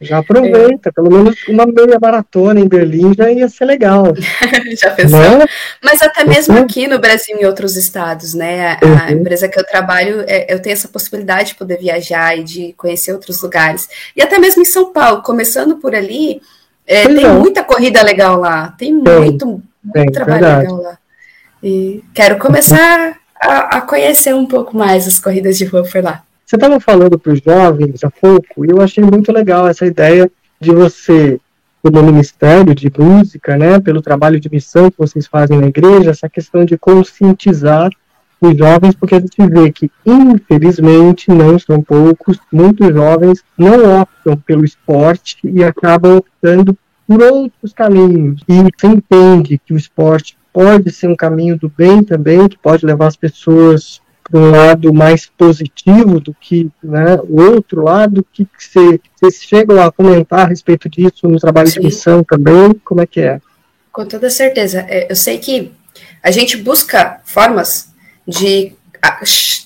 já 0.00 0.18
aproveita, 0.18 0.88
é. 0.88 0.92
pelo 0.92 1.10
menos 1.10 1.36
uma 1.46 1.66
meia 1.66 1.98
maratona 2.00 2.58
em 2.58 2.66
Berlim 2.66 3.12
já 3.14 3.30
ia 3.30 3.48
ser 3.50 3.66
legal. 3.66 4.04
já 4.80 4.90
pensou? 4.92 5.20
É? 5.20 5.46
Mas 5.84 6.00
até 6.00 6.24
mesmo 6.24 6.56
aqui 6.58 6.86
no 6.86 6.98
Brasil 6.98 7.36
e 7.36 7.42
em 7.42 7.46
outros 7.46 7.76
estados, 7.76 8.32
né? 8.32 8.78
A 8.80 8.86
uhum. 8.86 9.20
empresa 9.20 9.46
que 9.46 9.60
eu 9.60 9.66
trabalho, 9.66 10.24
é, 10.26 10.52
eu 10.52 10.60
tenho 10.60 10.72
essa 10.72 10.88
possibilidade 10.88 11.50
de 11.50 11.54
poder 11.56 11.76
viajar 11.76 12.38
e 12.38 12.42
de 12.42 12.72
conhecer 12.78 13.12
outros 13.12 13.42
lugares. 13.42 13.88
E 14.16 14.22
até 14.22 14.38
mesmo 14.38 14.62
em 14.62 14.64
São 14.66 14.90
Paulo, 14.90 15.20
começando 15.22 15.76
por 15.76 15.94
ali, 15.94 16.40
é, 16.86 17.06
tem 17.06 17.24
é. 17.24 17.28
muita 17.28 17.62
corrida 17.62 18.02
legal 18.02 18.40
lá. 18.40 18.74
Tem 18.78 18.94
muito, 18.94 19.46
muito 19.46 19.62
tem, 19.92 20.06
trabalho 20.06 20.40
verdade. 20.40 20.62
legal 20.62 20.82
lá. 20.82 20.98
E 21.62 22.02
quero 22.14 22.38
começar 22.38 23.18
a, 23.38 23.76
a 23.76 23.80
conhecer 23.82 24.34
um 24.34 24.46
pouco 24.46 24.74
mais 24.74 25.06
as 25.06 25.20
corridas 25.20 25.58
de 25.58 25.66
rua 25.66 25.84
por 25.84 26.02
lá. 26.02 26.22
Você 26.50 26.56
estava 26.56 26.80
falando 26.80 27.16
para 27.16 27.32
os 27.32 27.38
jovens 27.38 28.02
há 28.02 28.10
pouco, 28.10 28.64
e 28.64 28.70
eu 28.70 28.82
achei 28.82 29.04
muito 29.04 29.30
legal 29.30 29.68
essa 29.68 29.86
ideia 29.86 30.28
de 30.60 30.72
você, 30.72 31.38
pelo 31.80 32.02
ministério 32.02 32.74
de 32.74 32.90
música, 32.98 33.56
né, 33.56 33.78
pelo 33.78 34.02
trabalho 34.02 34.40
de 34.40 34.50
missão 34.50 34.90
que 34.90 34.98
vocês 34.98 35.28
fazem 35.28 35.60
na 35.60 35.68
igreja, 35.68 36.10
essa 36.10 36.28
questão 36.28 36.64
de 36.64 36.76
conscientizar 36.76 37.88
os 38.40 38.56
jovens, 38.56 38.96
porque 38.96 39.14
a 39.14 39.20
gente 39.20 39.36
vê 39.46 39.70
que, 39.70 39.88
infelizmente, 40.04 41.30
não 41.30 41.56
são 41.56 41.80
poucos, 41.80 42.40
muitos 42.52 42.88
jovens 42.88 43.44
não 43.56 44.02
optam 44.02 44.36
pelo 44.38 44.64
esporte 44.64 45.38
e 45.44 45.62
acabam 45.62 46.16
optando 46.16 46.76
por 47.06 47.22
outros 47.22 47.72
caminhos. 47.72 48.42
E 48.48 48.54
você 48.54 48.88
entende 48.88 49.56
que 49.64 49.72
o 49.72 49.76
esporte 49.76 50.36
pode 50.52 50.90
ser 50.90 51.06
um 51.06 51.14
caminho 51.14 51.56
do 51.56 51.68
bem 51.68 52.02
também, 52.02 52.48
que 52.48 52.58
pode 52.58 52.84
levar 52.84 53.06
as 53.06 53.16
pessoas 53.16 54.00
um 54.32 54.50
lado 54.50 54.92
mais 54.92 55.26
positivo 55.26 56.20
do 56.20 56.34
que 56.34 56.70
né, 56.82 57.18
o 57.28 57.40
outro 57.40 57.82
lado? 57.84 58.24
que 58.32 58.46
vocês 58.64 59.42
chegam 59.42 59.82
a 59.82 59.90
comentar 59.90 60.40
a 60.40 60.48
respeito 60.48 60.88
disso 60.88 61.28
no 61.28 61.38
trabalho 61.38 61.68
Sim. 61.68 61.80
de 61.80 61.86
missão 61.86 62.22
também? 62.22 62.74
Como 62.84 63.00
é 63.00 63.06
que 63.06 63.20
é? 63.20 63.40
Com 63.92 64.06
toda 64.06 64.30
certeza. 64.30 64.84
É, 64.88 65.10
eu 65.10 65.16
sei 65.16 65.38
que 65.38 65.72
a 66.22 66.30
gente 66.30 66.56
busca 66.56 67.20
formas 67.24 67.90
de 68.26 68.72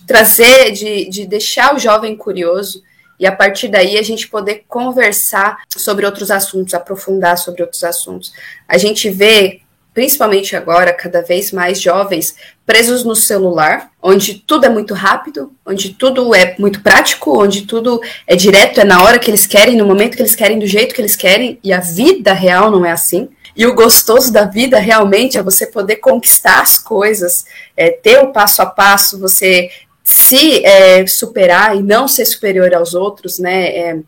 trazer, 0.07 0.73
de, 0.73 1.09
de 1.09 1.27
deixar 1.27 1.75
o 1.75 1.79
jovem 1.79 2.17
curioso 2.17 2.83
e 3.19 3.27
a 3.27 3.33
partir 3.33 3.69
daí 3.69 3.97
a 3.97 4.03
gente 4.03 4.29
poder 4.29 4.65
conversar 4.69 5.63
sobre 5.69 6.05
outros 6.05 6.31
assuntos, 6.31 6.75
aprofundar 6.75 7.39
sobre 7.39 7.63
outros 7.63 7.85
assuntos. 7.85 8.33
A 8.69 8.77
gente 8.77 9.09
vê 9.09 9.61
principalmente 9.95 10.57
agora, 10.57 10.93
cada 10.93 11.23
vez 11.23 11.53
mais 11.53 11.81
jovens 11.81 12.35
presos 12.67 13.05
no 13.05 13.15
celular, 13.15 13.91
onde 14.03 14.35
tudo 14.35 14.67
é 14.67 14.69
muito 14.69 14.93
rápido, 14.93 15.53
onde 15.65 15.91
tudo 15.91 16.35
é 16.35 16.57
muito 16.59 16.83
prático, 16.83 17.41
onde 17.41 17.63
tudo 17.63 18.01
é 18.27 18.35
direto, 18.35 18.81
é 18.81 18.85
na 18.85 19.03
hora 19.03 19.21
que 19.21 19.31
eles 19.31 19.47
querem, 19.47 19.77
no 19.77 19.87
momento 19.87 20.17
que 20.17 20.23
eles 20.23 20.35
querem, 20.35 20.59
do 20.59 20.67
jeito 20.67 20.95
que 20.95 21.01
eles 21.01 21.15
querem, 21.15 21.61
e 21.63 21.73
a 21.73 21.79
vida 21.79 22.33
real 22.33 22.71
não 22.71 22.85
é 22.85 22.91
assim. 22.91 23.29
E 23.57 23.65
o 23.65 23.75
gostoso 23.75 24.33
da 24.33 24.45
vida 24.45 24.81
realmente 24.81 25.39
é 25.39 25.43
você 25.43 25.67
poder 25.67 25.97
conquistar 25.97 26.61
as 26.61 26.77
coisas, 26.77 27.45
é, 27.77 27.91
ter 27.91 28.19
o 28.19 28.33
passo 28.33 28.63
a 28.63 28.67
passo, 28.67 29.21
você 29.21 29.71
se 30.03 30.65
é, 30.67 31.07
superar 31.07 31.77
e 31.77 31.83
não 31.83 32.09
ser 32.09 32.25
superior 32.27 32.75
aos 32.75 32.95
outros, 32.95 33.39
né? 33.39 33.69
É, 33.69 33.99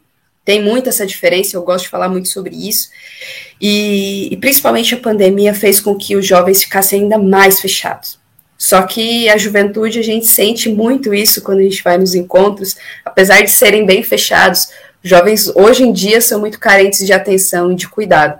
Tem 0.46 0.62
muito 0.62 0.88
essa 0.88 1.04
diferença, 1.04 1.56
eu 1.56 1.62
gosto 1.64 1.86
de 1.86 1.90
falar 1.90 2.08
muito 2.08 2.28
sobre 2.28 2.54
isso. 2.54 2.88
E, 3.60 4.28
e 4.32 4.36
principalmente 4.36 4.94
a 4.94 4.98
pandemia 4.98 5.52
fez 5.52 5.80
com 5.80 5.96
que 5.96 6.14
os 6.14 6.24
jovens 6.24 6.62
ficassem 6.62 7.02
ainda 7.02 7.18
mais 7.18 7.60
fechados. 7.60 8.16
Só 8.56 8.82
que 8.82 9.28
a 9.28 9.36
juventude, 9.36 9.98
a 9.98 10.04
gente 10.04 10.26
sente 10.26 10.68
muito 10.68 11.12
isso 11.12 11.42
quando 11.42 11.58
a 11.58 11.62
gente 11.64 11.82
vai 11.82 11.98
nos 11.98 12.14
encontros, 12.14 12.76
apesar 13.04 13.42
de 13.42 13.50
serem 13.50 13.84
bem 13.84 14.04
fechados, 14.04 14.68
jovens 15.02 15.48
hoje 15.48 15.82
em 15.82 15.92
dia 15.92 16.20
são 16.20 16.38
muito 16.38 16.60
carentes 16.60 17.04
de 17.04 17.12
atenção 17.12 17.72
e 17.72 17.74
de 17.74 17.88
cuidado. 17.88 18.38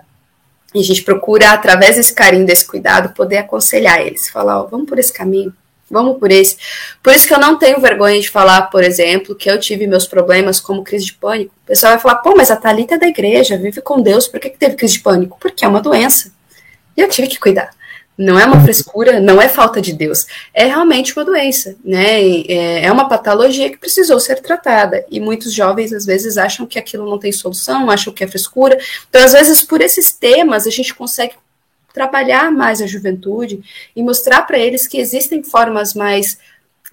E 0.73 0.79
a 0.79 0.83
gente 0.83 1.03
procura, 1.03 1.51
através 1.51 1.97
desse 1.97 2.13
carinho, 2.13 2.45
desse 2.45 2.65
cuidado, 2.65 3.13
poder 3.13 3.39
aconselhar 3.39 3.99
eles, 3.99 4.29
falar, 4.29 4.61
ó, 4.61 4.67
vamos 4.67 4.87
por 4.87 4.97
esse 4.97 5.11
caminho, 5.11 5.53
vamos 5.89 6.17
por 6.17 6.31
esse. 6.31 6.57
Por 7.01 7.13
isso 7.13 7.27
que 7.27 7.33
eu 7.33 7.39
não 7.39 7.57
tenho 7.57 7.79
vergonha 7.79 8.19
de 8.19 8.29
falar, 8.29 8.63
por 8.63 8.83
exemplo, 8.83 9.35
que 9.35 9.49
eu 9.49 9.59
tive 9.59 9.87
meus 9.87 10.05
problemas 10.05 10.59
como 10.59 10.83
crise 10.83 11.05
de 11.05 11.13
pânico. 11.13 11.53
O 11.63 11.67
pessoal 11.67 11.93
vai 11.93 12.01
falar, 12.01 12.15
pô, 12.17 12.33
mas 12.35 12.51
a 12.51 12.55
Thalita 12.55 12.95
é 12.95 12.99
da 12.99 13.07
igreja, 13.07 13.57
vive 13.57 13.81
com 13.81 14.01
Deus, 14.01 14.27
por 14.27 14.39
que, 14.39 14.49
que 14.49 14.57
teve 14.57 14.75
crise 14.75 14.93
de 14.93 14.99
pânico? 14.99 15.37
Porque 15.39 15.65
é 15.65 15.67
uma 15.67 15.81
doença. 15.81 16.31
E 16.95 17.01
eu 17.01 17.09
tive 17.09 17.27
que 17.27 17.39
cuidar. 17.39 17.69
Não 18.17 18.39
é 18.39 18.45
uma 18.45 18.59
frescura, 18.63 19.19
não 19.19 19.39
é 19.39 19.47
falta 19.47 19.79
de 19.79 19.93
Deus. 19.93 20.25
É 20.51 20.65
realmente 20.65 21.13
uma 21.15 21.23
doença, 21.23 21.75
né? 21.85 22.19
É, 22.47 22.85
é 22.85 22.91
uma 22.91 23.07
patologia 23.07 23.69
que 23.69 23.77
precisou 23.77 24.19
ser 24.19 24.41
tratada. 24.41 25.05
E 25.11 25.19
muitos 25.19 25.53
jovens, 25.53 25.93
às 25.93 26.03
vezes, 26.03 26.35
acham 26.35 26.65
que 26.65 26.79
aquilo 26.79 27.07
não 27.07 27.19
tem 27.19 27.31
solução, 27.31 27.91
acham 27.91 28.11
que 28.11 28.23
é 28.23 28.27
frescura. 28.27 28.75
Então, 29.07 29.23
às 29.23 29.33
vezes, 29.33 29.61
por 29.61 29.81
esses 29.81 30.11
temas, 30.11 30.65
a 30.65 30.71
gente 30.71 30.95
consegue 30.95 31.35
trabalhar 31.97 32.51
mais 32.51 32.79
a 32.79 32.85
juventude 32.85 33.63
e 33.95 34.03
mostrar 34.03 34.43
para 34.43 34.59
eles 34.59 34.85
que 34.85 34.99
existem 34.99 35.41
formas 35.41 35.95
mais, 35.95 36.37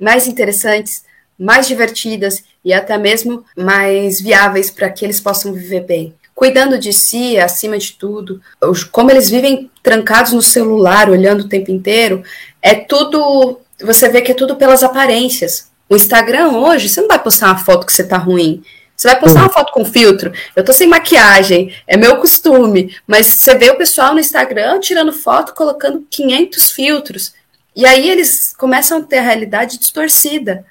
mais 0.01 0.27
interessantes, 0.27 1.05
mais 1.39 1.69
divertidas 1.69 2.43
e 2.65 2.73
até 2.73 2.97
mesmo 2.97 3.45
mais 3.55 4.19
viáveis 4.19 4.71
para 4.71 4.89
que 4.89 5.05
eles 5.05 5.21
possam 5.21 5.53
viver 5.53 5.83
bem 5.83 6.15
cuidando 6.35 6.79
de 6.79 6.93
si 6.93 7.39
acima 7.39 7.79
de 7.79 7.93
tudo, 7.93 8.41
como 8.91 9.11
eles 9.11 9.31
vivem 9.31 9.71
trancados 9.83 10.33
no 10.33 10.43
celular, 10.43 11.09
olhando 11.09 11.43
o 11.43 11.49
tempo 11.49 11.71
inteiro, 11.71 12.25
é 12.61 12.75
tudo. 12.75 13.61
Você 13.81 14.09
vê 14.09 14.21
que 14.21 14.33
é 14.33 14.35
tudo 14.35 14.57
pelas 14.57 14.83
aparências. 14.83 15.71
O 15.89 15.95
Instagram 15.95 16.49
hoje, 16.49 16.89
você 16.89 17.01
não 17.01 17.09
vai 17.09 17.23
postar 17.23 17.47
uma 17.47 17.59
foto 17.59 17.87
que 17.87 17.93
você 17.93 18.03
tá 18.03 18.17
ruim. 18.17 18.65
Você 18.97 19.09
vai 19.09 19.19
postar 19.19 19.41
uma 19.41 19.49
foto 19.49 19.73
com 19.73 19.85
filtro. 19.85 20.33
Eu 20.55 20.65
tô 20.65 20.73
sem 20.73 20.87
maquiagem, 20.87 21.75
é 21.87 21.97
meu 21.97 22.17
costume. 22.17 22.97
Mas 23.07 23.27
você 23.27 23.55
vê 23.57 23.71
o 23.71 23.77
pessoal 23.77 24.15
no 24.15 24.21
Instagram 24.21 24.79
tirando 24.81 25.13
foto, 25.13 25.55
colocando 25.55 26.07
500 26.09 26.71
filtros. 26.73 27.35
E 27.75 27.85
aí 27.85 28.09
eles 28.09 28.55
começam 28.57 28.99
a 28.99 29.03
ter 29.03 29.19
a 29.19 29.23
realidade 29.23 29.79
distorcida 29.79 30.65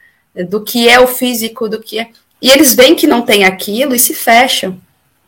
do 0.49 0.63
que 0.63 0.87
é 0.87 0.99
o 0.99 1.07
físico, 1.07 1.67
do 1.67 1.79
que 1.79 1.99
é. 1.99 2.09
E 2.41 2.49
eles 2.49 2.73
veem 2.73 2.95
que 2.95 3.07
não 3.07 3.21
tem 3.21 3.43
aquilo 3.43 3.93
e 3.93 3.99
se 3.99 4.13
fecham 4.13 4.81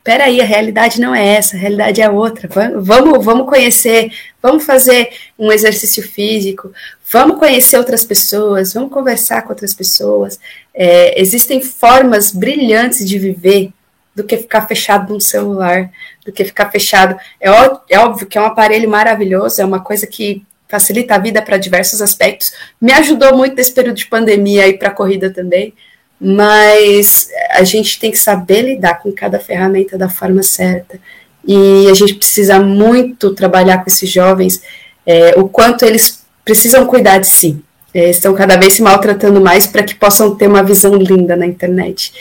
peraí, 0.06 0.39
a 0.39 0.45
realidade 0.45 1.01
não 1.01 1.16
é 1.16 1.36
essa, 1.36 1.58
a 1.58 1.60
realidade 1.60 1.99
é 1.99 2.08
outra. 2.08 2.47
Vamos, 2.78 3.26
vamos 3.26 3.49
conhecer, 3.49 4.14
vamos 4.39 4.64
fazer 4.64 5.10
um 5.38 5.51
exercício 5.51 6.08
físico, 6.08 6.72
vamos 7.12 7.39
conhecer 7.39 7.76
outras 7.76 8.06
pessoas, 8.06 8.76
vamos 8.76 8.91
conversar 8.91 9.41
com 9.41 9.49
outras 9.49 9.74
pessoas. 9.74 10.39
É, 10.72 11.20
existem 11.20 11.60
formas 11.60 12.32
brilhantes 12.32 13.10
de 13.10 13.18
viver 13.18 13.72
do 14.14 14.24
que 14.24 14.38
ficar 14.38 14.68
fechado 14.68 15.12
num 15.12 15.20
celular, 15.20 15.89
do 16.24 16.32
que 16.32 16.45
ficar 16.45 16.72
fechado. 16.72 17.18
É, 17.41 17.49
ó, 17.49 17.80
é 17.89 17.97
óbvio 17.97 18.28
que 18.28 18.38
é 18.38 18.41
um 18.41 18.45
aparelho 18.45 18.88
maravilhoso, 18.88 19.60
é 19.60 19.66
uma 19.66 19.80
coisa 19.80 20.06
que 20.06 20.45
facilita 20.68 21.16
a 21.16 21.20
vida 21.20 21.41
para 21.41 21.58
diversos 21.58 21.99
aspectos. 21.99 22.53
Me 22.80 22.93
ajudou 22.93 23.36
muito 23.36 23.56
nesse 23.56 23.74
período 23.74 23.97
de 23.97 24.06
pandemia 24.06 24.66
aí 24.66 24.78
para 24.78 24.89
a 24.89 24.93
corrida 24.93 25.32
também 25.32 25.74
mas 26.20 27.30
a 27.51 27.63
gente 27.63 27.99
tem 27.99 28.11
que 28.11 28.18
saber 28.18 28.61
lidar 28.61 28.95
com 29.01 29.11
cada 29.11 29.39
ferramenta 29.39 29.97
da 29.97 30.09
forma 30.09 30.43
certa. 30.43 30.99
E 31.47 31.88
a 31.89 31.93
gente 31.93 32.16
precisa 32.16 32.59
muito 32.59 33.34
trabalhar 33.34 33.80
com 33.80 33.89
esses 33.89 34.09
jovens 34.09 34.61
é, 35.05 35.34
o 35.38 35.47
quanto 35.47 35.86
eles 35.86 36.26
precisam 36.43 36.86
cuidar 36.86 37.20
de 37.20 37.28
si. 37.28 37.61
É, 37.93 38.09
estão 38.09 38.34
cada 38.34 38.57
vez 38.57 38.74
se 38.74 38.82
maltratando 38.82 39.39
mais 39.39 39.68
para 39.68 39.84
que 39.84 39.95
possam 39.95 40.36
ter 40.36 40.47
uma 40.47 40.63
visão 40.63 40.95
linda 40.95 41.36
na 41.36 41.45
internet. 41.45 42.13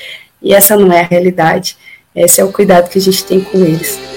E 0.42 0.52
essa 0.52 0.76
não 0.76 0.92
é 0.92 1.00
a 1.00 1.06
realidade. 1.06 1.76
Esse 2.14 2.40
é 2.40 2.44
o 2.44 2.52
cuidado 2.52 2.88
que 2.90 2.98
a 2.98 3.02
gente 3.02 3.24
tem 3.24 3.40
com 3.40 3.58
eles. 3.58 4.13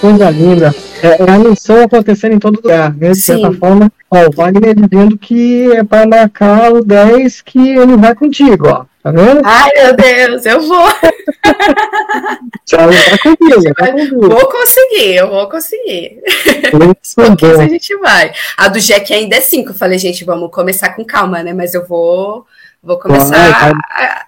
Coisa 0.00 0.30
linda. 0.30 0.74
É, 1.02 1.22
é, 1.22 1.30
a 1.30 1.38
missão 1.38 1.82
acontecendo 1.82 2.34
em 2.34 2.38
todo 2.38 2.56
lugar, 2.56 2.94
né? 2.94 3.10
De 3.10 3.20
certa 3.20 3.52
forma, 3.52 3.92
ó, 4.10 4.26
o 4.26 4.32
Wagner 4.32 4.74
dizendo 4.74 5.16
que 5.16 5.70
é 5.72 5.84
para 5.84 6.06
marcar 6.06 6.72
o 6.72 6.84
10 6.84 7.42
que 7.42 7.58
ele 7.58 7.96
vai 7.96 8.14
contigo, 8.14 8.68
ó. 8.68 8.84
Tá 9.02 9.12
vendo? 9.12 9.40
Ai, 9.44 9.70
meu 9.76 9.96
Deus, 9.96 10.44
eu 10.44 10.60
vou. 10.60 10.88
Já 12.68 12.86
vai 12.86 13.18
comigo, 13.18 13.74
vai 13.78 13.92
comigo. 13.92 14.28
Vou 14.28 14.48
conseguir, 14.48 15.14
eu 15.16 15.30
vou 15.30 15.48
conseguir. 15.48 16.18
Porque 17.14 17.46
a 17.46 17.68
gente 17.68 17.96
vai. 17.98 18.32
A 18.56 18.68
do 18.68 18.80
Jack 18.80 19.12
ainda 19.14 19.36
é 19.36 19.40
5. 19.40 19.70
Eu 19.70 19.74
falei, 19.74 19.98
gente, 19.98 20.24
vamos 20.24 20.50
começar 20.50 20.90
com 20.90 21.04
calma, 21.04 21.42
né? 21.42 21.54
Mas 21.54 21.74
eu 21.74 21.86
vou, 21.86 22.44
vou 22.82 22.98
começar 22.98 23.72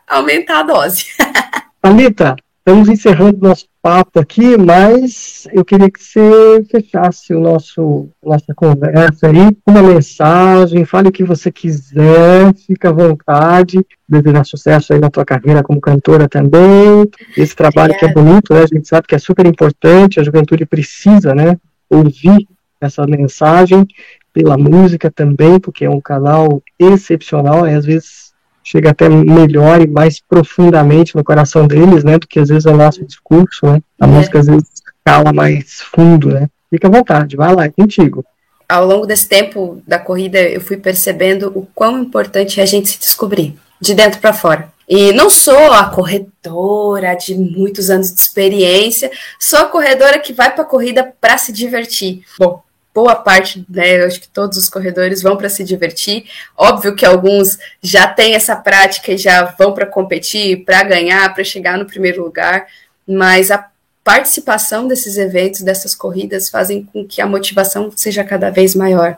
a 0.08 0.16
aumentar 0.16 0.60
a 0.60 0.62
dose. 0.62 1.06
Anitta, 1.82 2.36
estamos 2.58 2.88
encerrando 2.88 3.38
nosso 3.40 3.69
papo 3.82 4.20
aqui, 4.20 4.56
mas 4.58 5.48
eu 5.52 5.64
queria 5.64 5.90
que 5.90 6.02
você 6.02 6.62
fechasse 6.70 7.32
o 7.34 7.40
nosso 7.40 8.08
nossa 8.22 8.54
conversa 8.54 9.28
aí 9.28 9.56
com 9.64 9.70
uma 9.70 9.82
mensagem, 9.82 10.84
fale 10.84 11.08
o 11.08 11.12
que 11.12 11.24
você 11.24 11.50
quiser, 11.50 12.54
fica 12.54 12.90
à 12.90 12.92
vontade, 12.92 13.78
desejar 14.08 14.44
sucesso 14.44 14.92
aí 14.92 15.00
na 15.00 15.08
tua 15.08 15.24
carreira 15.24 15.62
como 15.62 15.80
cantora 15.80 16.28
também, 16.28 17.08
esse 17.36 17.56
trabalho 17.56 17.94
Obrigada. 17.94 18.12
que 18.12 18.18
é 18.18 18.22
bonito, 18.22 18.54
né, 18.54 18.62
a 18.62 18.66
gente 18.66 18.86
sabe 18.86 19.06
que 19.06 19.14
é 19.14 19.18
super 19.18 19.46
importante, 19.46 20.20
a 20.20 20.24
juventude 20.24 20.66
precisa, 20.66 21.34
né, 21.34 21.56
ouvir 21.88 22.46
essa 22.80 23.06
mensagem 23.06 23.86
pela 24.32 24.56
música 24.56 25.10
também, 25.10 25.58
porque 25.58 25.84
é 25.84 25.90
um 25.90 26.00
canal 26.00 26.62
excepcional, 26.78 27.66
e 27.66 27.74
às 27.74 27.84
vezes 27.84 28.29
chega 28.62 28.90
até 28.90 29.08
melhor 29.08 29.80
e 29.80 29.86
mais 29.86 30.20
profundamente 30.20 31.16
no 31.16 31.24
coração 31.24 31.66
deles, 31.66 32.04
né, 32.04 32.18
do 32.18 32.26
que 32.26 32.38
às 32.38 32.48
vezes 32.48 32.66
é 32.66 32.70
o 32.70 32.76
nosso 32.76 33.04
discurso, 33.04 33.66
né? 33.66 33.82
A 34.00 34.06
é. 34.06 34.10
música 34.10 34.38
às 34.38 34.46
vezes 34.46 34.68
cala 35.04 35.32
mais 35.32 35.80
fundo, 35.80 36.28
né? 36.28 36.48
Fica 36.70 36.88
à 36.88 36.90
vontade, 36.90 37.36
vai 37.36 37.54
lá, 37.54 37.64
é 37.64 37.70
contigo. 37.70 38.24
Ao 38.68 38.86
longo 38.86 39.06
desse 39.06 39.28
tempo 39.28 39.82
da 39.86 39.98
corrida, 39.98 40.38
eu 40.40 40.60
fui 40.60 40.76
percebendo 40.76 41.50
o 41.54 41.66
quão 41.74 42.00
importante 42.00 42.60
é 42.60 42.62
a 42.62 42.66
gente 42.66 42.88
se 42.88 43.00
descobrir, 43.00 43.56
de 43.80 43.94
dentro 43.94 44.20
para 44.20 44.32
fora. 44.32 44.68
E 44.88 45.12
não 45.12 45.30
sou 45.30 45.72
a 45.72 45.84
corredora 45.84 47.14
de 47.14 47.34
muitos 47.34 47.90
anos 47.90 48.12
de 48.12 48.20
experiência, 48.20 49.10
sou 49.38 49.58
a 49.60 49.66
corredora 49.66 50.18
que 50.18 50.32
vai 50.32 50.52
para 50.52 50.62
a 50.62 50.66
corrida 50.66 51.12
para 51.20 51.38
se 51.38 51.52
divertir. 51.52 52.22
Bom, 52.38 52.62
boa 52.94 53.14
parte, 53.14 53.64
né, 53.68 54.04
acho 54.04 54.20
que 54.20 54.28
todos 54.28 54.58
os 54.58 54.68
corredores 54.68 55.22
vão 55.22 55.36
para 55.36 55.48
se 55.48 55.62
divertir. 55.64 56.24
Óbvio 56.56 56.94
que 56.94 57.06
alguns 57.06 57.58
já 57.82 58.06
têm 58.06 58.34
essa 58.34 58.56
prática 58.56 59.12
e 59.12 59.18
já 59.18 59.44
vão 59.58 59.72
para 59.72 59.86
competir, 59.86 60.64
para 60.64 60.82
ganhar, 60.82 61.32
para 61.32 61.44
chegar 61.44 61.78
no 61.78 61.86
primeiro 61.86 62.22
lugar, 62.22 62.66
mas 63.06 63.50
a 63.50 63.70
participação 64.02 64.88
desses 64.88 65.16
eventos, 65.18 65.60
dessas 65.60 65.94
corridas, 65.94 66.48
fazem 66.48 66.84
com 66.84 67.06
que 67.06 67.20
a 67.20 67.26
motivação 67.26 67.92
seja 67.94 68.24
cada 68.24 68.50
vez 68.50 68.74
maior. 68.74 69.16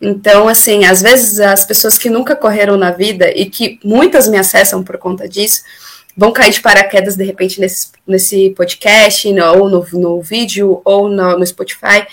Então, 0.00 0.48
assim, 0.48 0.84
às 0.84 1.02
vezes 1.02 1.38
as 1.38 1.64
pessoas 1.64 1.98
que 1.98 2.10
nunca 2.10 2.34
correram 2.34 2.76
na 2.76 2.90
vida 2.90 3.30
e 3.30 3.46
que 3.48 3.78
muitas 3.84 4.26
me 4.26 4.38
acessam 4.38 4.82
por 4.82 4.98
conta 4.98 5.28
disso, 5.28 5.62
vão 6.16 6.32
cair 6.32 6.50
de 6.50 6.60
paraquedas 6.60 7.16
de 7.16 7.24
repente 7.24 7.60
nesse, 7.60 7.88
nesse 8.06 8.50
podcast, 8.50 9.28
ou 9.56 9.68
no, 9.68 9.86
no 9.92 10.20
vídeo, 10.20 10.80
ou 10.84 11.08
no, 11.08 11.38
no 11.38 11.46
Spotify, 11.46 12.06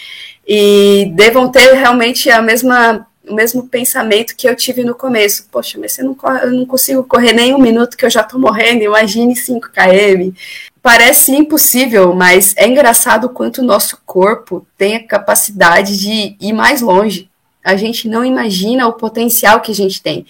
e 0.51 1.11
devam 1.13 1.51
ter 1.51 1.73
realmente 1.73 2.27
a 2.31 2.41
mesma 2.41 3.05
o 3.27 3.35
mesmo 3.35 3.67
pensamento 3.67 4.35
que 4.35 4.49
eu 4.49 4.55
tive 4.55 4.83
no 4.83 4.95
começo. 4.95 5.47
Poxa, 5.51 5.77
mas 5.79 5.99
eu 5.99 6.05
não, 6.05 6.17
eu 6.41 6.51
não 6.51 6.65
consigo 6.65 7.03
correr 7.03 7.31
nem 7.31 7.53
um 7.53 7.59
minuto 7.59 7.95
que 7.95 8.03
eu 8.03 8.09
já 8.09 8.21
estou 8.21 8.39
morrendo, 8.39 8.81
imagine 8.81 9.35
5 9.35 9.69
km. 9.69 10.35
Parece 10.81 11.35
impossível, 11.35 12.15
mas 12.15 12.55
é 12.57 12.67
engraçado 12.67 13.25
o 13.25 13.29
quanto 13.29 13.61
o 13.61 13.63
nosso 13.63 13.99
corpo 14.03 14.65
tem 14.75 14.95
a 14.95 15.05
capacidade 15.05 15.95
de 15.99 16.35
ir 16.41 16.53
mais 16.53 16.81
longe. 16.81 17.29
A 17.63 17.75
gente 17.75 18.07
não 18.07 18.25
imagina 18.25 18.87
o 18.87 18.93
potencial 18.93 19.61
que 19.61 19.71
a 19.71 19.75
gente 19.75 20.01
tem. 20.01 20.25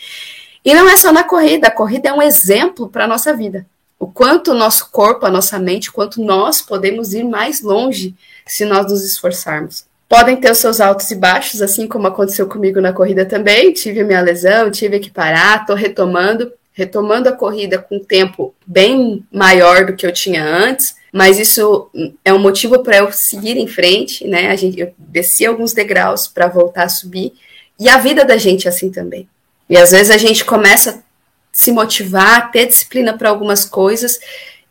E 0.66 0.74
não 0.74 0.90
é 0.90 0.98
só 0.98 1.14
na 1.14 1.24
corrida, 1.24 1.68
a 1.68 1.72
corrida 1.72 2.10
é 2.10 2.14
um 2.14 2.22
exemplo 2.22 2.90
para 2.90 3.06
a 3.06 3.08
nossa 3.08 3.34
vida. 3.34 3.66
O 3.98 4.08
quanto 4.08 4.52
o 4.52 4.56
nosso 4.56 4.92
corpo, 4.92 5.26
a 5.26 5.32
nossa 5.32 5.58
mente, 5.58 5.90
o 5.90 5.94
quanto 5.94 6.22
nós 6.22 6.62
podemos 6.62 7.14
ir 7.14 7.24
mais 7.24 7.62
longe 7.62 8.14
se 8.46 8.66
nós 8.66 8.92
nos 8.92 9.06
esforçarmos 9.06 9.88
podem 10.10 10.36
ter 10.36 10.52
os 10.52 10.58
seus 10.58 10.82
altos 10.82 11.10
e 11.12 11.16
baixos, 11.16 11.62
assim 11.62 11.88
como 11.88 12.08
aconteceu 12.08 12.48
comigo 12.48 12.82
na 12.82 12.92
corrida 12.92 13.26
também. 13.26 13.72
Tive 13.72 14.02
a 14.02 14.06
minha 14.06 14.22
lesão, 14.22 14.70
tive 14.70 15.00
que 15.00 15.12
parar, 15.12 15.62
estou 15.62 15.76
retomando. 15.76 16.52
retomando 16.74 17.28
a 17.28 17.34
corrida 17.34 17.78
com 17.78 17.98
um 17.98 18.04
tempo 18.04 18.56
bem 18.66 19.24
maior 19.32 19.86
do 19.86 19.96
que 19.96 20.06
eu 20.06 20.14
tinha 20.14 20.44
antes, 20.44 20.96
mas 21.12 21.38
isso 21.38 21.90
é 22.24 22.32
um 22.34 22.40
motivo 22.40 22.82
para 22.84 23.00
eu 23.00 23.12
seguir 23.12 23.58
em 23.58 23.68
frente, 23.68 24.26
né? 24.26 24.50
A 24.50 24.56
gente, 24.56 24.80
eu 24.80 24.94
desci 24.98 25.46
alguns 25.46 25.74
degraus 25.74 26.26
para 26.28 26.48
voltar 26.48 26.84
a 26.84 26.90
subir, 26.90 27.34
e 27.78 27.90
a 27.90 27.98
vida 27.98 28.24
da 28.24 28.38
gente 28.38 28.66
é 28.66 28.70
assim 28.70 28.90
também. 28.90 29.28
E 29.70 29.76
às 29.76 29.92
vezes 29.92 30.10
a 30.10 30.18
gente 30.18 30.46
começa 30.46 30.92
a 30.92 31.00
se 31.52 31.72
motivar, 31.72 32.50
ter 32.50 32.66
disciplina 32.68 33.18
para 33.18 33.30
algumas 33.30 33.66
coisas, 33.66 34.18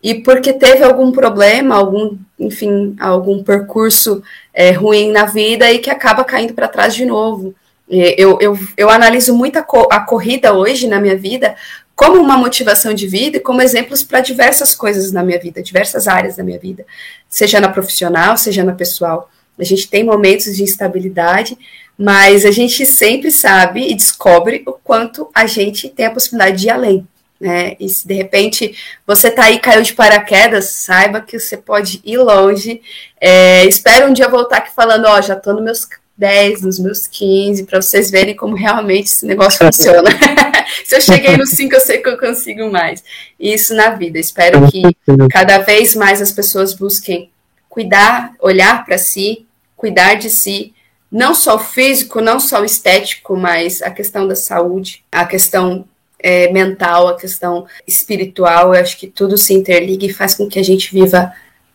e 0.03 0.15
porque 0.15 0.53
teve 0.53 0.85
algum 0.85 1.11
problema, 1.11 1.75
algum, 1.75 2.17
enfim, 2.39 2.95
algum 3.01 3.43
percurso 3.43 4.23
é, 4.55 4.71
ruim 4.71 5.11
na 5.11 5.25
vida 5.25 5.71
e 5.73 5.79
que 5.79 5.91
acaba 5.91 6.25
caindo 6.25 6.55
para 6.55 6.69
trás 6.69 6.95
de 6.95 7.05
novo. 7.05 7.55
Eu, 7.91 8.39
eu, 8.39 8.59
eu 8.77 8.91
analiso 8.91 9.35
muito 9.35 9.59
a, 9.59 9.63
co 9.63 9.89
a 9.91 10.01
corrida 10.01 10.53
hoje 10.53 10.87
na 10.87 11.01
minha 11.01 11.17
vida 11.17 11.57
como 11.97 12.21
uma 12.21 12.37
motivação 12.37 12.95
de 12.95 13.09
vida 13.09 13.39
e 13.39 13.41
como 13.41 13.61
exemplos 13.61 14.05
para 14.05 14.21
diversas 14.21 14.73
coisas 14.73 15.11
na 15.11 15.25
minha 15.25 15.41
vida, 15.41 15.61
diversas 15.61 16.07
áreas 16.07 16.37
da 16.37 16.45
minha 16.45 16.59
vida, 16.59 16.87
seja 17.29 17.59
na 17.59 17.69
profissional, 17.69 18.37
seja 18.37 18.63
na 18.63 18.73
pessoal. 18.73 19.29
A 19.59 19.65
gente 19.65 19.91
tem 19.91 20.05
momentos 20.05 20.55
de 20.55 20.63
instabilidade, 20.63 21.59
mas 21.99 22.45
a 22.45 22.53
gente 22.53 22.87
sempre 22.87 23.33
sabe 23.33 23.91
e 23.91 23.95
descobre 23.97 24.63
o 24.65 24.73
quanto 24.75 25.29
a 25.35 25.45
gente 25.47 25.89
tem 25.89 26.07
a 26.07 26.11
possibilidade 26.13 26.59
de 26.59 26.67
ir 26.69 26.71
além. 26.71 27.09
Né? 27.41 27.76
E 27.78 27.89
se 27.89 28.07
de 28.07 28.14
repente 28.14 28.74
você 29.07 29.30
tá 29.30 29.45
aí 29.45 29.61
caiu 29.61 29.82
de 29.82 29.93
paraquedas, 29.93 30.70
saiba 30.70 31.20
que 31.20 31.39
você 31.39 31.57
pode 31.57 32.01
ir 32.05 32.18
longe. 32.18 32.82
É, 33.20 33.64
espero 33.64 34.09
um 34.09 34.12
dia 34.12 34.28
voltar 34.28 34.59
aqui 34.59 34.74
falando, 34.74 35.07
ó, 35.07 35.20
já 35.20 35.36
tô 35.36 35.53
nos 35.53 35.62
meus 35.62 35.89
10, 36.16 36.62
nos 36.62 36.78
meus 36.80 37.07
15, 37.07 37.64
para 37.64 37.80
vocês 37.80 38.11
verem 38.11 38.34
como 38.34 38.57
realmente 38.57 39.07
esse 39.07 39.24
negócio 39.24 39.59
funciona. 39.64 40.11
Se 40.84 40.97
eu 40.97 41.01
cheguei 41.01 41.36
nos 41.36 41.51
5, 41.51 41.74
eu 41.74 41.80
sei 41.80 41.99
que 41.99 42.09
eu 42.09 42.18
consigo 42.18 42.70
mais. 42.70 43.03
Isso 43.39 43.72
na 43.74 43.91
vida. 43.91 44.18
Espero 44.18 44.68
que 44.70 44.82
cada 45.30 45.59
vez 45.59 45.95
mais 45.95 46.20
as 46.20 46.32
pessoas 46.32 46.74
busquem 46.74 47.30
cuidar, 47.68 48.32
olhar 48.41 48.84
para 48.84 48.99
si, 48.99 49.47
cuidar 49.76 50.14
de 50.14 50.28
si, 50.28 50.74
não 51.11 51.34
só 51.34 51.55
o 51.55 51.61
físico, 51.61 52.20
não 52.20 52.41
só 52.41 52.61
o 52.61 52.64
estético, 52.64 53.36
mas 53.36 53.80
a 53.80 53.91
questão 53.91 54.26
da 54.26 54.34
saúde, 54.34 55.05
a 55.11 55.24
questão 55.24 55.86
é, 56.19 56.51
mental, 56.53 57.09
a 57.09 57.16
questão 57.16 57.66
espiritual. 57.87 58.75
Eu 58.75 58.81
acho 58.81 58.99
que 58.99 59.07
tudo 59.07 59.37
se 59.37 59.55
interliga 59.55 60.07
e 60.07 60.12
faz 60.12 60.35
com 60.35 60.49
que 60.49 60.59
a 60.59 60.64
gente 60.64 60.93
viva 60.93 61.33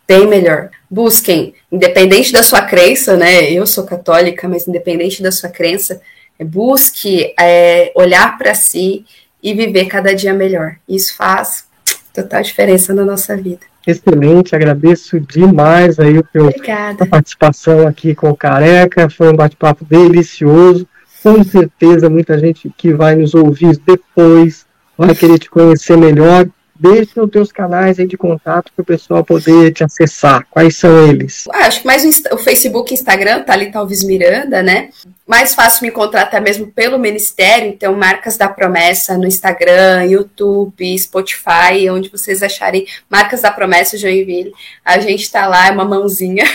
bem 0.07 0.27
melhor. 0.27 0.69
Busquem, 0.89 1.53
independente 1.71 2.31
da 2.31 2.43
sua 2.43 2.61
crença, 2.61 3.15
né? 3.15 3.51
Eu 3.51 3.65
sou 3.65 3.85
católica, 3.85 4.47
mas 4.47 4.67
independente 4.67 5.23
da 5.23 5.31
sua 5.31 5.49
crença, 5.49 6.01
é, 6.37 6.43
busque 6.43 7.33
é, 7.39 7.91
olhar 7.95 8.37
para 8.37 8.53
si 8.53 9.05
e 9.41 9.53
viver 9.53 9.85
cada 9.85 10.13
dia 10.13 10.33
melhor. 10.33 10.75
Isso 10.87 11.15
faz 11.15 11.65
total 12.13 12.41
diferença 12.41 12.93
na 12.93 13.03
nossa 13.03 13.35
vida. 13.35 13.61
Excelente, 13.85 14.55
agradeço 14.55 15.19
demais 15.19 15.99
aí 15.99 16.17
o 16.17 16.23
teu 16.23 16.47
a 16.47 17.05
participação 17.05 17.85
aqui 17.85 18.15
com 18.15 18.29
o 18.29 18.35
Careca, 18.35 19.09
foi 19.09 19.29
um 19.29 19.35
bate-papo 19.35 19.83
delicioso. 19.83 20.87
Com 21.23 21.41
certeza 21.41 22.09
muita 22.09 22.37
gente 22.37 22.69
que 22.77 22.93
vai 22.93 23.15
nos 23.15 23.33
ouvir 23.33 23.77
depois 23.77 24.65
vai 24.97 25.15
querer 25.15 25.39
te 25.39 25.49
conhecer 25.49 25.97
melhor 25.97 26.45
deixa 26.75 27.23
os 27.23 27.29
teus 27.29 27.51
canais 27.51 27.99
aí 27.99 28.07
de 28.07 28.17
contato 28.17 28.71
para 28.75 28.81
o 28.81 28.85
pessoal 28.85 29.23
poder 29.23 29.71
te 29.71 29.83
acessar. 29.83 30.45
Quais 30.49 30.77
são 30.77 31.07
eles? 31.07 31.45
Ah, 31.51 31.67
acho 31.67 31.81
que 31.81 31.87
mais 31.87 32.03
o, 32.31 32.37
Facebook 32.37 32.93
Instagram, 32.93 33.43
tá 33.43 33.53
ali 33.53 33.71
talvez 33.71 34.03
Miranda, 34.03 34.63
né? 34.63 34.89
Mais 35.25 35.53
fácil 35.55 35.83
me 35.83 35.89
encontrar 35.89 36.23
até 36.23 36.39
mesmo 36.39 36.67
pelo 36.67 36.99
Ministério, 36.99 37.69
então 37.69 37.95
Marcas 37.95 38.35
da 38.35 38.49
Promessa 38.49 39.17
no 39.17 39.25
Instagram, 39.25 40.05
YouTube, 40.05 40.97
Spotify, 40.97 41.89
onde 41.89 42.09
vocês 42.09 42.43
acharem 42.43 42.85
Marcas 43.09 43.41
da 43.41 43.51
Promessa 43.51 43.97
Joinville. 43.97 44.53
A 44.83 44.99
gente 44.99 45.31
tá 45.31 45.47
lá, 45.47 45.67
é 45.67 45.71
uma 45.71 45.85
mãozinha. 45.85 46.43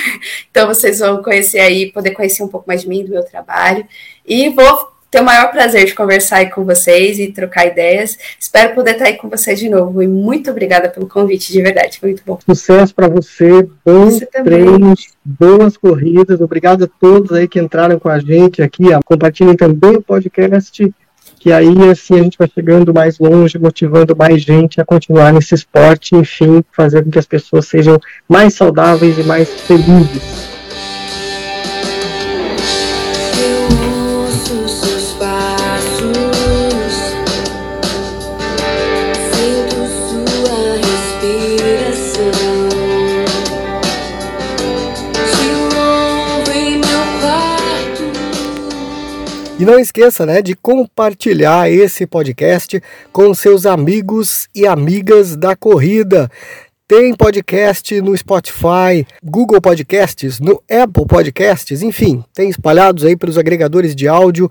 Então 0.51 0.67
vocês 0.67 0.99
vão 0.99 1.23
conhecer 1.23 1.61
aí, 1.61 1.93
poder 1.93 2.11
conhecer 2.11 2.43
um 2.43 2.49
pouco 2.49 2.67
mais 2.67 2.83
de 2.83 2.89
mim, 2.89 3.05
do 3.05 3.11
meu 3.11 3.23
trabalho. 3.23 3.87
E 4.27 4.49
vou 4.49 4.98
ter 5.11 5.21
o 5.21 5.25
maior 5.25 5.51
prazer 5.51 5.87
de 5.87 5.95
conversar 5.95 6.37
aí 6.37 6.51
com 6.51 6.65
vocês 6.65 7.19
e 7.19 7.29
trocar 7.29 7.67
ideias. 7.67 8.19
Espero 8.39 8.75
poder 8.75 8.93
estar 8.93 9.07
aí 9.07 9.15
com 9.15 9.29
vocês 9.29 9.59
de 9.59 9.69
novo. 9.69 10.03
E 10.03 10.09
muito 10.09 10.51
obrigada 10.51 10.89
pelo 10.89 11.07
convite, 11.07 11.53
de 11.53 11.63
verdade. 11.63 11.99
Foi 11.99 12.11
muito 12.11 12.23
bom. 12.25 12.39
Sucesso 12.45 12.95
para 12.95 13.09
você, 13.09 13.67
bons 13.85 14.21
treinos, 14.45 15.09
boas 15.25 15.77
corridas. 15.77 16.41
Obrigado 16.41 16.85
a 16.85 16.89
todos 17.01 17.33
aí 17.33 17.49
que 17.49 17.59
entraram 17.59 17.99
com 17.99 18.09
a 18.09 18.19
gente 18.19 18.63
aqui. 18.63 18.85
Compartilhem 19.05 19.57
também 19.57 19.97
o 19.97 20.03
podcast, 20.03 20.93
que 21.39 21.53
aí 21.53 21.91
assim 21.91 22.21
a 22.21 22.23
gente 22.23 22.37
vai 22.37 22.51
chegando 22.53 22.93
mais 22.93 23.19
longe, 23.19 23.59
motivando 23.59 24.15
mais 24.15 24.43
gente 24.43 24.81
a 24.81 24.85
continuar 24.85 25.33
nesse 25.33 25.55
esporte, 25.55 26.15
enfim, 26.15 26.63
fazer 26.73 27.03
com 27.03 27.11
que 27.11 27.19
as 27.19 27.27
pessoas 27.27 27.67
sejam 27.67 27.99
mais 28.29 28.55
saudáveis 28.55 29.19
e 29.19 29.23
mais 29.23 29.49
felizes. 29.63 30.58
E 49.59 49.65
não 49.65 49.77
esqueça, 49.77 50.25
né, 50.25 50.41
de 50.41 50.55
compartilhar 50.55 51.69
esse 51.69 52.07
podcast 52.07 52.81
com 53.11 53.35
seus 53.35 53.67
amigos 53.67 54.49
e 54.55 54.65
amigas 54.65 55.35
da 55.35 55.57
corrida. 55.57 56.31
Tem 56.87 57.13
podcast 57.13 58.01
no 58.01 58.17
Spotify, 58.17 59.05
Google 59.21 59.61
Podcasts, 59.61 60.39
no 60.39 60.63
Apple 60.71 61.05
Podcasts, 61.07 61.83
enfim, 61.83 62.25
tem 62.33 62.49
espalhados 62.49 63.05
aí 63.05 63.17
pelos 63.17 63.37
agregadores 63.37 63.97
de 63.97 64.07
áudio 64.07 64.49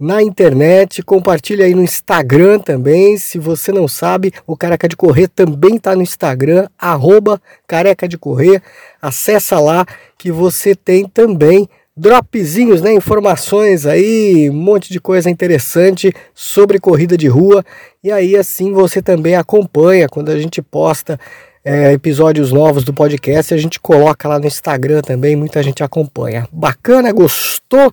na 0.00 0.22
internet, 0.22 1.02
compartilha 1.02 1.66
aí 1.66 1.74
no 1.74 1.82
Instagram 1.82 2.58
também. 2.58 3.18
Se 3.18 3.38
você 3.38 3.70
não 3.70 3.86
sabe, 3.86 4.32
o 4.46 4.56
Careca 4.56 4.88
de 4.88 4.96
Correr 4.96 5.28
também 5.28 5.76
está 5.76 5.94
no 5.94 6.02
Instagram, 6.02 6.66
arroba 6.78 7.40
Careca 7.66 8.08
de 8.08 8.16
Correr. 8.16 8.62
Acessa 9.02 9.60
lá 9.60 9.84
que 10.16 10.32
você 10.32 10.74
tem 10.74 11.06
também 11.06 11.68
dropzinhos, 11.96 12.82
né, 12.82 12.92
informações 12.92 13.86
aí, 13.86 14.50
um 14.50 14.54
monte 14.54 14.92
de 14.92 15.00
coisa 15.00 15.30
interessante 15.30 16.12
sobre 16.34 16.78
corrida 16.78 17.16
de 17.16 17.26
rua. 17.26 17.64
E 18.04 18.12
aí 18.12 18.36
assim 18.36 18.72
você 18.72 19.00
também 19.00 19.34
acompanha 19.34 20.08
quando 20.08 20.30
a 20.30 20.38
gente 20.38 20.60
posta 20.60 21.18
é, 21.64 21.92
episódios 21.92 22.52
novos 22.52 22.84
do 22.84 22.94
podcast, 22.94 23.52
a 23.52 23.56
gente 23.56 23.80
coloca 23.80 24.28
lá 24.28 24.38
no 24.38 24.46
Instagram 24.46 25.00
também, 25.00 25.34
muita 25.34 25.60
gente 25.64 25.82
acompanha. 25.82 26.46
Bacana, 26.52 27.10
gostou 27.10 27.92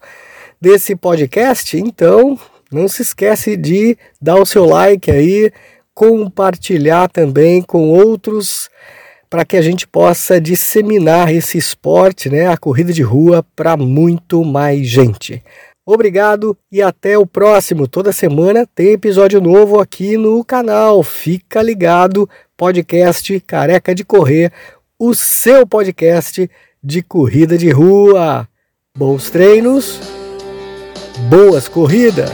desse 0.62 0.96
podcast? 0.96 1.76
Então, 1.76 2.38
não 2.72 2.88
se 2.88 3.02
esquece 3.02 3.58
de 3.58 3.98
dar 4.22 4.36
o 4.36 4.46
seu 4.46 4.66
like 4.66 5.10
aí, 5.10 5.52
compartilhar 5.92 7.10
também 7.10 7.64
com 7.64 7.90
outros 7.90 8.70
para 9.34 9.44
que 9.44 9.58
a 9.58 9.64
gente 9.64 9.88
possa 9.88 10.40
disseminar 10.40 11.34
esse 11.34 11.58
esporte, 11.58 12.30
né, 12.30 12.46
a 12.46 12.56
corrida 12.56 12.94
de 12.94 13.02
rua, 13.02 13.44
para 13.56 13.76
muito 13.76 14.46
mais 14.46 14.86
gente. 14.86 15.44
Obrigado 15.84 16.56
e 16.72 16.84
até 16.84 17.18
o 17.18 17.26
próximo. 17.26 17.88
Toda 17.88 18.14
semana 18.14 18.70
tem 18.76 18.90
episódio 18.90 19.42
novo 19.42 19.80
aqui 19.80 20.18
no 20.18 20.46
canal. 20.46 21.02
Fica 21.02 21.64
ligado, 21.64 22.30
podcast 22.56 23.40
Careca 23.40 23.96
de 23.96 24.06
Correr, 24.06 24.52
o 25.00 25.16
seu 25.16 25.66
podcast 25.66 26.48
de 26.84 27.02
corrida 27.02 27.58
de 27.58 27.72
rua. 27.72 28.48
Bons 28.96 29.32
treinos, 29.32 30.00
boas 31.28 31.68
corridas. 31.68 32.30